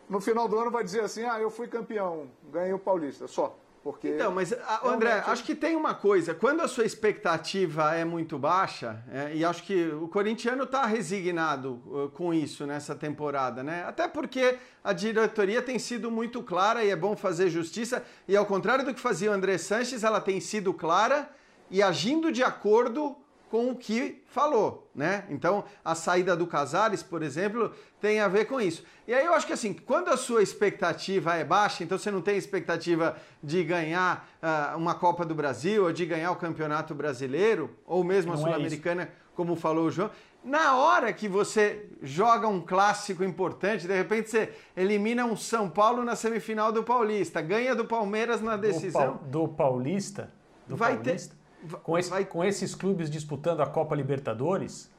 No 0.07 0.21
final 0.21 0.47
do 0.47 0.59
ano 0.59 0.71
vai 0.71 0.85
dizer 0.85 1.01
assim: 1.01 1.25
ah, 1.25 1.41
eu 1.41 1.51
fui 1.51 1.67
campeão, 1.67 2.27
ganhei 2.53 2.75
o 2.75 2.79
Paulista, 2.79 3.27
só. 3.27 3.59
Porque 3.83 4.11
então, 4.11 4.31
mas, 4.31 4.53
André, 4.85 5.09
realmente... 5.09 5.31
acho 5.31 5.45
que 5.45 5.57
tem 5.57 5.75
uma 5.75 5.93
coisa. 5.93 6.33
Quando 6.33 6.61
a 6.61 6.69
sua 6.69 6.85
expectativa 6.85 7.93
é 7.95 8.05
muito 8.05 8.39
baixa, 8.39 9.03
é, 9.11 9.35
e 9.35 9.45
acho 9.45 9.65
que 9.65 9.89
o 9.89 10.07
corintiano 10.07 10.63
está 10.63 10.87
resignado 10.87 11.83
uh, 11.87 12.09
com 12.11 12.33
isso 12.33 12.65
nessa 12.65 12.95
temporada, 12.95 13.63
né? 13.65 13.85
Até 13.85 14.07
porque 14.07 14.57
a 14.85 14.93
diretoria 14.93 15.61
tem 15.61 15.81
sido 15.81 16.13
muito 16.13 16.45
clara 16.45 16.85
e 16.85 16.91
é 16.91 16.97
bom 16.97 17.17
fazer 17.17 17.51
justiça. 17.51 18.05
E 18.29 18.37
ao 18.37 18.47
contrário 18.47 18.85
do 18.85 18.95
que 18.95 19.01
fazia 19.01 19.33
o 19.33 19.35
André 19.35 19.59
Sanches, 19.59 20.05
ela 20.05 20.21
tem 20.21 20.41
sido 20.41 20.73
clara 20.73 21.29
e 21.69 21.83
agindo 21.83 22.31
de 22.31 22.45
acordo 22.45 23.17
com 23.53 23.69
o 23.69 23.77
que 23.77 24.23
falou, 24.29 24.91
né? 24.95 25.27
Então, 25.29 25.63
a 25.85 25.95
saída 25.95 26.35
do 26.35 26.47
Casares, 26.47 27.03
por 27.03 27.23
exemplo, 27.23 27.71
tem 28.01 28.19
a 28.19 28.27
ver 28.27 28.47
com 28.47 28.59
isso. 28.59 28.83
E 29.07 29.13
aí 29.13 29.27
eu 29.27 29.35
acho 29.35 29.47
que 29.47 29.53
assim, 29.53 29.75
quando 29.75 30.09
a 30.09 30.17
sua 30.17 30.43
expectativa 30.43 31.35
é 31.35 31.45
baixa, 31.45 31.85
então 31.85 31.99
você 31.99 32.11
não 32.11 32.23
tem 32.23 32.39
expectativa 32.39 33.15
de 33.43 33.63
ganhar 33.63 34.27
uh, 34.43 34.79
uma 34.79 34.95
Copa 34.95 35.27
do 35.27 35.35
Brasil 35.35 35.85
ou 35.85 35.93
de 35.93 36.07
ganhar 36.07 36.31
o 36.31 36.37
Campeonato 36.37 36.95
Brasileiro, 36.95 37.77
ou 37.85 38.03
mesmo 38.03 38.33
a 38.33 38.37
é 38.37 38.39
Sul-Americana, 38.39 39.03
é 39.03 39.11
como 39.37 39.55
falou 39.55 39.89
o 39.89 39.91
João, 39.91 40.11
na 40.43 40.75
hora 40.77 41.13
que 41.13 41.29
você 41.29 41.91
joga 42.03 42.49
um 42.49 42.59
clássico 42.59 43.23
importante, 43.23 43.87
de 43.87 43.95
repente 43.95 44.31
você 44.31 44.51
elimina 44.75 45.27
um 45.27 45.37
São 45.37 45.69
Paulo 45.69 46.03
na 46.03 46.17
semifinal 46.17 46.73
do 46.73 46.83
Paulista, 46.83 47.43
ganha 47.43 47.75
do 47.75 47.85
Palmeiras 47.85 48.41
na 48.41 48.57
decisão. 48.57 49.21
Do, 49.25 49.47
do 49.47 49.49
Paulista? 49.49 50.33
Do 50.67 50.75
vai 50.75 50.97
Paulista? 50.97 51.35
ter 51.35 51.42
com, 51.83 51.99
esse, 51.99 52.11
vai... 52.11 52.25
com 52.25 52.45
esses 52.45 52.75
clubes 52.75 53.11
disputando 53.11 53.61
a 53.61 53.67
Copa 53.67 53.95
Libertadores, 53.95 54.91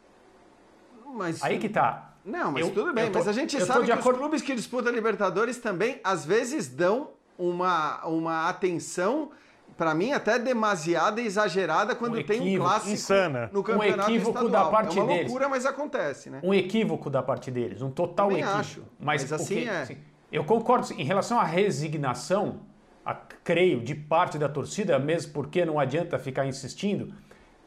mas 1.14 1.44
aí 1.44 1.60
que 1.60 1.70
tá. 1.70 2.14
Não, 2.26 2.52
mas 2.52 2.66
eu, 2.66 2.74
tudo 2.74 2.94
bem. 2.94 3.12
Tô, 3.12 3.20
mas 3.20 3.28
a 3.28 3.34
gente 3.34 3.60
sabe 3.64 3.86
que 3.86 3.92
acordo... 3.92 4.16
os 4.16 4.22
clubes 4.22 4.42
que 4.42 4.56
disputam 4.56 4.92
a 4.92 4.96
Libertadores 4.96 5.58
também, 5.58 6.00
às 6.04 6.26
vezes, 6.26 6.68
dão 6.68 7.10
uma, 7.38 8.06
uma 8.06 8.50
atenção, 8.50 9.32
para 9.76 9.94
mim, 9.94 10.14
até 10.14 10.40
demasiada 10.40 11.22
e 11.22 11.26
exagerada 11.26 11.96
quando 11.96 12.18
um 12.18 12.24
tem 12.24 12.56
um 12.56 12.62
clássico 12.62 12.92
insana. 12.92 13.50
no 13.52 13.62
campeonato 13.62 14.10
um 14.10 14.14
equívoco 14.16 14.38
estadual. 14.38 14.64
da 14.66 14.72
parte 14.72 14.98
é 14.98 15.02
uma 15.02 15.08
deles. 15.08 15.24
loucura, 15.24 15.50
mas 15.50 15.66
acontece, 15.66 16.30
né? 16.30 16.40
Um 16.42 16.54
equívoco 16.54 17.10
da 17.10 17.22
parte 17.22 17.52
deles, 17.52 17.82
um 17.82 17.92
total 17.92 18.30
também 18.30 18.42
equívoco. 18.42 18.60
Acho, 18.60 18.84
mas, 19.00 19.22
mas 19.24 19.34
assim 19.34 19.66
é. 19.66 19.82
Assim, 19.82 19.98
eu 20.32 20.44
concordo. 20.44 20.94
Em 20.94 21.04
relação 21.04 21.40
à 21.40 21.44
resignação, 21.44 22.62
a, 23.06 23.14
creio, 23.14 23.82
de 23.82 23.96
parte 23.96 24.38
da 24.38 24.48
torcida, 24.48 24.98
mesmo 25.00 25.34
porque 25.34 25.66
não 25.66 25.80
adianta 25.80 26.18
ficar 26.18 26.46
insistindo, 26.46 27.14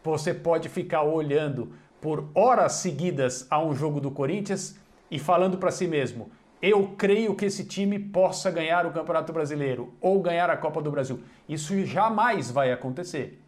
você 0.03 0.33
pode 0.33 0.69
ficar 0.69 1.03
olhando 1.03 1.73
por 2.01 2.29
horas 2.35 2.75
seguidas 2.75 3.47
a 3.51 3.63
um 3.63 3.75
jogo 3.75 4.01
do 4.01 4.11
Corinthians 4.11 4.79
e 5.11 5.19
falando 5.19 5.59
para 5.59 5.71
si 5.71 5.87
mesmo: 5.87 6.31
eu 6.61 6.95
creio 6.97 7.35
que 7.35 7.45
esse 7.45 7.65
time 7.65 7.99
possa 7.99 8.51
ganhar 8.51 8.87
o 8.87 8.93
Campeonato 8.93 9.33
Brasileiro 9.33 9.93
ou 10.01 10.21
ganhar 10.21 10.49
a 10.49 10.57
Copa 10.57 10.81
do 10.81 10.91
Brasil. 10.91 11.21
Isso 11.49 11.85
jamais 11.85 12.51
vai 12.51 12.73
acontecer. 12.73 13.43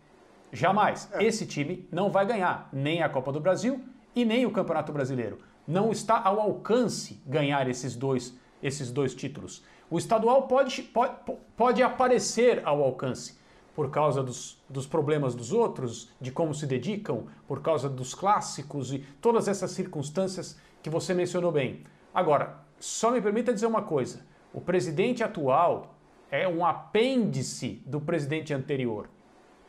Jamais. 0.53 1.09
É. 1.13 1.25
Esse 1.25 1.47
time 1.47 1.89
não 1.91 2.11
vai 2.11 2.27
ganhar 2.27 2.69
nem 2.73 3.03
a 3.03 3.09
Copa 3.09 3.33
do 3.33 3.41
Brasil 3.41 3.81
e 4.15 4.25
nem 4.25 4.47
o 4.47 4.51
Campeonato 4.51 4.93
Brasileiro. 4.93 5.39
Não 5.67 5.91
está 5.91 6.21
ao 6.23 6.41
alcance 6.41 7.21
ganhar 7.27 7.69
esses 7.69 7.95
dois, 7.95 8.37
esses 8.63 8.91
dois 8.91 9.15
títulos. 9.15 9.63
O 9.91 9.99
estadual 9.99 10.43
pode, 10.43 10.83
pode, 10.83 11.15
pode 11.57 11.83
aparecer 11.83 12.63
ao 12.65 12.83
alcance 12.83 13.39
por 13.75 13.91
causa 13.91 14.23
dos, 14.23 14.61
dos 14.69 14.87
problemas 14.87 15.35
dos 15.37 15.53
outros, 15.53 16.11
de 16.21 16.33
como 16.33 16.53
se 16.53 16.67
dedicam, 16.67 17.27
por 17.47 17.63
causa 17.63 17.89
dos 17.89 18.13
clássicos 18.13 18.93
e 18.93 18.99
todas 19.21 19.47
essas 19.47 19.71
circunstâncias 19.71 20.59
que 20.83 20.91
você 20.91 21.15
mencionou 21.15 21.53
bem. 21.53 21.85
Agora, 22.13 22.57
só 22.81 23.11
me 23.11 23.21
permita 23.21 23.55
dizer 23.55 23.67
uma 23.67 23.83
coisa: 23.83 24.27
o 24.53 24.61
presidente 24.61 25.23
atual 25.23 25.95
é 26.31 26.49
um 26.49 26.67
apêndice 26.67 27.81
do 27.87 28.01
presidente 28.01 28.53
anterior. 28.53 29.09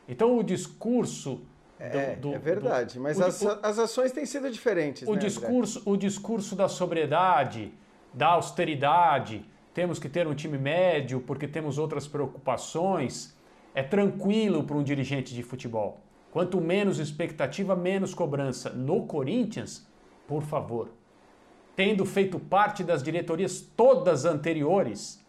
Então, 0.08 0.36
o 0.36 0.42
discurso. 0.42 1.42
É, 1.78 2.16
do, 2.16 2.34
é 2.34 2.38
verdade, 2.38 2.98
do, 2.98 3.02
mas 3.02 3.16
o, 3.18 3.24
as, 3.24 3.42
as, 3.62 3.78
ações 3.78 4.12
têm 4.12 4.26
sido 4.26 4.50
diferentes. 4.50 5.08
O, 5.08 5.14
né, 5.14 5.20
discurso, 5.20 5.82
o 5.86 5.96
discurso 5.96 6.54
da 6.54 6.68
sobriedade, 6.68 7.72
da 8.12 8.26
austeridade, 8.26 9.48
temos 9.80 9.98
que 9.98 10.10
ter 10.10 10.26
um 10.26 10.34
time 10.34 10.58
médio 10.58 11.22
porque 11.22 11.48
temos 11.48 11.78
outras 11.78 12.06
preocupações. 12.06 13.34
É 13.74 13.82
tranquilo 13.82 14.62
para 14.62 14.76
um 14.76 14.82
dirigente 14.82 15.32
de 15.32 15.42
futebol. 15.42 16.02
Quanto 16.30 16.60
menos 16.60 16.98
expectativa, 16.98 17.74
menos 17.74 18.12
cobrança. 18.12 18.68
No 18.68 19.06
Corinthians, 19.06 19.88
por 20.28 20.42
favor, 20.42 20.90
tendo 21.74 22.04
feito 22.04 22.38
parte 22.38 22.84
das 22.84 23.02
diretorias 23.02 23.58
todas 23.74 24.26
anteriores, 24.26 25.24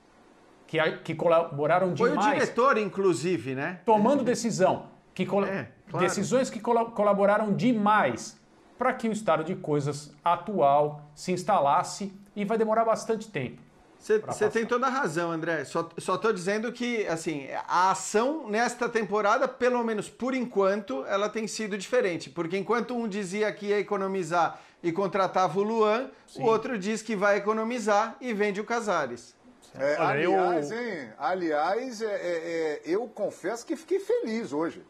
que, 0.67 0.77
que 0.97 1.15
colaboraram 1.15 1.93
demais. 1.93 2.13
Foi 2.13 2.27
o 2.27 2.33
diretor, 2.33 2.77
inclusive, 2.77 3.55
né? 3.55 3.79
Tomando 3.85 4.21
decisão. 4.21 4.87
Que 5.13 5.23
é, 5.23 5.25
claro. 5.25 6.05
Decisões 6.05 6.49
que 6.49 6.59
colaboraram 6.59 7.53
demais 7.53 8.37
para 8.77 8.91
que 8.91 9.07
o 9.07 9.13
estado 9.13 9.45
de 9.45 9.55
coisas 9.55 10.13
atual 10.21 11.09
se 11.15 11.31
instalasse 11.31 12.13
e 12.35 12.43
vai 12.43 12.57
demorar 12.57 12.83
bastante 12.83 13.31
tempo. 13.31 13.70
Você 14.01 14.49
tem 14.49 14.65
toda 14.65 14.87
a 14.87 14.89
razão, 14.89 15.31
André. 15.31 15.63
Só, 15.63 15.87
só 15.99 16.17
tô 16.17 16.33
dizendo 16.33 16.71
que, 16.71 17.05
assim, 17.05 17.47
a 17.67 17.91
ação 17.91 18.49
nesta 18.49 18.89
temporada, 18.89 19.47
pelo 19.47 19.83
menos 19.83 20.09
por 20.09 20.33
enquanto, 20.33 21.05
ela 21.05 21.29
tem 21.29 21.47
sido 21.47 21.77
diferente. 21.77 22.27
Porque 22.27 22.57
enquanto 22.57 22.95
um 22.95 23.07
dizia 23.07 23.51
que 23.51 23.67
ia 23.67 23.79
economizar 23.79 24.59
e 24.81 24.91
contratava 24.91 25.59
o 25.59 25.61
Luan, 25.61 26.09
Sim. 26.25 26.41
o 26.41 26.45
outro 26.45 26.79
diz 26.79 27.03
que 27.03 27.15
vai 27.15 27.37
economizar 27.37 28.17
e 28.19 28.33
vende 28.33 28.59
o 28.59 28.63
Casares. 28.63 29.35
É, 29.75 29.95
aliás, 29.97 30.71
hein? 30.71 31.09
Aliás, 31.19 32.01
é, 32.01 32.05
é, 32.05 32.11
é, 32.11 32.81
eu 32.85 33.07
confesso 33.07 33.63
que 33.65 33.75
fiquei 33.75 33.99
feliz 33.99 34.51
hoje. 34.51 34.83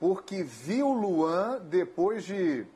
Porque 0.00 0.42
vi 0.42 0.82
o 0.82 0.92
Luan 0.92 1.60
depois 1.60 2.24
de, 2.24 2.66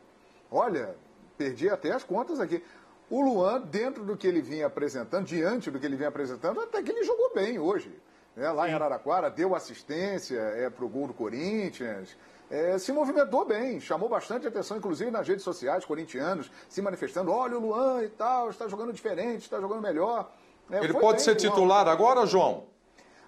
olha, 0.50 0.94
perdi 1.36 1.68
até 1.68 1.90
as 1.90 2.04
contas 2.04 2.38
aqui. 2.38 2.62
O 3.12 3.20
Luan, 3.20 3.60
dentro 3.60 4.06
do 4.06 4.16
que 4.16 4.26
ele 4.26 4.40
vinha 4.40 4.64
apresentando, 4.64 5.26
diante 5.26 5.70
do 5.70 5.78
que 5.78 5.84
ele 5.84 5.96
vinha 5.96 6.08
apresentando, 6.08 6.62
até 6.62 6.82
que 6.82 6.90
ele 6.90 7.04
jogou 7.04 7.30
bem 7.34 7.58
hoje. 7.58 7.94
Né? 8.34 8.50
Lá 8.50 8.64
Sim. 8.64 8.70
em 8.70 8.72
Araraquara, 8.72 9.28
deu 9.28 9.54
assistência 9.54 10.38
é, 10.38 10.70
para 10.70 10.82
o 10.82 10.88
gol 10.88 11.08
do 11.08 11.12
Corinthians. 11.12 12.16
É, 12.50 12.78
se 12.78 12.90
movimentou 12.90 13.44
bem, 13.44 13.78
chamou 13.80 14.08
bastante 14.08 14.46
atenção, 14.46 14.78
inclusive 14.78 15.10
nas 15.10 15.28
redes 15.28 15.44
sociais, 15.44 15.84
corintianos 15.84 16.50
se 16.70 16.80
manifestando: 16.80 17.30
olha 17.30 17.58
o 17.58 17.60
Luan 17.60 18.02
e 18.02 18.08
tal, 18.08 18.48
está 18.48 18.66
jogando 18.66 18.94
diferente, 18.94 19.42
está 19.42 19.60
jogando 19.60 19.82
melhor. 19.82 20.32
É, 20.70 20.82
ele 20.82 20.94
pode 20.94 21.16
bem, 21.16 21.24
ser 21.26 21.36
titular 21.36 21.84
Luan. 21.84 21.92
agora, 21.92 22.24
João? 22.24 22.64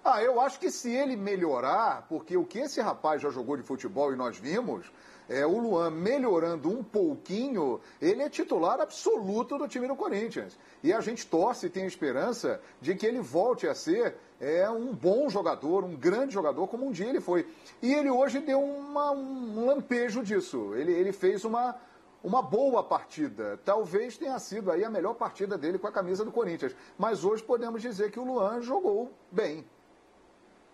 Ah, 0.03 0.19
eu 0.23 0.41
acho 0.41 0.59
que 0.59 0.71
se 0.71 0.91
ele 0.91 1.15
melhorar, 1.15 2.07
porque 2.09 2.35
o 2.35 2.43
que 2.43 2.57
esse 2.57 2.81
rapaz 2.81 3.21
já 3.21 3.29
jogou 3.29 3.55
de 3.55 3.61
futebol 3.61 4.11
e 4.11 4.15
nós 4.15 4.35
vimos, 4.35 4.91
é, 5.29 5.45
o 5.45 5.57
Luan 5.57 5.89
melhorando 5.89 6.69
um 6.69 6.83
pouquinho, 6.83 7.79
ele 8.01 8.21
é 8.21 8.29
titular 8.29 8.79
absoluto 8.79 9.57
do 9.57 9.67
time 9.67 9.87
do 9.87 9.95
Corinthians. 9.95 10.57
E 10.83 10.93
a 10.93 11.01
gente 11.01 11.25
torce 11.25 11.67
e 11.67 11.69
tem 11.69 11.85
esperança 11.85 12.61
de 12.79 12.95
que 12.95 13.05
ele 13.05 13.19
volte 13.19 13.67
a 13.67 13.73
ser 13.73 14.15
é, 14.39 14.69
um 14.69 14.93
bom 14.93 15.29
jogador, 15.29 15.83
um 15.83 15.95
grande 15.95 16.33
jogador, 16.33 16.67
como 16.67 16.85
um 16.85 16.91
dia 16.91 17.07
ele 17.07 17.21
foi. 17.21 17.47
E 17.81 17.93
ele 17.93 18.09
hoje 18.09 18.39
deu 18.39 18.61
uma, 18.61 19.11
um 19.11 19.65
lampejo 19.65 20.23
disso. 20.23 20.73
Ele, 20.75 20.91
ele 20.91 21.11
fez 21.11 21.43
uma, 21.43 21.75
uma 22.23 22.41
boa 22.41 22.83
partida. 22.83 23.59
Talvez 23.63 24.17
tenha 24.17 24.37
sido 24.39 24.71
aí 24.71 24.83
a 24.83 24.89
melhor 24.89 25.15
partida 25.15 25.57
dele 25.57 25.79
com 25.79 25.87
a 25.87 25.91
camisa 25.91 26.23
do 26.23 26.31
Corinthians. 26.31 26.75
Mas 26.97 27.23
hoje 27.23 27.41
podemos 27.41 27.81
dizer 27.81 28.11
que 28.11 28.19
o 28.19 28.25
Luan 28.25 28.61
jogou 28.61 29.11
bem. 29.31 29.65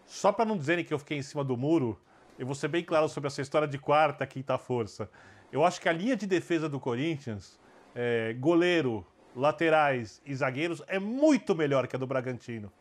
Só 0.05 0.31
para 0.31 0.43
não 0.43 0.57
dizerem 0.57 0.83
que 0.83 0.93
eu 0.93 0.99
fiquei 0.99 1.17
em 1.17 1.23
cima 1.23 1.43
do 1.43 1.55
muro, 1.55 1.97
eu 2.41 2.47
vou 2.47 2.55
ser 2.55 2.69
bem 2.69 2.83
claro 2.83 3.07
sobre 3.07 3.27
essa 3.27 3.39
história 3.39 3.67
de 3.67 3.77
quarta, 3.77 4.25
quinta 4.25 4.57
força. 4.57 5.07
Eu 5.51 5.63
acho 5.63 5.79
que 5.79 5.87
a 5.87 5.91
linha 5.91 6.15
de 6.15 6.25
defesa 6.25 6.67
do 6.67 6.79
Corinthians, 6.79 7.59
é, 7.93 8.33
goleiro, 8.33 9.05
laterais 9.35 10.19
e 10.25 10.33
zagueiros, 10.33 10.81
é 10.87 10.97
muito 10.97 11.53
melhor 11.53 11.85
que 11.85 11.95
a 11.95 11.99
do 11.99 12.07
Bragantino. 12.07 12.73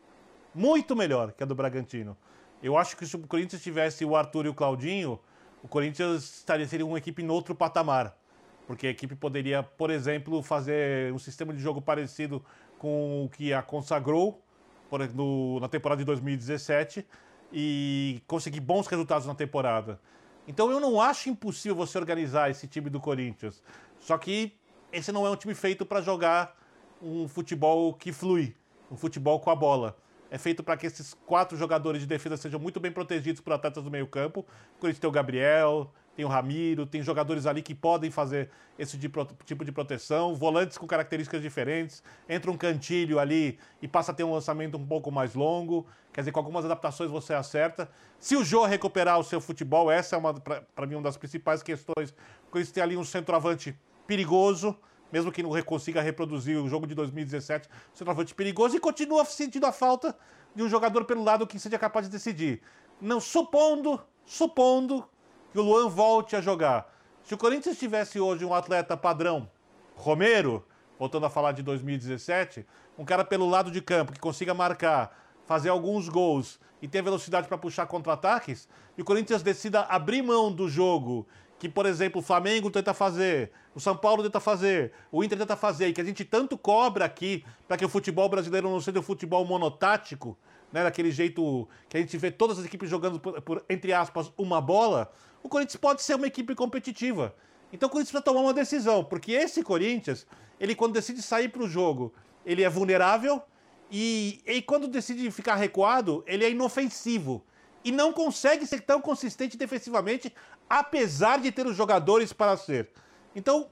Muito 0.51 0.95
melhor 0.95 1.31
que 1.33 1.43
a 1.43 1.45
do 1.45 1.53
Bragantino. 1.53 2.17
Eu 2.63 2.75
acho 2.75 2.97
que 2.97 3.05
se 3.05 3.15
o 3.15 3.19
Corinthians 3.19 3.61
tivesse 3.61 4.03
o 4.03 4.15
Arthur 4.15 4.47
e 4.47 4.49
o 4.49 4.53
Claudinho, 4.55 5.19
o 5.61 5.67
Corinthians 5.67 6.37
estaria 6.37 6.67
seria 6.67 6.85
uma 6.85 6.97
equipe 6.97 7.21
em 7.21 7.29
outro 7.29 7.53
patamar. 7.53 8.17
Porque 8.65 8.87
a 8.87 8.89
equipe 8.89 9.13
poderia, 9.13 9.61
por 9.61 9.91
exemplo, 9.91 10.41
fazer 10.41 11.13
um 11.13 11.19
sistema 11.19 11.53
de 11.53 11.59
jogo 11.59 11.79
parecido 11.79 12.43
com 12.79 13.25
o 13.25 13.29
que 13.29 13.53
a 13.53 13.61
consagrou 13.61 14.43
por, 14.89 15.07
no, 15.13 15.59
na 15.59 15.69
temporada 15.69 15.99
de 15.99 16.05
2017 16.05 17.05
e 17.51 18.21
conseguir 18.27 18.59
bons 18.59 18.87
resultados 18.87 19.27
na 19.27 19.35
temporada. 19.35 19.99
Então 20.47 20.71
eu 20.71 20.79
não 20.79 20.99
acho 20.99 21.29
impossível 21.29 21.75
você 21.75 21.97
organizar 21.97 22.49
esse 22.49 22.67
time 22.67 22.89
do 22.89 22.99
Corinthians. 22.99 23.61
Só 23.99 24.17
que 24.17 24.53
esse 24.91 25.11
não 25.11 25.25
é 25.25 25.29
um 25.29 25.35
time 25.35 25.53
feito 25.53 25.85
para 25.85 26.01
jogar 26.01 26.57
um 27.01 27.27
futebol 27.27 27.93
que 27.93 28.11
flui, 28.11 28.55
um 28.89 28.97
futebol 28.97 29.39
com 29.39 29.49
a 29.49 29.55
bola. 29.55 29.97
É 30.29 30.37
feito 30.37 30.63
para 30.63 30.77
que 30.77 30.87
esses 30.87 31.13
quatro 31.13 31.57
jogadores 31.57 32.01
de 32.01 32.07
defesa 32.07 32.37
sejam 32.37 32.59
muito 32.59 32.79
bem 32.79 32.91
protegidos 32.91 33.41
por 33.41 33.53
atletas 33.53 33.83
do 33.83 33.91
meio-campo. 33.91 34.41
O 34.77 34.79
Corinthians 34.79 34.99
tem 34.99 35.09
o 35.09 35.11
Gabriel, 35.11 35.91
tem 36.21 36.25
o 36.25 36.27
Ramiro, 36.27 36.85
tem 36.85 37.01
jogadores 37.01 37.47
ali 37.47 37.63
que 37.63 37.73
podem 37.73 38.11
fazer 38.11 38.49
esse 38.77 38.97
tipo 38.97 39.65
de 39.65 39.71
proteção, 39.71 40.35
volantes 40.35 40.77
com 40.77 40.85
características 40.85 41.41
diferentes, 41.41 42.03
entra 42.29 42.51
um 42.51 42.57
cantilho 42.57 43.17
ali 43.17 43.57
e 43.81 43.87
passa 43.87 44.11
a 44.11 44.15
ter 44.15 44.23
um 44.23 44.31
lançamento 44.31 44.77
um 44.77 44.85
pouco 44.85 45.11
mais 45.11 45.33
longo, 45.33 45.87
quer 46.13 46.21
dizer, 46.21 46.31
com 46.31 46.39
algumas 46.39 46.63
adaptações 46.63 47.09
você 47.09 47.33
acerta. 47.33 47.89
Se 48.19 48.35
o 48.35 48.43
Jô 48.43 48.65
recuperar 48.65 49.19
o 49.19 49.23
seu 49.23 49.41
futebol, 49.41 49.91
essa 49.91 50.15
é 50.15 50.19
uma 50.19 50.33
para 50.33 50.85
mim 50.85 50.95
uma 50.95 51.03
das 51.03 51.17
principais 51.17 51.63
questões, 51.63 52.13
porque 52.43 52.59
eles 52.59 52.71
têm 52.71 52.83
ali 52.83 52.95
um 52.95 53.03
centroavante 53.03 53.75
perigoso, 54.05 54.77
mesmo 55.11 55.31
que 55.31 55.41
não 55.41 55.59
consiga 55.63 56.01
reproduzir 56.01 56.57
o 56.57 56.69
jogo 56.69 56.85
de 56.85 56.93
2017, 56.93 57.67
centroavante 57.93 58.35
perigoso 58.35 58.77
e 58.77 58.79
continua 58.79 59.25
sentindo 59.25 59.65
a 59.65 59.71
falta 59.71 60.15
de 60.53 60.61
um 60.61 60.69
jogador 60.69 61.03
pelo 61.05 61.23
lado 61.23 61.47
que 61.47 61.57
seja 61.59 61.79
capaz 61.79 62.05
de 62.05 62.11
decidir. 62.11 62.61
Não 62.99 63.19
supondo, 63.19 63.99
supondo 64.23 65.09
que 65.51 65.59
o 65.59 65.61
Luan 65.61 65.89
volte 65.89 66.35
a 66.35 66.41
jogar. 66.41 66.91
Se 67.23 67.33
o 67.33 67.37
Corinthians 67.37 67.77
tivesse 67.77 68.19
hoje 68.19 68.45
um 68.45 68.53
atleta 68.53 68.95
padrão, 68.95 69.49
Romero, 69.95 70.65
voltando 70.97 71.25
a 71.25 71.29
falar 71.29 71.51
de 71.51 71.61
2017, 71.61 72.65
um 72.97 73.05
cara 73.05 73.23
pelo 73.23 73.47
lado 73.49 73.69
de 73.69 73.81
campo 73.81 74.13
que 74.13 74.19
consiga 74.19 74.53
marcar, 74.53 75.17
fazer 75.45 75.69
alguns 75.69 76.07
gols 76.07 76.59
e 76.81 76.87
ter 76.87 77.01
velocidade 77.01 77.47
para 77.47 77.57
puxar 77.57 77.85
contra-ataques, 77.85 78.67
e 78.97 79.01
o 79.01 79.05
Corinthians 79.05 79.43
decida 79.43 79.81
abrir 79.81 80.21
mão 80.21 80.51
do 80.51 80.69
jogo 80.69 81.27
que, 81.59 81.69
por 81.69 81.85
exemplo, 81.85 82.21
o 82.21 82.23
Flamengo 82.23 82.71
tenta 82.71 82.91
fazer, 82.91 83.51
o 83.75 83.79
São 83.79 83.95
Paulo 83.95 84.23
tenta 84.23 84.39
fazer, 84.39 84.91
o 85.11 85.23
Inter 85.23 85.37
tenta 85.37 85.55
fazer, 85.55 85.89
e 85.89 85.93
que 85.93 86.01
a 86.01 86.03
gente 86.03 86.25
tanto 86.25 86.57
cobra 86.57 87.05
aqui 87.05 87.45
para 87.67 87.77
que 87.77 87.85
o 87.85 87.89
futebol 87.89 88.27
brasileiro 88.27 88.67
não 88.67 88.81
seja 88.81 88.97
um 88.97 89.03
futebol 89.03 89.45
monotático, 89.45 90.35
né, 90.71 90.83
daquele 90.83 91.11
jeito 91.11 91.67
que 91.87 91.97
a 91.97 91.99
gente 91.99 92.17
vê 92.17 92.31
todas 92.31 92.57
as 92.57 92.65
equipes 92.65 92.89
jogando 92.89 93.19
por, 93.19 93.39
por 93.41 93.63
entre 93.69 93.93
aspas, 93.93 94.31
uma 94.37 94.59
bola, 94.59 95.11
o 95.43 95.49
Corinthians 95.49 95.75
pode 95.75 96.01
ser 96.01 96.15
uma 96.15 96.27
equipe 96.27 96.55
competitiva. 96.55 97.35
Então 97.71 97.87
o 97.87 97.91
Corinthians 97.91 98.11
precisa 98.11 98.23
tomar 98.23 98.41
uma 98.41 98.53
decisão, 98.53 99.03
porque 99.03 99.31
esse 99.31 99.63
Corinthians, 99.63 100.27
ele 100.59 100.75
quando 100.75 100.93
decide 100.93 101.21
sair 101.21 101.49
para 101.49 101.63
o 101.63 101.69
jogo, 101.69 102.13
ele 102.45 102.63
é 102.63 102.69
vulnerável 102.69 103.41
e, 103.89 104.41
e 104.45 104.61
quando 104.61 104.87
decide 104.87 105.29
ficar 105.31 105.55
recuado, 105.55 106.23
ele 106.27 106.45
é 106.45 106.49
inofensivo. 106.49 107.43
E 107.83 107.91
não 107.91 108.13
consegue 108.13 108.65
ser 108.65 108.81
tão 108.81 109.01
consistente 109.01 109.57
defensivamente, 109.57 110.33
apesar 110.69 111.39
de 111.39 111.51
ter 111.51 111.65
os 111.65 111.75
jogadores 111.75 112.31
para 112.31 112.55
ser. 112.55 112.89
Então, 113.35 113.69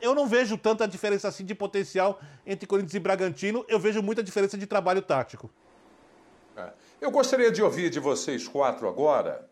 eu 0.00 0.14
não 0.14 0.26
vejo 0.26 0.56
tanta 0.56 0.88
diferença 0.88 1.28
assim 1.28 1.44
de 1.44 1.54
potencial 1.54 2.20
entre 2.46 2.66
Corinthians 2.66 2.94
e 2.94 2.98
Bragantino, 2.98 3.64
eu 3.68 3.78
vejo 3.78 4.02
muita 4.02 4.22
diferença 4.22 4.56
de 4.56 4.66
trabalho 4.66 5.02
tático. 5.02 5.50
É. 6.56 6.72
Eu 7.00 7.10
gostaria 7.10 7.50
de 7.50 7.62
ouvir 7.62 7.88
de 7.90 8.00
vocês 8.00 8.48
quatro 8.48 8.88
agora 8.88 9.48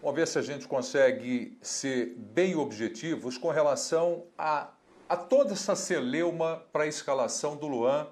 Vamos 0.00 0.14
ver 0.14 0.28
se 0.28 0.38
a 0.38 0.42
gente 0.42 0.68
consegue 0.68 1.58
ser 1.60 2.14
bem 2.16 2.54
objetivos 2.54 3.36
com 3.36 3.50
relação 3.50 4.26
a, 4.38 4.68
a 5.08 5.16
toda 5.16 5.54
essa 5.54 5.74
celeuma 5.74 6.62
para 6.72 6.84
a 6.84 6.86
escalação 6.86 7.56
do 7.56 7.66
Luan. 7.66 8.06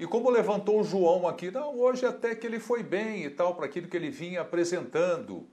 E 0.00 0.06
como 0.06 0.30
levantou 0.30 0.80
o 0.80 0.84
João 0.84 1.28
aqui, 1.28 1.48
não, 1.52 1.78
hoje 1.78 2.04
até 2.04 2.34
que 2.34 2.44
ele 2.44 2.58
foi 2.58 2.82
bem 2.82 3.22
e 3.22 3.30
tal, 3.30 3.54
para 3.54 3.66
aquilo 3.66 3.86
que 3.86 3.96
ele 3.96 4.10
vinha 4.10 4.40
apresentando. 4.40 5.46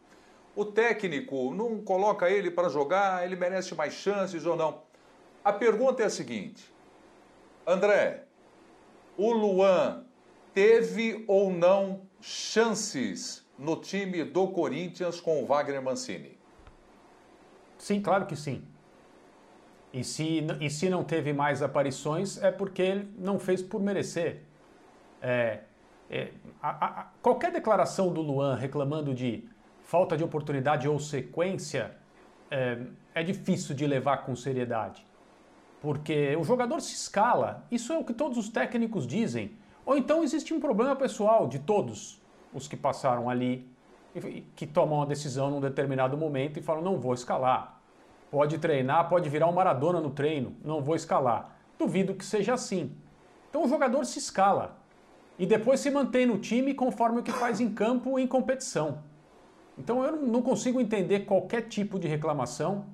O 0.56 0.66
técnico 0.66 1.54
não 1.54 1.80
coloca 1.82 2.32
ele 2.32 2.50
para 2.50 2.68
jogar, 2.68 3.24
ele 3.24 3.36
merece 3.36 3.76
mais 3.76 3.94
chances 3.94 4.44
ou 4.44 4.56
não. 4.56 4.82
A 5.44 5.54
pergunta 5.54 6.02
é 6.02 6.08
a 6.08 6.10
seguinte: 6.10 6.74
André, 7.68 8.24
o 9.16 9.32
Luan 9.32 10.04
teve 10.52 11.24
ou 11.28 11.52
não 11.52 12.02
chances 12.20 13.45
no 13.58 13.78
time 13.78 14.24
do 14.24 14.48
Corinthians 14.48 15.20
com 15.20 15.42
o 15.42 15.46
Wagner 15.46 15.82
Mancini? 15.82 16.38
Sim, 17.78 18.02
claro 18.02 18.26
que 18.26 18.36
sim. 18.36 18.64
E 19.94 20.04
se, 20.04 20.46
e 20.60 20.70
se 20.70 20.90
não 20.90 21.04
teve 21.04 21.32
mais 21.32 21.62
aparições, 21.62 22.42
é 22.44 22.52
porque 22.52 22.82
ele 22.82 23.14
não 23.18 23.40
fez 23.40 23.62
por 23.62 23.82
merecer. 23.82 24.42
É, 25.22 25.62
é, 26.10 26.32
a, 26.62 26.86
a, 26.86 27.04
qualquer 27.22 27.52
declaração 27.52 28.12
do 28.12 28.22
Luan 28.22 28.56
reclamando 28.56 29.14
de 29.14 29.48
falta 29.84 30.18
de 30.18 30.24
oportunidade 30.24 30.88
ou 30.88 31.00
sequência 31.00 31.96
é, 32.52 32.78
é 33.14 33.24
difícil 33.24 33.74
de 33.74 33.88
levar 33.88 34.26
com 34.26 34.36
seriedade. 34.36 35.06
Porque 35.82 36.36
o 36.36 36.44
jogador 36.44 36.82
se 36.82 36.94
escala, 36.94 37.66
isso 37.72 37.94
é 37.94 37.98
o 37.98 38.04
que 38.04 38.14
todos 38.14 38.38
os 38.38 38.50
técnicos 38.50 39.08
dizem. 39.08 39.54
Ou 39.86 39.98
então 39.98 40.24
existe 40.24 40.54
um 40.54 40.60
problema 40.60 40.96
pessoal 40.96 41.48
de 41.48 41.60
todos 41.60 42.22
os 42.56 42.68
que 42.68 42.78
passaram 42.78 43.30
ali, 43.30 43.70
que 44.56 44.66
tomam 44.66 45.00
uma 45.00 45.06
decisão 45.06 45.52
num 45.52 45.60
determinado 45.60 46.18
momento 46.18 46.58
e 46.58 46.64
falam: 46.64 46.82
não 46.82 46.98
vou 46.98 47.14
escalar. 47.14 47.82
Pode 48.32 48.58
treinar, 48.58 49.10
pode 49.10 49.30
virar 49.30 49.48
um 49.48 49.52
Maradona 49.52 50.00
no 50.00 50.10
treino, 50.10 50.56
não 50.64 50.82
vou 50.82 50.96
escalar. 50.96 51.58
Duvido 51.78 52.16
que 52.16 52.26
seja 52.26 52.54
assim. 52.54 52.92
Então 53.50 53.64
o 53.64 53.68
jogador 53.68 54.06
se 54.06 54.18
escala 54.18 54.78
e 55.38 55.46
depois 55.46 55.82
se 55.82 55.92
mantém 55.92 56.26
no 56.26 56.38
time 56.40 56.74
conforme 56.74 57.20
o 57.20 57.24
que 57.24 57.32
faz 57.32 57.60
em 57.60 57.74
campo 57.74 58.18
em 58.18 58.26
competição. 58.26 59.04
Então 59.78 60.04
eu 60.04 60.16
não 60.16 60.42
consigo 60.42 60.80
entender 60.80 61.22
qualquer 61.22 61.64
tipo 61.64 62.00
de 62.00 62.08
reclamação 62.08 62.86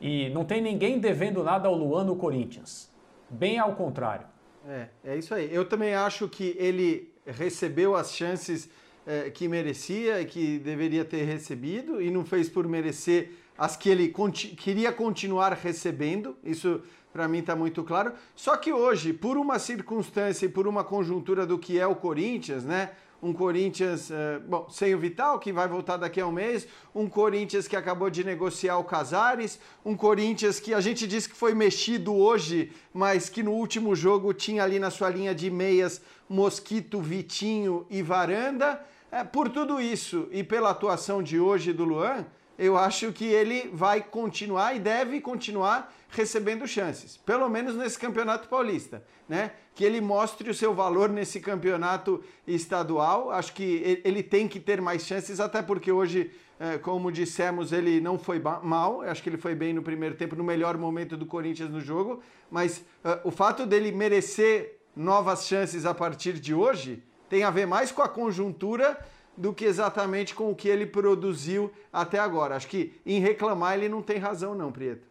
e 0.00 0.30
não 0.30 0.44
tem 0.44 0.60
ninguém 0.60 0.98
devendo 0.98 1.44
nada 1.44 1.68
ao 1.68 1.74
Luan 1.74 2.04
no 2.04 2.16
Corinthians. 2.16 2.90
Bem 3.28 3.58
ao 3.58 3.74
contrário. 3.74 4.26
É, 4.66 4.88
é 5.04 5.16
isso 5.16 5.34
aí. 5.34 5.54
Eu 5.54 5.68
também 5.68 5.94
acho 5.94 6.28
que 6.28 6.56
ele 6.58 7.14
recebeu 7.26 7.94
as 7.94 8.12
chances 8.12 8.68
é, 9.06 9.30
que 9.30 9.48
merecia 9.48 10.20
e 10.20 10.24
que 10.24 10.58
deveria 10.58 11.04
ter 11.04 11.24
recebido 11.24 12.00
e 12.00 12.10
não 12.10 12.24
fez 12.24 12.48
por 12.48 12.66
merecer 12.66 13.32
as 13.56 13.76
que 13.76 13.88
ele 13.88 14.08
conti 14.08 14.48
queria 14.48 14.92
continuar 14.92 15.52
recebendo. 15.52 16.36
Isso 16.42 16.82
para 17.12 17.28
mim 17.28 17.38
está 17.38 17.54
muito 17.54 17.84
claro. 17.84 18.12
Só 18.34 18.56
que 18.56 18.72
hoje, 18.72 19.12
por 19.12 19.36
uma 19.36 19.58
circunstância 19.58 20.46
e 20.46 20.48
por 20.48 20.66
uma 20.66 20.82
conjuntura 20.82 21.46
do 21.46 21.58
que 21.58 21.78
é 21.78 21.86
o 21.86 21.94
Corinthians, 21.94 22.64
né? 22.64 22.90
Um 23.22 23.32
Corinthians, 23.32 24.10
uh, 24.10 24.40
bom, 24.46 24.68
sem 24.68 24.94
o 24.94 24.98
Vital, 24.98 25.38
que 25.38 25.52
vai 25.52 25.66
voltar 25.66 25.96
daqui 25.96 26.20
a 26.20 26.26
um 26.26 26.32
mês, 26.32 26.66
um 26.94 27.08
Corinthians 27.08 27.66
que 27.66 27.76
acabou 27.76 28.10
de 28.10 28.22
negociar 28.22 28.78
o 28.78 28.84
Casares, 28.84 29.58
um 29.84 29.96
Corinthians 29.96 30.60
que 30.60 30.74
a 30.74 30.80
gente 30.80 31.06
disse 31.06 31.28
que 31.28 31.36
foi 31.36 31.54
mexido 31.54 32.14
hoje, 32.14 32.72
mas 32.92 33.28
que 33.28 33.42
no 33.42 33.52
último 33.52 33.94
jogo 33.94 34.32
tinha 34.32 34.62
ali 34.62 34.78
na 34.78 34.90
sua 34.90 35.08
linha 35.08 35.34
de 35.34 35.50
meias 35.50 36.00
Mosquito, 36.28 37.00
Vitinho 37.00 37.86
e 37.88 38.02
Varanda. 38.02 38.80
É, 39.10 39.22
por 39.22 39.48
tudo 39.48 39.80
isso 39.80 40.28
e 40.32 40.42
pela 40.42 40.70
atuação 40.70 41.22
de 41.22 41.38
hoje 41.38 41.72
do 41.72 41.84
Luan, 41.84 42.26
eu 42.58 42.76
acho 42.76 43.12
que 43.12 43.24
ele 43.24 43.68
vai 43.72 44.00
continuar 44.00 44.76
e 44.76 44.78
deve 44.78 45.20
continuar 45.20 45.92
recebendo 46.08 46.66
chances, 46.66 47.16
pelo 47.16 47.48
menos 47.48 47.74
nesse 47.74 47.98
campeonato 47.98 48.48
paulista, 48.48 49.02
né? 49.28 49.50
Que 49.74 49.84
ele 49.84 50.00
mostre 50.00 50.48
o 50.48 50.54
seu 50.54 50.72
valor 50.72 51.08
nesse 51.08 51.40
campeonato 51.40 52.22
estadual. 52.46 53.32
Acho 53.32 53.52
que 53.52 54.00
ele 54.04 54.22
tem 54.22 54.46
que 54.46 54.60
ter 54.60 54.80
mais 54.80 55.04
chances, 55.04 55.40
até 55.40 55.60
porque 55.60 55.90
hoje, 55.90 56.30
é, 56.60 56.78
como 56.78 57.10
dissemos, 57.10 57.72
ele 57.72 58.00
não 58.00 58.16
foi 58.16 58.40
mal. 58.62 59.02
Acho 59.02 59.20
que 59.20 59.28
ele 59.28 59.36
foi 59.36 59.56
bem 59.56 59.72
no 59.72 59.82
primeiro 59.82 60.14
tempo, 60.14 60.36
no 60.36 60.44
melhor 60.44 60.78
momento 60.78 61.16
do 61.16 61.26
Corinthians 61.26 61.70
no 61.70 61.80
jogo. 61.80 62.22
Mas 62.48 62.84
é, 63.02 63.20
o 63.24 63.32
fato 63.32 63.66
dele 63.66 63.90
merecer 63.90 64.78
novas 64.94 65.46
chances 65.46 65.84
a 65.84 65.92
partir 65.92 66.34
de 66.34 66.54
hoje 66.54 67.02
tem 67.28 67.42
a 67.42 67.50
ver 67.50 67.66
mais 67.66 67.90
com 67.90 68.02
a 68.02 68.08
conjuntura 68.08 68.96
do 69.36 69.52
que 69.52 69.64
exatamente 69.64 70.34
com 70.34 70.50
o 70.50 70.54
que 70.54 70.68
ele 70.68 70.86
produziu 70.86 71.72
até 71.92 72.18
agora. 72.18 72.56
Acho 72.56 72.68
que 72.68 73.00
em 73.04 73.20
reclamar 73.20 73.74
ele 73.74 73.88
não 73.88 74.02
tem 74.02 74.18
razão, 74.18 74.54
não, 74.54 74.70
Prieto. 74.70 75.06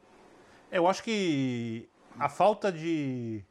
Eu 0.71 0.87
acho 0.87 1.03
que 1.03 1.87
a 2.17 2.29
falta 2.29 2.71
de 2.71 3.43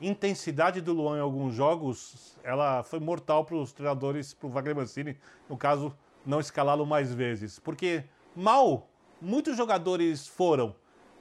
intensidade 0.00 0.80
do 0.80 0.92
Luan 0.92 1.18
em 1.18 1.20
alguns 1.20 1.54
jogos, 1.54 2.36
ela 2.42 2.82
foi 2.82 3.00
mortal 3.00 3.44
para 3.44 3.56
os 3.56 3.72
treinadores, 3.72 4.34
para 4.34 4.46
o 4.46 4.50
Wagner 4.50 4.76
Mancini, 4.76 5.16
no 5.48 5.56
caso, 5.56 5.94
não 6.24 6.40
escalá-lo 6.40 6.86
mais 6.86 7.12
vezes. 7.12 7.58
Porque 7.58 8.04
mal, 8.34 8.88
muitos 9.20 9.56
jogadores 9.56 10.26
foram 10.26 10.74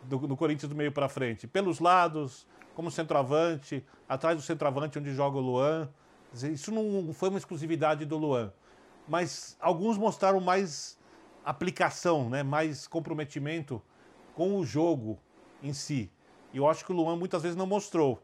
do, 0.03 0.19
do 0.19 0.37
Corinthians 0.37 0.69
do 0.69 0.75
meio 0.75 0.91
para 0.91 1.09
frente, 1.09 1.47
pelos 1.47 1.79
lados, 1.79 2.47
como 2.75 2.91
centroavante, 2.91 3.85
atrás 4.07 4.35
do 4.35 4.41
centroavante 4.41 4.99
onde 4.99 5.13
joga 5.13 5.37
o 5.37 5.41
Luan. 5.41 5.89
Isso 6.33 6.71
não 6.71 7.13
foi 7.13 7.29
uma 7.29 7.37
exclusividade 7.37 8.05
do 8.05 8.17
Luan 8.17 8.51
mas 9.07 9.57
alguns 9.59 9.97
mostraram 9.97 10.39
mais 10.39 10.97
aplicação, 11.43 12.29
né? 12.29 12.43
mais 12.43 12.87
comprometimento 12.87 13.81
com 14.33 14.57
o 14.57 14.65
jogo 14.65 15.19
em 15.61 15.73
si. 15.73 16.09
E 16.53 16.57
eu 16.57 16.67
acho 16.67 16.85
que 16.85 16.91
o 16.91 16.95
Luan 16.95 17.15
muitas 17.15 17.41
vezes 17.41 17.57
não 17.57 17.65
mostrou. 17.65 18.21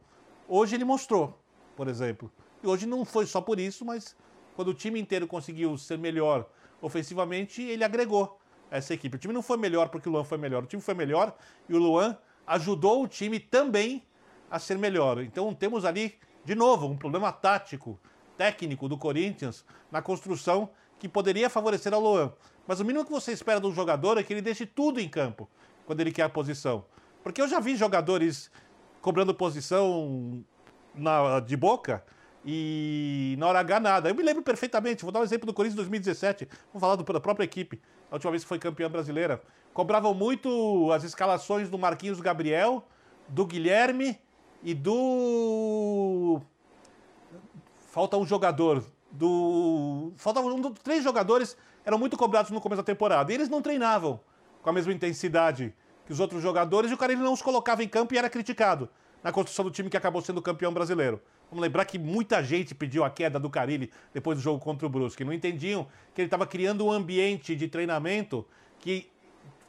Hoje 0.48 0.76
ele 0.76 0.86
mostrou, 0.86 1.40
por 1.76 1.88
exemplo. 1.88 2.32
E 2.64 2.68
hoje 2.68 2.86
não 2.86 3.06
foi 3.06 3.26
só 3.26 3.42
por 3.42 3.60
isso, 3.60 3.86
mas 3.86 4.16
quando 4.56 4.70
o 4.70 4.74
time 4.74 5.00
inteiro 5.00 5.28
conseguiu 5.28 5.78
ser 5.78 5.98
melhor 5.98 6.48
ofensivamente, 6.82 7.62
ele 7.62 7.84
agregou 7.84 8.40
essa 8.72 8.94
equipe. 8.94 9.16
O 9.16 9.20
time 9.20 9.34
não 9.34 9.42
foi 9.42 9.58
melhor 9.58 9.90
porque 9.90 10.08
o 10.08 10.12
Luan 10.12 10.24
foi 10.24 10.38
melhor. 10.38 10.64
O 10.64 10.68
time 10.68 10.82
foi 10.82 10.94
melhor 10.94 11.36
e 11.68 11.74
o 11.74 11.78
Luan 11.78 12.18
ajudou 12.46 13.04
o 13.04 13.08
time 13.08 13.40
também 13.40 14.04
a 14.50 14.60
ser 14.60 14.78
melhor. 14.78 15.22
Então 15.22 15.54
temos 15.54 15.86
ali, 15.86 16.16
de 16.44 16.56
novo, 16.56 16.88
um 16.88 16.98
problema 16.98 17.32
tático 17.32 18.00
técnico 18.40 18.88
do 18.88 18.98
Corinthians 18.98 19.66
na 19.92 20.02
construção 20.02 20.70
que 20.98 21.10
poderia 21.10 21.50
favorecer 21.50 21.94
ao 21.94 22.00
Luan. 22.00 22.32
Mas 22.66 22.80
o 22.80 22.86
mínimo 22.86 23.04
que 23.04 23.12
você 23.12 23.34
espera 23.34 23.60
de 23.60 23.68
um 23.68 23.74
jogador 23.74 24.18
é 24.18 24.24
que 24.24 24.32
ele 24.32 24.42
deixe 24.42 24.66
tudo 24.66 25.02
em 25.02 25.10
campo 25.10 25.50
quando 25.86 26.00
ele 26.00 26.10
quer 26.10 26.22
a 26.22 26.30
posição. 26.30 26.86
Porque 27.22 27.42
eu 27.42 27.50
já 27.50 27.60
vi 27.60 27.76
jogadores 27.76 28.50
cobrando 29.02 29.34
posição 29.34 30.42
na, 30.96 31.42
de 31.42 31.58
boca 31.58 32.02
e 32.46 33.36
na 33.38 33.48
hora 33.48 33.60
H 33.60 33.80
nada. 33.82 34.10
Eu 34.10 34.16
me 34.16 34.24
lembro 34.24 34.42
perfeitamente, 34.42 35.04
vou 35.04 35.12
dar 35.12 35.20
um 35.20 35.24
exemplo 35.24 35.46
do 35.46 35.54
Corinthians 35.54 35.76
2017, 35.76 36.48
vamos 36.72 36.80
falar 36.80 36.96
do, 36.96 37.04
da 37.04 37.20
própria 37.20 37.44
equipe, 37.44 37.82
a 38.10 38.16
última 38.16 38.32
vez 38.32 38.44
que 38.44 38.48
foi 38.48 38.58
campeã 38.58 38.90
brasileira. 38.90 39.42
Cobravam 39.74 40.14
muito 40.14 40.90
as 40.94 41.04
escalações 41.04 41.70
do 41.70 41.78
Marquinhos 41.78 42.22
Gabriel, 42.22 42.88
do 43.28 43.46
Guilherme 43.46 44.18
e 44.64 44.74
do 44.74 46.42
falta 48.00 48.18
um 48.18 48.26
jogador 48.26 48.82
do. 49.12 50.14
Faltavam 50.16 50.56
um, 50.56 50.72
três 50.72 51.04
jogadores, 51.04 51.58
eram 51.84 52.00
muito 52.00 52.16
cobrados 52.16 52.50
no 52.50 52.62
começo 52.62 52.82
da 52.82 52.86
temporada. 52.86 53.30
E 53.30 53.36
eles 53.36 53.50
não 53.50 53.62
treinavam 53.62 54.22
com 54.62 54.70
a 54.70 54.74
mesma 54.74 54.94
intensidade 54.94 55.74
que 56.06 56.14
os 56.14 56.20
outros 56.22 56.42
jogadores, 56.42 56.90
e 56.90 56.94
o 56.94 56.98
cara 56.98 57.12
ele 57.12 57.22
não 57.22 57.34
os 57.34 57.42
colocava 57.42 57.84
em 57.84 57.90
campo 57.90 58.14
e 58.14 58.18
era 58.18 58.30
criticado 58.30 58.90
na 59.22 59.34
construção 59.34 59.66
do 59.66 59.72
time 59.72 59.90
que 59.90 59.98
acabou 59.98 60.22
sendo 60.22 60.42
campeão 60.42 60.74
brasileiro. 60.74 61.22
Vamos 61.52 61.62
lembrar 61.62 61.84
que 61.84 62.00
muita 62.00 62.42
gente 62.42 62.74
pediu 62.74 63.04
a 63.04 63.10
queda 63.10 63.38
do 63.38 63.50
Carilli 63.50 63.92
depois 64.14 64.38
do 64.38 64.42
jogo 64.42 64.60
contra 64.60 64.88
o 64.88 64.90
Brusque. 64.90 65.26
Não 65.26 65.34
entendiam 65.34 65.86
que 66.16 66.22
ele 66.22 66.28
estava 66.28 66.48
criando 66.48 66.86
um 66.86 66.92
ambiente 66.92 67.54
de 67.54 67.68
treinamento 67.68 68.46
que 68.80 69.12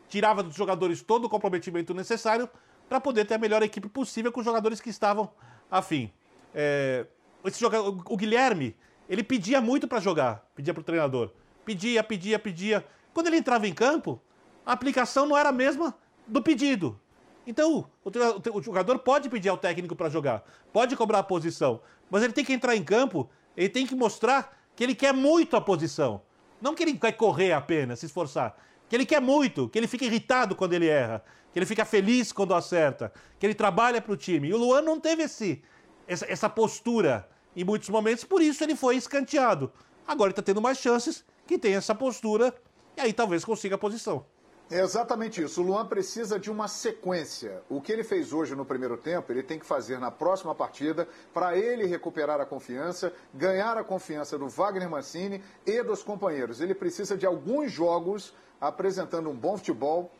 tirava 0.09 0.41
dos 0.41 0.55
jogadores 0.55 1.03
todo 1.03 1.25
o 1.25 1.29
comprometimento 1.29 1.93
necessário 1.93 2.49
para 2.89 3.01
poder 3.01 3.25
ter 3.25 3.35
a 3.35 3.39
melhor 3.39 3.61
equipe 3.65 3.89
possível 3.89 4.31
com 4.31 4.39
os 4.39 4.47
jogadores 4.47 4.81
que 4.81 4.89
estavam 4.89 5.29
afim. 5.69 6.13
É, 6.55 7.07
esse 7.45 7.61
jogador, 7.61 8.03
o 8.07 8.17
Guilherme, 8.17 8.77
ele 9.09 9.23
pedia 9.23 9.61
muito 9.61 9.89
para 9.89 10.01
jogar, 10.01 10.49
pedia 10.55 10.73
para 10.73 10.81
o 10.81 10.85
treinador. 10.85 11.31
Pedia, 11.65 12.03
pedia, 12.03 12.39
pedia. 12.39 12.85
Quando 13.13 13.27
ele 13.27 13.37
entrava 13.37 13.67
em 13.67 13.75
campo, 13.75 14.21
a 14.65 14.73
aplicação 14.73 15.27
não 15.27 15.37
era 15.37 15.49
a 15.49 15.53
mesma 15.53 15.95
do 16.27 16.43
pedido. 16.43 16.99
Então, 17.47 17.91
o, 18.05 18.59
o 18.59 18.63
jogador 18.63 18.99
pode 19.01 19.29
pedir 19.29 19.49
ao 19.49 19.59
técnico 19.59 19.97
para 19.97 20.09
jogar, 20.09 20.45
pode 20.73 20.95
cobrar 20.95 21.19
a 21.19 21.23
posição, 21.23 21.81
mas 22.09 22.23
ele 22.23 22.33
tem 22.33 22.45
que 22.45 22.53
entrar 22.53 22.77
em 22.77 22.85
campo, 22.85 23.29
ele 23.57 23.69
tem 23.69 23.87
que 23.87 23.95
mostrar 23.95 24.57
que 24.77 24.85
ele 24.85 24.95
quer 24.95 25.13
muito 25.13 25.57
a 25.57 25.61
posição. 25.61 26.23
Não 26.61 26.75
que 26.75 26.83
ele 26.83 26.95
quer 26.95 27.13
correr 27.13 27.53
apenas, 27.53 27.99
se 27.99 28.07
esforçar. 28.07 28.57
Que 28.89 28.97
ele 28.97 29.07
quer 29.07 29.21
muito, 29.21 29.69
que 29.69 29.79
ele 29.79 29.87
fica 29.87 30.05
irritado 30.05 30.55
quando 30.55 30.75
ele 30.75 30.87
erra, 30.87 31.25
que 31.53 31.59
ele 31.59 31.67
fica 31.67 31.85
feliz 31.85 32.33
quando 32.33 32.55
acerta, 32.55 33.13
que 33.39 33.47
ele 33.47 33.55
trabalha 33.55 34.01
para 34.01 34.13
o 34.13 34.17
time. 34.17 34.49
E 34.49 34.55
o 34.55 34.57
Luan 34.57 34.83
não 34.83 35.01
teve 35.01 35.25
esse, 35.25 35.63
essa, 36.11 36.27
essa 36.31 36.49
postura 36.49 37.29
em 37.55 37.65
muitos 37.65 37.89
momentos, 37.89 38.25
por 38.25 38.43
isso 38.43 38.63
ele 38.65 38.75
foi 38.75 38.97
escanteado. 38.97 39.73
Agora 40.07 40.29
ele 40.29 40.33
está 40.33 40.43
tendo 40.43 40.61
mais 40.61 40.79
chances, 40.79 41.25
que 41.47 41.57
tem 41.57 41.75
essa 41.75 41.95
postura, 41.95 42.53
e 42.97 43.01
aí 43.01 43.13
talvez 43.13 43.45
consiga 43.45 43.77
a 43.77 43.79
posição. 43.79 44.27
É 44.69 44.81
exatamente 44.81 45.43
isso. 45.43 45.61
O 45.61 45.65
Luan 45.65 45.87
precisa 45.87 46.39
de 46.39 46.51
uma 46.51 46.69
sequência. 46.69 47.63
O 47.69 47.81
que 47.81 47.93
ele 47.93 48.05
fez 48.05 48.33
hoje 48.33 48.55
no 48.55 48.65
primeiro 48.65 48.97
tempo, 48.97 49.33
ele 49.33 49.43
tem 49.43 49.59
que 49.59 49.67
fazer 49.67 49.99
na 49.99 50.11
próxima 50.11 50.55
partida 50.55 51.09
para 51.35 51.57
ele 51.57 51.87
recuperar 51.87 52.41
a 52.41 52.47
confiança, 52.47 53.13
ganhar 53.35 53.77
a 53.77 53.85
confiança 53.85 54.39
do 54.39 54.49
Wagner 54.49 54.89
Mancini 54.89 55.43
e 55.67 55.83
dos 55.83 56.05
companheiros. 56.05 56.61
Ele 56.61 56.75
precisa 56.75 57.17
de 57.17 57.27
alguns 57.27 57.71
jogos 57.73 58.33
apresentando 58.61 59.29
um 59.29 59.35
bom 59.35 59.57
futebol 59.57 60.11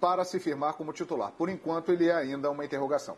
para 0.00 0.24
se 0.24 0.40
firmar 0.40 0.74
como 0.74 0.92
titular. 0.92 1.30
Por 1.32 1.48
enquanto, 1.48 1.92
ele 1.92 2.08
é 2.08 2.14
ainda 2.14 2.50
uma 2.50 2.64
interrogação. 2.64 3.16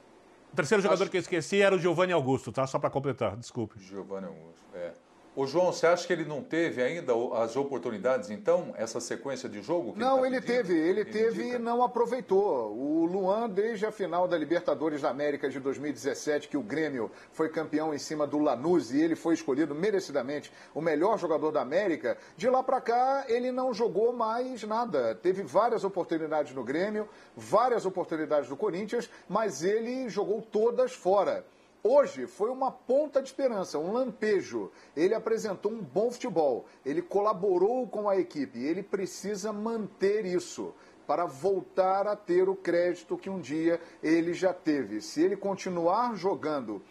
O 0.55 0.57
terceiro 0.57 0.81
jogador 0.81 1.03
Acho... 1.03 1.11
que 1.11 1.17
eu 1.17 1.21
esqueci 1.21 1.61
era 1.61 1.75
o 1.75 1.81
Giovanni 1.81 2.13
Augusto, 2.13 2.53
tá? 2.53 2.65
Só 2.65 2.79
para 2.79 2.89
completar, 2.89 3.37
desculpe. 3.37 3.77
Giovanni 3.81 4.29
Augusto, 4.29 4.65
é. 4.73 4.93
O 5.37 5.49
João, 5.49 5.73
você 5.73 5.89
acha 5.89 6.07
que 6.07 6.13
ele 6.13 6.25
não 6.25 6.41
teve 6.41 6.81
ainda 6.81 7.13
as 7.43 7.57
oportunidades, 7.57 8.31
então, 8.31 8.73
essa 8.77 9.01
sequência 9.01 9.49
de 9.49 9.61
jogo? 9.63 9.93
não, 9.97 10.25
ele, 10.25 10.41
tá 10.41 10.53
ele 10.53 10.63
teve, 10.63 10.79
ele, 10.79 11.05
teve 11.05 11.43
e 11.55 11.59
não 11.59 11.83
aproveitou. 11.83 12.73
O 12.73 13.05
Luan, 13.05 13.51
desde 13.51 13.85
a 13.85 13.91
final 13.91 14.29
da 14.29 14.39
Libertadores 14.39 15.03
da 15.03 15.11
América 15.11 15.51
de 15.51 15.59
2017, 15.59 16.47
que 16.47 16.57
o 16.57 16.63
Grêmio 16.63 17.11
foi 17.33 17.49
campeão 17.49 17.93
em 17.93 17.99
cima 17.99 18.29
do 18.29 18.39
Lanús 18.39 18.93
e 18.93 19.01
ele 19.01 19.17
foi 19.17 19.35
escolhido 19.35 19.75
merecidamente 19.75 20.53
o 20.73 20.81
melhor 20.81 21.19
jogador 21.19 21.51
da 21.51 21.63
América, 21.63 22.17
de 22.37 22.49
lá 22.49 22.63
para 22.63 22.81
cá 22.81 23.25
ele 23.27 23.51
não 23.51 23.75
jogou 23.75 24.13
mais 24.13 24.63
nada. 24.63 25.17
Teve 25.17 25.43
várias 25.43 25.83
oportunidades 25.83 26.55
no 26.55 26.63
Grêmio, 26.63 27.09
várias 27.37 27.85
oportunidades 27.85 28.49
no 28.49 28.57
Corinthians, 28.57 29.11
mas 29.29 29.65
ele 29.65 30.09
jogou 30.09 30.41
todas 30.41 30.93
fora. 30.93 31.45
Hoje 31.87 32.27
foi 32.27 32.49
uma 32.49 32.71
ponta 32.71 33.21
de 33.21 33.29
esperança, 33.29 33.79
um 33.79 33.93
lampejo. 33.93 34.73
Ele 34.97 35.15
apresentou 35.15 35.71
um 35.71 35.83
bom 35.83 36.11
futebol, 36.11 36.65
ele 36.83 37.03
colaborou 37.03 37.87
com 37.87 38.09
a 38.09 38.17
equipe, 38.17 38.59
ele 38.59 38.83
precisa 38.83 39.53
manter 39.53 40.25
isso 40.25 40.75
para 41.07 41.27
voltar 41.27 42.07
a 42.07 42.17
ter 42.17 42.49
o 42.49 42.57
crédito 42.57 43.19
que 43.19 43.29
um 43.29 43.39
dia 43.39 43.79
ele 44.03 44.33
já 44.33 44.55
teve. 44.55 45.03
Se 45.03 45.23
ele 45.23 45.37
continuar 45.37 46.15
jogando 46.15 46.83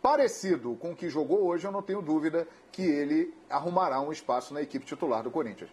parecido 0.00 0.76
com 0.76 0.92
o 0.92 0.96
que 0.96 1.08
jogou 1.08 1.44
hoje, 1.44 1.66
eu 1.66 1.72
não 1.72 1.82
tenho 1.82 2.00
dúvida 2.00 2.46
que 2.70 2.82
ele 2.82 3.34
arrumará 3.50 4.00
um 4.00 4.12
espaço 4.12 4.54
na 4.54 4.62
equipe 4.62 4.86
titular 4.86 5.24
do 5.24 5.32
Corinthians. 5.32 5.70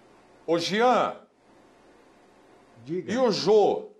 Ô 0.47 0.57
Jean, 0.57 1.21
Diga. 2.83 3.13
e 3.13 3.17
o 3.19 3.31
Jô? 3.31 3.94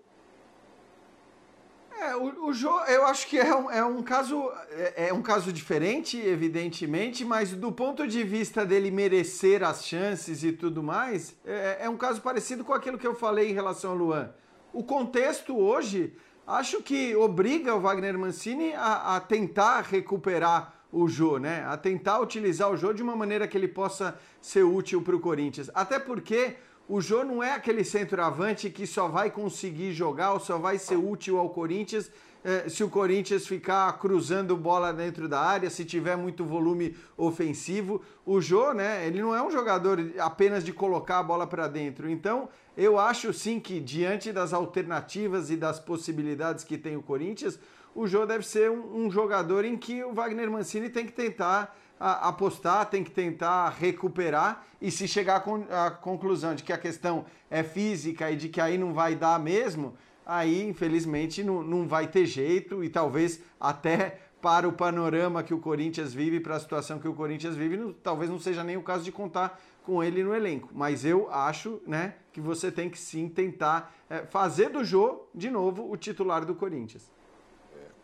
É, 2.06 2.16
o, 2.16 2.48
o 2.48 2.52
jogo, 2.52 2.80
eu 2.84 3.04
acho 3.06 3.26
que 3.26 3.38
é 3.38 3.54
um, 3.54 3.70
é 3.70 3.84
um 3.84 4.02
caso 4.02 4.50
é, 4.70 5.08
é, 5.08 5.12
um 5.12 5.22
caso 5.22 5.52
diferente, 5.52 6.18
evidentemente, 6.18 7.24
mas 7.24 7.52
do 7.52 7.72
ponto 7.72 8.06
de 8.06 8.22
vista 8.22 8.64
dele 8.64 8.90
merecer 8.90 9.62
as 9.62 9.84
chances 9.84 10.44
e 10.44 10.52
tudo 10.52 10.82
mais, 10.82 11.36
é, 11.44 11.78
é 11.80 11.90
um 11.90 11.96
caso 11.96 12.20
parecido 12.20 12.64
com 12.64 12.72
aquilo 12.72 12.98
que 12.98 13.06
eu 13.06 13.14
falei 13.14 13.50
em 13.50 13.54
relação 13.54 13.90
ao 13.90 13.96
Luan. 13.96 14.30
O 14.72 14.84
contexto 14.84 15.56
hoje, 15.56 16.16
acho 16.46 16.82
que 16.82 17.14
obriga 17.16 17.74
o 17.74 17.80
Wagner 17.80 18.18
Mancini 18.18 18.72
a, 18.74 19.16
a 19.16 19.20
tentar 19.20 19.80
recuperar 19.82 20.72
o 20.72 20.76
o 20.96 21.08
Jô, 21.08 21.38
né? 21.38 21.64
A 21.66 21.76
tentar 21.76 22.20
utilizar 22.20 22.70
o 22.70 22.76
Jô 22.76 22.92
de 22.92 23.02
uma 23.02 23.14
maneira 23.14 23.46
que 23.46 23.56
ele 23.56 23.68
possa 23.68 24.18
ser 24.40 24.62
útil 24.62 25.02
para 25.02 25.14
o 25.14 25.20
Corinthians. 25.20 25.70
Até 25.74 25.98
porque 25.98 26.56
o 26.88 27.00
Jô 27.00 27.24
não 27.24 27.42
é 27.42 27.52
aquele 27.52 27.84
centroavante 27.84 28.70
que 28.70 28.86
só 28.86 29.08
vai 29.08 29.30
conseguir 29.30 29.92
jogar 29.92 30.32
ou 30.32 30.40
só 30.40 30.56
vai 30.58 30.78
ser 30.78 30.96
útil 30.96 31.38
ao 31.38 31.50
Corinthians 31.50 32.10
eh, 32.48 32.68
se 32.68 32.84
o 32.84 32.88
Corinthians 32.88 33.44
ficar 33.44 33.92
cruzando 33.98 34.56
bola 34.56 34.92
dentro 34.92 35.28
da 35.28 35.40
área, 35.40 35.68
se 35.68 35.84
tiver 35.84 36.16
muito 36.16 36.44
volume 36.44 36.96
ofensivo. 37.16 38.00
O 38.24 38.40
Jô, 38.40 38.72
né, 38.72 39.04
ele 39.04 39.20
não 39.20 39.34
é 39.34 39.42
um 39.42 39.50
jogador 39.50 39.98
apenas 40.20 40.62
de 40.62 40.72
colocar 40.72 41.18
a 41.18 41.22
bola 41.24 41.44
para 41.44 41.66
dentro. 41.66 42.08
Então, 42.08 42.48
eu 42.76 43.00
acho 43.00 43.32
sim 43.32 43.58
que 43.58 43.80
diante 43.80 44.30
das 44.30 44.52
alternativas 44.52 45.50
e 45.50 45.56
das 45.56 45.80
possibilidades 45.80 46.62
que 46.62 46.78
tem 46.78 46.96
o 46.96 47.02
Corinthians, 47.02 47.58
o 47.96 48.06
Jô 48.06 48.24
deve 48.24 48.46
ser 48.46 48.70
um, 48.70 49.06
um 49.06 49.10
jogador 49.10 49.64
em 49.64 49.76
que 49.76 50.04
o 50.04 50.12
Wagner 50.12 50.48
Mancini 50.48 50.88
tem 50.88 51.04
que 51.04 51.12
tentar 51.12 51.76
apostar, 51.98 52.86
tem 52.86 53.02
que 53.02 53.10
tentar 53.10 53.70
recuperar 53.70 54.66
e 54.80 54.90
se 54.90 55.08
chegar 55.08 55.42
à 55.70 55.90
conclusão 55.90 56.54
de 56.54 56.62
que 56.62 56.72
a 56.72 56.78
questão 56.78 57.24
é 57.50 57.62
física 57.62 58.30
e 58.30 58.36
de 58.36 58.48
que 58.48 58.60
aí 58.60 58.76
não 58.76 58.92
vai 58.92 59.14
dar 59.14 59.38
mesmo, 59.40 59.94
aí 60.24 60.68
infelizmente 60.68 61.42
não, 61.42 61.62
não 61.62 61.88
vai 61.88 62.06
ter 62.06 62.26
jeito 62.26 62.84
e 62.84 62.88
talvez 62.88 63.40
até 63.58 64.20
para 64.42 64.68
o 64.68 64.72
panorama 64.72 65.42
que 65.42 65.54
o 65.54 65.58
Corinthians 65.58 66.12
vive, 66.12 66.38
para 66.38 66.56
a 66.56 66.60
situação 66.60 66.98
que 66.98 67.08
o 67.08 67.14
Corinthians 67.14 67.56
vive, 67.56 67.76
não, 67.76 67.92
talvez 67.92 68.30
não 68.30 68.38
seja 68.38 68.62
nem 68.62 68.76
o 68.76 68.82
caso 68.82 69.02
de 69.02 69.10
contar 69.10 69.58
com 69.82 70.02
ele 70.02 70.22
no 70.22 70.34
elenco. 70.34 70.68
Mas 70.72 71.04
eu 71.04 71.28
acho 71.32 71.80
né, 71.86 72.14
que 72.32 72.40
você 72.40 72.70
tem 72.70 72.90
que 72.90 72.98
sim 72.98 73.28
tentar 73.28 73.94
é, 74.10 74.18
fazer 74.26 74.68
do 74.68 74.84
Jô, 74.84 75.22
de 75.34 75.50
novo, 75.50 75.90
o 75.90 75.96
titular 75.96 76.44
do 76.44 76.54
Corinthians. 76.54 77.10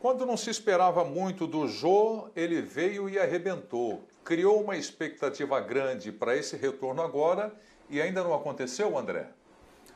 Quando 0.03 0.27
não 0.27 0.37
se 0.37 0.51
esperava 0.51 1.05
muito 1.05 1.47
do 1.47 1.69
Jô, 1.69 2.29
ele 2.35 2.61
veio 2.61 3.09
e 3.09 3.21
arrebentou. 3.21 4.03
Criou 4.25 4.61
uma 4.61 4.77
expectativa 4.77 5.61
grande 5.61 6.11
para 6.11 6.37
esse 6.37 6.57
retorno 6.57 7.01
agora 7.01 7.55
e 7.89 8.03
ainda 8.03 8.21
não 8.25 8.35
aconteceu, 8.35 8.99
André? 8.99 9.29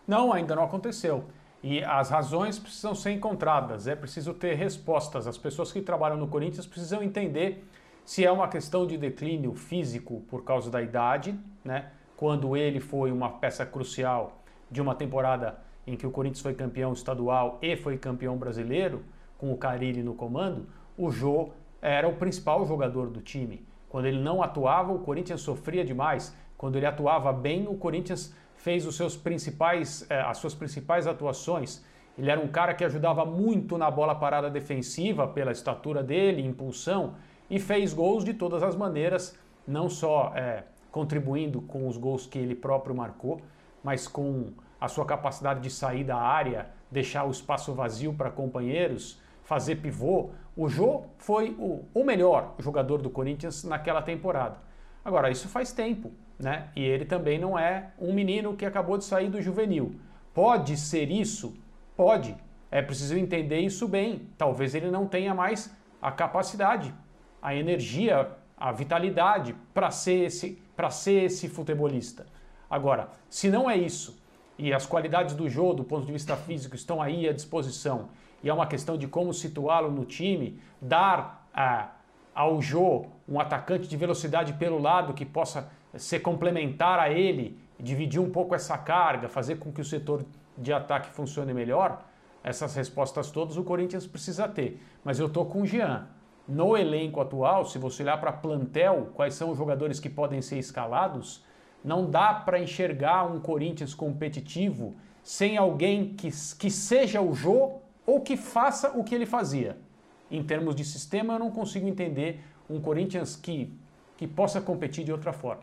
Não, 0.07 0.33
ainda 0.33 0.55
não 0.55 0.63
aconteceu. 0.63 1.25
E 1.61 1.83
as 1.83 2.09
razões 2.09 2.57
precisam 2.57 2.95
ser 2.95 3.11
encontradas, 3.11 3.89
é 3.89 3.97
preciso 3.97 4.33
ter 4.33 4.55
respostas. 4.55 5.27
As 5.27 5.37
pessoas 5.37 5.73
que 5.73 5.83
trabalham 5.83 6.17
no 6.17 6.29
Corinthians 6.29 6.69
precisam 6.69 7.03
entender 7.03 7.67
se 8.05 8.25
é 8.25 8.31
uma 8.31 8.47
questão 8.47 8.87
de 8.87 8.97
declínio 8.97 9.57
físico 9.57 10.21
por 10.29 10.45
causa 10.45 10.71
da 10.71 10.81
idade, 10.81 11.37
né? 11.65 11.91
quando 12.17 12.57
ele 12.57 12.79
foi 12.79 13.11
uma 13.11 13.29
peça 13.29 13.67
crucial 13.67 14.41
de 14.71 14.81
uma 14.81 14.95
temporada 14.95 15.59
em 15.85 15.97
que 15.97 16.07
o 16.07 16.13
Corinthians 16.13 16.43
foi 16.43 16.55
campeão 16.55 16.93
estadual 16.93 17.59
e 17.61 17.75
foi 17.75 17.99
campeão 17.99 18.37
brasileiro, 18.37 19.05
com 19.39 19.53
o 19.53 19.57
Carilli 19.57 20.03
no 20.03 20.15
comando, 20.15 20.67
o 20.97 21.11
Jô 21.11 21.51
era 21.81 22.09
o 22.09 22.17
principal 22.17 22.65
jogador 22.65 23.09
do 23.09 23.21
time. 23.21 23.67
Quando 23.89 24.07
ele 24.07 24.21
não 24.21 24.43
atuava, 24.43 24.93
o 24.93 24.99
Corinthians 25.01 25.41
sofria 25.41 25.85
demais. 25.85 26.37
Quando 26.57 26.77
ele 26.77 26.87
atuava 26.87 27.33
bem, 27.33 27.67
o 27.69 27.75
Corinthians 27.75 28.35
fez 28.57 28.87
os 28.87 28.97
seus 28.97 29.17
principais, 29.17 30.07
eh, 30.11 30.21
as 30.21 30.39
suas 30.39 30.55
principais 30.55 31.07
atuações. 31.07 31.85
Ele 32.19 32.31
era 32.31 32.41
um 32.41 32.49
cara 32.49 32.75
que 32.75 32.85
ajudava 32.85 33.25
muito 33.25 33.77
na 33.77 33.91
bola 33.91 34.15
parada 34.15 34.51
defensiva 34.51 35.29
pela 35.29 35.53
estatura 35.53 36.03
dele, 36.03 36.43
impulsão, 36.45 37.15
e 37.49 37.61
fez 37.61 37.93
gols 37.93 38.25
de 38.25 38.35
todas 38.35 38.63
as 38.63 38.75
maneiras, 38.75 39.39
não 39.69 39.89
só 39.89 40.33
é, 40.35 40.65
contribuindo 40.91 41.61
com 41.61 41.87
os 41.87 41.97
gols 41.97 42.27
que 42.27 42.39
ele 42.39 42.55
próprio 42.55 42.95
marcou, 42.95 43.41
mas 43.85 44.09
com 44.09 44.53
a 44.81 44.89
sua 44.89 45.05
capacidade 45.05 45.61
de 45.61 45.71
sair 45.71 46.05
da 46.05 46.17
área, 46.17 46.71
deixar 46.91 47.25
o 47.25 47.31
espaço 47.31 47.73
vazio 47.75 48.13
para 48.15 48.31
companheiros, 48.31 49.21
fazer 49.47 49.77
pivô. 49.77 50.29
O 50.55 50.69
Jô 50.69 51.05
foi 51.17 51.57
o, 51.59 51.85
o 51.95 52.05
melhor 52.05 52.55
jogador 52.59 53.01
do 53.01 53.09
Corinthians 53.09 53.65
naquela 53.65 54.03
temporada. 54.03 54.59
Agora, 55.03 55.31
isso 55.31 55.49
faz 55.49 55.73
tempo 55.73 56.13
né? 56.39 56.69
E 56.77 56.83
ele 56.83 57.05
também 57.05 57.39
não 57.39 57.59
é 57.59 57.91
um 57.99 58.13
menino 58.13 58.57
que 58.57 58.67
acabou 58.67 58.99
de 58.99 59.05
sair 59.05 59.29
do 59.29 59.41
juvenil. 59.41 59.97
Pode 60.35 60.77
ser 60.77 61.11
isso? 61.11 61.57
Pode. 61.97 62.37
É 62.71 62.83
preciso 62.83 63.17
entender 63.17 63.61
isso 63.61 63.89
bem. 63.89 64.29
Talvez 64.37 64.75
ele 64.75 64.91
não 64.91 65.07
tenha 65.07 65.35
mais 65.35 65.75
a 66.01 66.13
capacidade, 66.13 66.95
a 67.41 67.55
energia, 67.55 68.31
a 68.57 68.71
vitalidade 68.71 69.55
para 69.73 69.91
ser 69.91 70.27
esse 70.27 70.63
para 70.77 70.91
ser 70.91 71.25
esse 71.25 71.49
futebolista. 71.49 72.27
Agora, 72.69 73.09
se 73.31 73.49
não 73.49 73.71
é 73.71 73.79
isso 73.79 74.23
e 74.59 74.75
as 74.75 74.85
qualidades 74.85 75.35
do 75.35 75.49
jogo 75.49 75.73
do 75.73 75.85
ponto 75.85 76.05
de 76.05 76.13
vista 76.13 76.37
físico 76.37 76.77
estão 76.77 77.01
aí 77.01 77.27
à 77.27 77.33
disposição 77.33 78.11
e 78.43 78.49
é 78.49 78.55
uma 78.55 78.67
questão 78.67 78.97
de 78.97 79.07
como 79.09 79.33
situá-lo 79.33 79.91
no 79.91 80.05
time, 80.05 80.61
dar 80.81 81.49
a, 81.55 81.91
ao 82.35 82.61
Jô 82.61 83.07
um 83.29 83.41
atacante 83.41 83.89
de 83.89 83.97
velocidade 83.97 84.53
pelo 84.53 84.79
lado 84.79 85.15
que 85.15 85.25
possa 85.25 85.71
ser 85.95 86.21
complementar 86.21 86.99
a 86.99 87.11
ele, 87.11 87.59
dividir 87.79 88.21
um 88.21 88.31
pouco 88.31 88.55
essa 88.55 88.77
carga, 88.77 89.29
fazer 89.29 89.57
com 89.57 89.73
que 89.73 89.81
o 89.81 89.85
setor 89.85 90.25
de 90.57 90.73
ataque 90.73 91.11
funcione 91.11 91.53
melhor, 91.53 92.03
essas 92.45 92.75
respostas 92.77 93.31
todas 93.31 93.57
o 93.57 93.65
Corinthians 93.65 94.07
precisa 94.07 94.47
ter. 94.49 94.81
Mas 95.03 95.19
eu 95.19 95.27
estou 95.27 95.47
com 95.47 95.63
o 95.63 95.67
Jean. 95.67 96.07
No 96.47 96.77
elenco 96.77 97.21
atual, 97.21 97.65
se 97.65 97.77
você 97.77 98.05
olhar 98.05 98.21
para 98.21 98.33
plantel, 98.33 99.11
quais 99.15 99.35
são 99.35 99.51
os 99.51 99.59
jogadores 99.59 99.99
que 99.99 100.09
podem 100.09 100.41
ser 100.41 100.59
escalados, 100.59 101.45
não 101.85 102.09
dá 102.09 102.33
para 102.33 102.61
enxergar 102.61 103.25
um 103.25 103.41
Corinthians 103.41 103.95
competitivo 103.95 104.95
sem 105.23 105.57
alguém 105.57 106.15
que, 106.15 106.29
que 106.57 106.71
seja 106.71 107.21
o 107.21 107.35
Jô 107.35 107.81
ou 108.07 108.21
que 108.21 108.37
faça 108.37 108.91
o 108.97 109.03
que 109.03 109.15
ele 109.15 109.27
fazia. 109.27 109.77
Em 110.31 110.43
termos 110.43 110.75
de 110.75 110.85
sistema, 110.85 111.35
eu 111.35 111.39
não 111.39 111.51
consigo 111.51 111.87
entender 111.87 112.41
um 112.71 112.81
Corinthians 112.81 113.37
que, 113.37 113.73
que 114.17 114.27
possa 114.27 114.61
competir 114.61 115.05
de 115.05 115.13
outra 115.13 115.33
forma. 115.33 115.63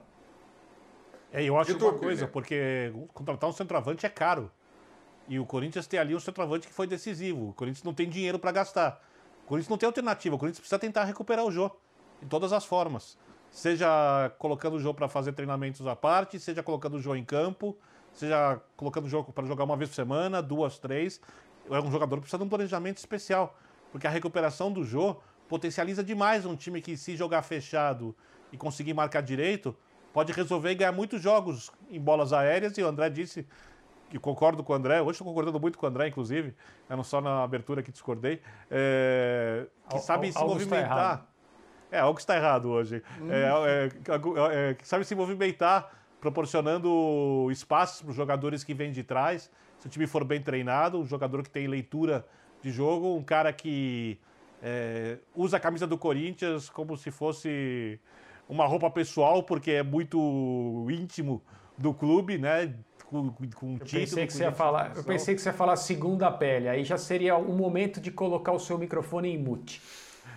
É, 1.31 1.43
eu 1.43 1.57
acho 1.57 1.75
uma 1.77 1.93
coisa, 1.93 2.27
porque 2.27 2.93
contratar 3.13 3.49
um 3.49 3.53
centroavante 3.53 4.05
é 4.05 4.09
caro. 4.09 4.51
E 5.27 5.39
o 5.39 5.45
Corinthians 5.45 5.87
tem 5.87 5.99
ali 5.99 6.13
um 6.13 6.19
centroavante 6.19 6.67
que 6.67 6.73
foi 6.73 6.85
decisivo. 6.85 7.49
O 7.49 7.53
Corinthians 7.53 7.83
não 7.83 7.93
tem 7.93 8.07
dinheiro 8.07 8.37
para 8.37 8.51
gastar. 8.51 9.01
O 9.43 9.47
Corinthians 9.47 9.69
não 9.69 9.77
tem 9.77 9.87
alternativa. 9.87 10.35
O 10.35 10.37
Corinthians 10.37 10.59
precisa 10.59 10.77
tentar 10.77 11.05
recuperar 11.05 11.45
o 11.45 11.51
Jô 11.51 11.71
de 12.21 12.27
todas 12.27 12.53
as 12.53 12.65
formas. 12.65 13.17
Seja 13.49 14.31
colocando 14.37 14.75
o 14.75 14.79
Jô 14.79 14.93
para 14.93 15.07
fazer 15.07 15.33
treinamentos 15.33 15.85
à 15.87 15.95
parte, 15.95 16.39
seja 16.39 16.61
colocando 16.61 16.95
o 16.95 16.99
Jô 16.99 17.15
em 17.15 17.23
campo, 17.23 17.77
seja 18.11 18.59
colocando 18.75 19.05
o 19.05 19.09
Jô 19.09 19.23
para 19.23 19.45
jogar 19.45 19.63
uma 19.63 19.77
vez 19.77 19.89
por 19.89 19.95
semana, 19.95 20.41
duas, 20.41 20.77
três. 20.77 21.19
É 21.69 21.79
um 21.79 21.91
jogador 21.91 22.15
que 22.17 22.21
precisa 22.21 22.37
de 22.37 22.43
um 22.43 22.49
planejamento 22.49 22.97
especial. 22.97 23.57
Porque 23.91 24.07
a 24.07 24.09
recuperação 24.09 24.71
do 24.71 24.83
Jô 24.83 25.17
potencializa 25.47 26.03
demais 26.03 26.45
um 26.45 26.55
time 26.55 26.81
que, 26.81 26.97
se 26.97 27.15
jogar 27.15 27.41
fechado 27.43 28.15
e 28.51 28.57
conseguir 28.57 28.93
marcar 28.93 29.21
direito, 29.21 29.75
pode 30.11 30.31
resolver 30.31 30.71
e 30.71 30.75
ganhar 30.75 30.91
muitos 30.91 31.21
jogos 31.21 31.71
em 31.89 31.99
bolas 31.99 32.33
aéreas. 32.33 32.77
E 32.77 32.83
o 32.83 32.87
André 32.87 33.09
disse, 33.09 33.47
que 34.09 34.19
concordo 34.19 34.63
com 34.63 34.73
o 34.73 34.75
André, 34.75 35.01
hoje 35.01 35.11
estou 35.11 35.25
concordando 35.25 35.59
muito 35.59 35.77
com 35.77 35.87
o 35.87 35.89
André, 35.89 36.07
inclusive, 36.07 36.53
não 36.87 37.03
só 37.03 37.19
na 37.19 37.43
abertura 37.43 37.81
que 37.81 37.91
discordei, 37.91 38.41
é, 38.69 39.65
que 39.89 39.99
sabe 39.99 40.31
se 40.31 40.39
movimentar. 40.39 41.27
É, 41.91 41.99
algo 41.99 42.19
está 42.19 42.35
errado 42.35 42.69
hoje. 42.69 43.03
Hum. 43.19 43.31
É, 43.31 43.89
é, 44.55 44.69
é, 44.69 44.73
que 44.75 44.87
sabe 44.87 45.03
se 45.03 45.15
movimentar, 45.15 45.91
proporcionando 46.21 47.47
espaços 47.51 48.01
para 48.01 48.09
os 48.11 48.15
jogadores 48.15 48.63
que 48.63 48.73
vêm 48.73 48.91
de 48.91 49.03
trás. 49.03 49.49
Se 49.83 49.87
o 49.87 49.89
time 49.89 50.07
for 50.07 50.23
bem 50.23 50.41
treinado, 50.41 50.97
um 50.97 51.05
jogador 51.05 51.43
que 51.43 51.49
tem 51.49 51.67
leitura 51.67 52.25
de 52.61 52.71
jogo, 52.71 53.17
um 53.17 53.21
cara 53.21 53.51
que 53.51 54.17
é, 54.61 55.17
usa 55.35 55.57
a 55.57 55.59
camisa 55.59 55.85
do 55.85 55.97
Corinthians 55.97 56.69
como 56.69 56.95
se 56.95 57.11
fosse 57.11 57.99
uma 58.47 58.65
roupa 58.65 58.89
pessoal, 58.89 59.43
porque 59.43 59.71
é 59.71 59.83
muito 59.83 60.87
íntimo 60.89 61.43
do 61.77 61.93
clube, 61.93 62.37
né? 62.37 62.73
Com, 63.07 63.29
com 63.29 63.73
eu 63.73 63.79
Pensei 63.85 64.25
que 64.25 64.31
você 64.31 64.43
ia 64.43 64.53
falar, 64.53 64.95
eu 64.95 65.03
pensei 65.03 65.35
que 65.35 65.41
você 65.41 65.49
ia 65.49 65.53
falar 65.53 65.75
segunda 65.75 66.31
pele, 66.31 66.69
aí 66.69 66.85
já 66.85 66.97
seria 66.97 67.35
o 67.35 67.51
momento 67.51 67.99
de 67.99 68.09
colocar 68.09 68.53
o 68.53 68.59
seu 68.59 68.77
microfone 68.77 69.35
em 69.35 69.37
mute. 69.37 69.81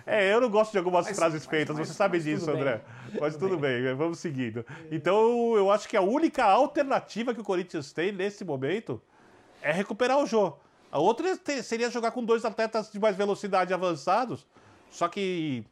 É, 0.05 0.33
eu 0.33 0.41
não 0.41 0.49
gosto 0.49 0.73
de 0.73 0.77
algumas 0.77 1.05
mas, 1.05 1.15
frases 1.15 1.45
feitas, 1.45 1.77
mas, 1.77 1.87
você 1.87 1.93
sabe 1.93 2.19
disso, 2.19 2.51
André. 2.51 2.81
Bem. 3.11 3.21
Mas 3.21 3.35
tudo, 3.35 3.51
tudo 3.51 3.61
bem. 3.61 3.81
bem, 3.81 3.95
vamos 3.95 4.19
seguindo. 4.19 4.65
Então, 4.91 5.55
eu 5.55 5.71
acho 5.71 5.87
que 5.87 5.95
a 5.95 6.01
única 6.01 6.43
alternativa 6.43 7.33
que 7.33 7.39
o 7.39 7.45
Corinthians 7.45 7.93
tem 7.93 8.11
nesse 8.11 8.43
momento 8.43 9.01
é 9.67 9.71
recuperar 9.73 10.17
o 10.17 10.25
jogo. 10.25 10.57
A 10.89 10.97
outra 10.97 11.37
seria 11.61 11.91
jogar 11.91 12.11
com 12.11 12.23
dois 12.23 12.45
atletas 12.45 12.89
de 12.89 12.97
mais 12.97 13.17
velocidade 13.17 13.73
avançados, 13.73 14.47
só 14.89 15.09
que 15.09 15.65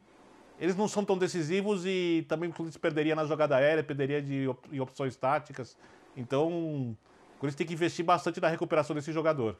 eles 0.59 0.75
não 0.75 0.85
são 0.85 1.05
tão 1.05 1.17
decisivos 1.17 1.85
e 1.85 2.25
também 2.27 2.49
o 2.49 2.53
Corinthians 2.53 2.75
perderia 2.77 3.15
na 3.15 3.23
jogada 3.23 3.55
aérea, 3.55 3.81
perderia 3.81 4.21
de 4.21 4.49
op 4.49 4.67
em 4.69 4.81
opções 4.81 5.15
táticas. 5.15 5.77
Então, 6.15 6.49
o 6.49 6.97
Corinthians 7.39 7.55
tem 7.55 7.67
que 7.67 7.73
investir 7.73 8.03
bastante 8.03 8.41
na 8.41 8.49
recuperação 8.49 8.93
desse 8.93 9.13
jogador. 9.13 9.57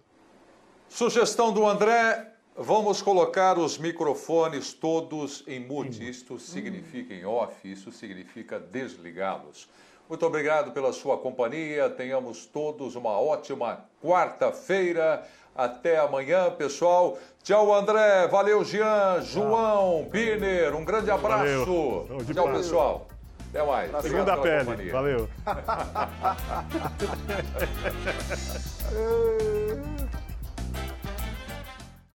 Sugestão 0.90 1.54
do 1.54 1.66
André, 1.66 2.34
vamos 2.58 3.02
colocar 3.02 3.58
os 3.58 3.78
microfones 3.78 4.74
todos 4.74 5.46
em 5.48 5.66
mute. 5.66 6.10
Isto 6.10 6.38
significa 6.38 7.14
em 7.14 7.24
off, 7.24 7.56
isso 7.72 7.90
significa 7.90 8.60
desligá-los. 8.60 9.70
Muito 10.08 10.26
obrigado 10.26 10.72
pela 10.72 10.94
sua 10.94 11.18
companhia. 11.18 11.90
Tenhamos 11.90 12.46
todos 12.46 12.96
uma 12.96 13.20
ótima 13.20 13.86
quarta-feira. 14.04 15.24
Até 15.56 15.98
amanhã, 15.98 16.52
pessoal. 16.52 17.18
Tchau, 17.42 17.74
André. 17.74 18.28
Valeu, 18.28 18.64
Jean, 18.64 19.22
João, 19.22 20.04
Birner. 20.12 20.76
Um 20.76 20.84
grande 20.84 21.10
abraço. 21.10 22.06
Tchau, 22.34 22.52
pessoal. 22.52 23.08
Até 23.50 23.66
mais. 23.66 23.94
Obrigado 23.94 24.04
Segunda 24.04 24.38
pele. 24.38 24.66
companhia. 24.66 24.92
Valeu. 24.92 25.30